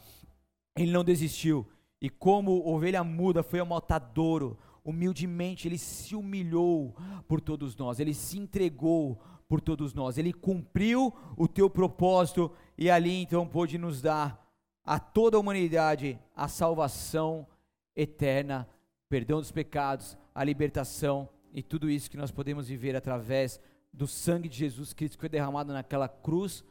Ele 0.75 0.91
não 0.91 1.03
desistiu. 1.03 1.69
E 2.01 2.09
como 2.09 2.67
ovelha 2.67 3.03
muda 3.03 3.43
foi 3.43 3.59
amoltadouro, 3.59 4.57
humildemente 4.83 5.67
ele 5.67 5.77
se 5.77 6.15
humilhou 6.15 6.95
por 7.27 7.41
todos 7.41 7.75
nós, 7.75 7.99
ele 7.99 8.13
se 8.13 8.37
entregou 8.39 9.19
por 9.47 9.61
todos 9.61 9.93
nós. 9.93 10.17
Ele 10.17 10.33
cumpriu 10.33 11.13
o 11.35 11.47
teu 11.47 11.69
propósito 11.69 12.51
e 12.77 12.89
ali 12.89 13.21
então 13.21 13.47
pôde 13.47 13.77
nos 13.77 14.01
dar 14.01 14.45
a 14.83 14.99
toda 14.99 15.37
a 15.37 15.39
humanidade 15.39 16.19
a 16.35 16.47
salvação 16.47 17.47
eterna, 17.95 18.67
perdão 19.09 19.39
dos 19.39 19.51
pecados, 19.51 20.17
a 20.33 20.43
libertação 20.43 21.29
e 21.53 21.63
tudo 21.63 21.89
isso 21.89 22.09
que 22.09 22.17
nós 22.17 22.31
podemos 22.31 22.67
viver 22.67 22.95
através 22.95 23.59
do 23.91 24.07
sangue 24.07 24.47
de 24.47 24.57
Jesus 24.57 24.93
Cristo 24.93 25.17
que 25.17 25.21
foi 25.21 25.29
derramado 25.29 25.73
naquela 25.73 26.07
cruz 26.07 26.63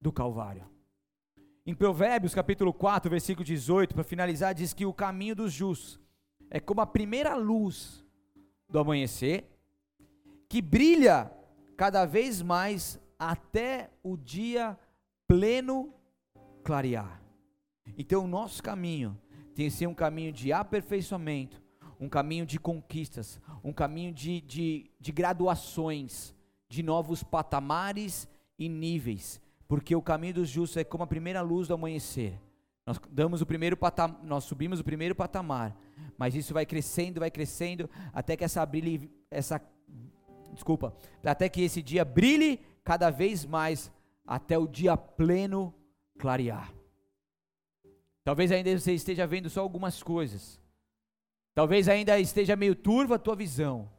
do 0.00 0.10
Calvário. 0.10 0.64
Em 1.66 1.74
Provérbios 1.74 2.34
capítulo 2.34 2.72
4, 2.72 3.10
versículo 3.10 3.44
18, 3.44 3.94
para 3.94 4.02
finalizar, 4.02 4.54
diz 4.54 4.72
que 4.72 4.86
o 4.86 4.94
caminho 4.94 5.36
dos 5.36 5.52
justos 5.52 6.00
é 6.50 6.58
como 6.58 6.80
a 6.80 6.86
primeira 6.86 7.36
luz 7.36 8.04
do 8.68 8.78
amanhecer, 8.78 9.44
que 10.48 10.62
brilha 10.62 11.30
cada 11.80 12.04
vez 12.04 12.42
mais 12.42 13.00
até 13.18 13.88
o 14.02 14.14
dia 14.14 14.78
pleno 15.26 15.94
clarear. 16.62 17.22
Então, 17.96 18.22
o 18.22 18.28
nosso 18.28 18.62
caminho 18.62 19.18
tem 19.54 19.64
que 19.64 19.70
ser 19.70 19.86
um 19.86 19.94
caminho 19.94 20.30
de 20.30 20.52
aperfeiçoamento, 20.52 21.58
um 21.98 22.06
caminho 22.06 22.44
de 22.44 22.60
conquistas, 22.60 23.40
um 23.64 23.72
caminho 23.72 24.12
de, 24.12 24.42
de, 24.42 24.90
de 25.00 25.10
graduações, 25.10 26.34
de 26.68 26.82
novos 26.82 27.22
patamares 27.22 28.28
e 28.58 28.68
níveis, 28.68 29.40
porque 29.66 29.96
o 29.96 30.02
caminho 30.02 30.34
dos 30.34 30.50
justos 30.50 30.76
é 30.76 30.84
como 30.84 31.04
a 31.04 31.06
primeira 31.06 31.40
luz 31.40 31.66
do 31.66 31.72
amanhecer. 31.72 32.38
Nós 32.86 33.00
damos 33.10 33.40
o 33.40 33.46
primeiro 33.46 33.74
patamar, 33.74 34.22
nós 34.22 34.44
subimos 34.44 34.80
o 34.80 34.84
primeiro 34.84 35.14
patamar, 35.14 35.74
mas 36.18 36.34
isso 36.34 36.52
vai 36.52 36.66
crescendo, 36.66 37.20
vai 37.20 37.30
crescendo, 37.30 37.88
até 38.12 38.36
que 38.36 38.44
essa, 38.44 38.66
brilhe, 38.66 39.10
essa 39.30 39.58
desculpa, 40.52 40.94
até 41.24 41.48
que 41.48 41.62
esse 41.62 41.82
dia 41.82 42.04
brilhe 42.04 42.60
cada 42.84 43.10
vez 43.10 43.44
mais 43.44 43.90
até 44.26 44.58
o 44.58 44.66
dia 44.66 44.96
pleno 44.96 45.74
clarear. 46.18 46.72
Talvez 48.22 48.52
ainda 48.52 48.78
você 48.78 48.92
esteja 48.92 49.26
vendo 49.26 49.48
só 49.48 49.60
algumas 49.60 50.02
coisas. 50.02 50.60
Talvez 51.54 51.88
ainda 51.88 52.18
esteja 52.18 52.54
meio 52.54 52.74
turva 52.74 53.16
a 53.16 53.18
tua 53.18 53.34
visão. 53.34 53.90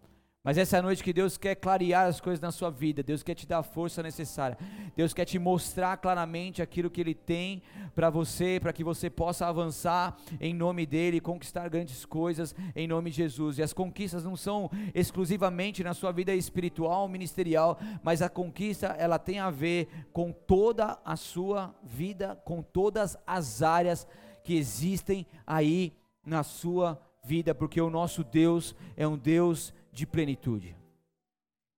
Mas 0.44 0.58
essa 0.58 0.78
é 0.78 0.82
noite 0.82 1.04
que 1.04 1.14
Deus 1.14 1.38
quer 1.38 1.54
clarear 1.54 2.08
as 2.08 2.20
coisas 2.20 2.40
na 2.40 2.52
sua 2.52 2.72
vida, 2.72 3.04
Deus 3.04 3.22
quer 3.22 3.36
te 3.36 3.46
dar 3.46 3.60
a 3.60 3.64
força 3.64 4.02
necessária, 4.02 4.58
Deus 4.96 5.14
quer 5.14 5.24
te 5.24 5.38
mostrar 5.38 5.98
claramente 5.98 6.64
aquilo 6.64 6.90
que 6.90 7.00
Ele 7.00 7.14
tem 7.14 7.62
para 7.94 8.10
você, 8.10 8.60
para 8.60 8.74
que 8.74 8.84
você 8.84 9.08
possa 9.08 9.46
avançar 9.46 10.18
em 10.40 10.52
nome 10.52 10.88
dEle, 10.88 11.22
conquistar 11.22 11.70
grandes 11.70 12.06
coisas 12.06 12.56
em 12.76 12.88
nome 12.88 13.12
de 13.12 13.18
Jesus. 13.18 13.60
E 13.60 13.64
as 13.64 13.72
conquistas 13.72 14.24
não 14.24 14.36
são 14.36 14.68
exclusivamente 14.96 15.84
na 15.84 15.94
sua 15.94 16.12
vida 16.12 16.34
espiritual, 16.34 17.08
ministerial, 17.08 17.80
mas 18.02 18.24
a 18.24 18.30
conquista 18.30 18.88
ela 18.98 19.20
tem 19.20 19.38
a 19.38 19.52
ver 19.52 20.08
com 20.12 20.32
toda 20.32 20.98
a 21.06 21.16
sua 21.16 21.76
vida, 21.84 22.36
com 22.44 22.64
todas 22.64 23.16
as 23.28 23.62
áreas 23.62 24.08
que 24.44 24.56
existem 24.56 25.28
aí 25.46 25.94
na 26.26 26.42
sua 26.42 27.00
vida, 27.24 27.54
porque 27.54 27.80
o 27.80 27.92
nosso 27.92 28.24
Deus 28.24 28.76
é 28.98 29.08
um 29.08 29.18
Deus 29.18 29.72
de 29.92 30.06
plenitude. 30.06 30.76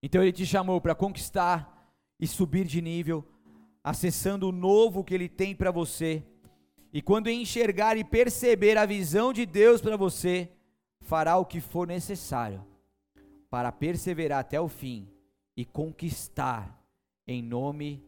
Então 0.02 0.22
ele 0.22 0.32
te 0.32 0.46
chamou 0.46 0.80
para 0.80 0.94
conquistar 0.94 1.92
e 2.20 2.26
subir 2.26 2.66
de 2.66 2.80
nível, 2.80 3.26
acessando 3.82 4.48
o 4.48 4.52
novo 4.52 5.02
que 5.02 5.14
ele 5.14 5.28
tem 5.28 5.54
para 5.54 5.70
você. 5.70 6.22
E 6.92 7.02
quando 7.02 7.28
enxergar 7.28 7.96
e 7.96 8.04
perceber 8.04 8.78
a 8.78 8.86
visão 8.86 9.32
de 9.32 9.44
Deus 9.44 9.80
para 9.80 9.96
você, 9.96 10.50
fará 11.00 11.36
o 11.36 11.44
que 11.44 11.60
for 11.60 11.86
necessário 11.86 12.64
para 13.50 13.70
perseverar 13.72 14.40
até 14.40 14.60
o 14.60 14.68
fim 14.68 15.08
e 15.56 15.64
conquistar 15.64 16.82
em 17.26 17.42
nome 17.42 18.02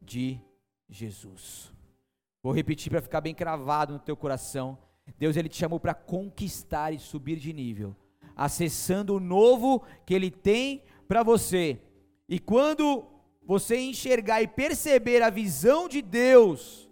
de 0.00 0.40
Jesus. 0.88 1.72
Vou 2.42 2.52
repetir 2.52 2.90
para 2.90 3.02
ficar 3.02 3.20
bem 3.20 3.34
cravado 3.34 3.94
no 3.94 3.98
teu 3.98 4.16
coração. 4.16 4.78
Deus 5.18 5.36
ele 5.36 5.48
te 5.48 5.56
chamou 5.56 5.80
para 5.80 5.94
conquistar 5.94 6.92
e 6.92 6.98
subir 6.98 7.36
de 7.36 7.52
nível, 7.52 7.96
acessando 8.36 9.14
o 9.14 9.20
novo 9.20 9.82
que 10.04 10.14
ele 10.14 10.30
tem 10.30 10.82
para 11.06 11.22
você. 11.22 11.80
E 12.28 12.38
quando 12.38 13.04
você 13.42 13.76
enxergar 13.78 14.42
e 14.42 14.48
perceber 14.48 15.22
a 15.22 15.30
visão 15.30 15.88
de 15.88 16.00
Deus 16.00 16.90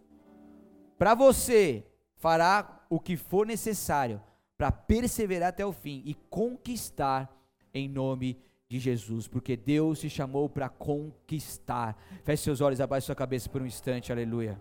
para 0.98 1.14
você, 1.14 1.84
fará 2.16 2.86
o 2.88 3.00
que 3.00 3.16
for 3.16 3.46
necessário 3.46 4.20
para 4.56 4.70
perseverar 4.70 5.48
até 5.48 5.64
o 5.64 5.72
fim 5.72 6.02
e 6.04 6.14
conquistar 6.14 7.34
em 7.74 7.88
nome 7.88 8.38
de 8.68 8.78
Jesus, 8.78 9.28
porque 9.28 9.54
Deus 9.54 10.00
te 10.00 10.08
chamou 10.08 10.48
para 10.48 10.68
conquistar. 10.68 11.94
Feche 12.24 12.44
seus 12.44 12.60
olhos, 12.62 12.80
abaixe 12.80 13.06
sua 13.06 13.14
cabeça 13.14 13.48
por 13.48 13.60
um 13.60 13.66
instante, 13.66 14.10
aleluia. 14.10 14.50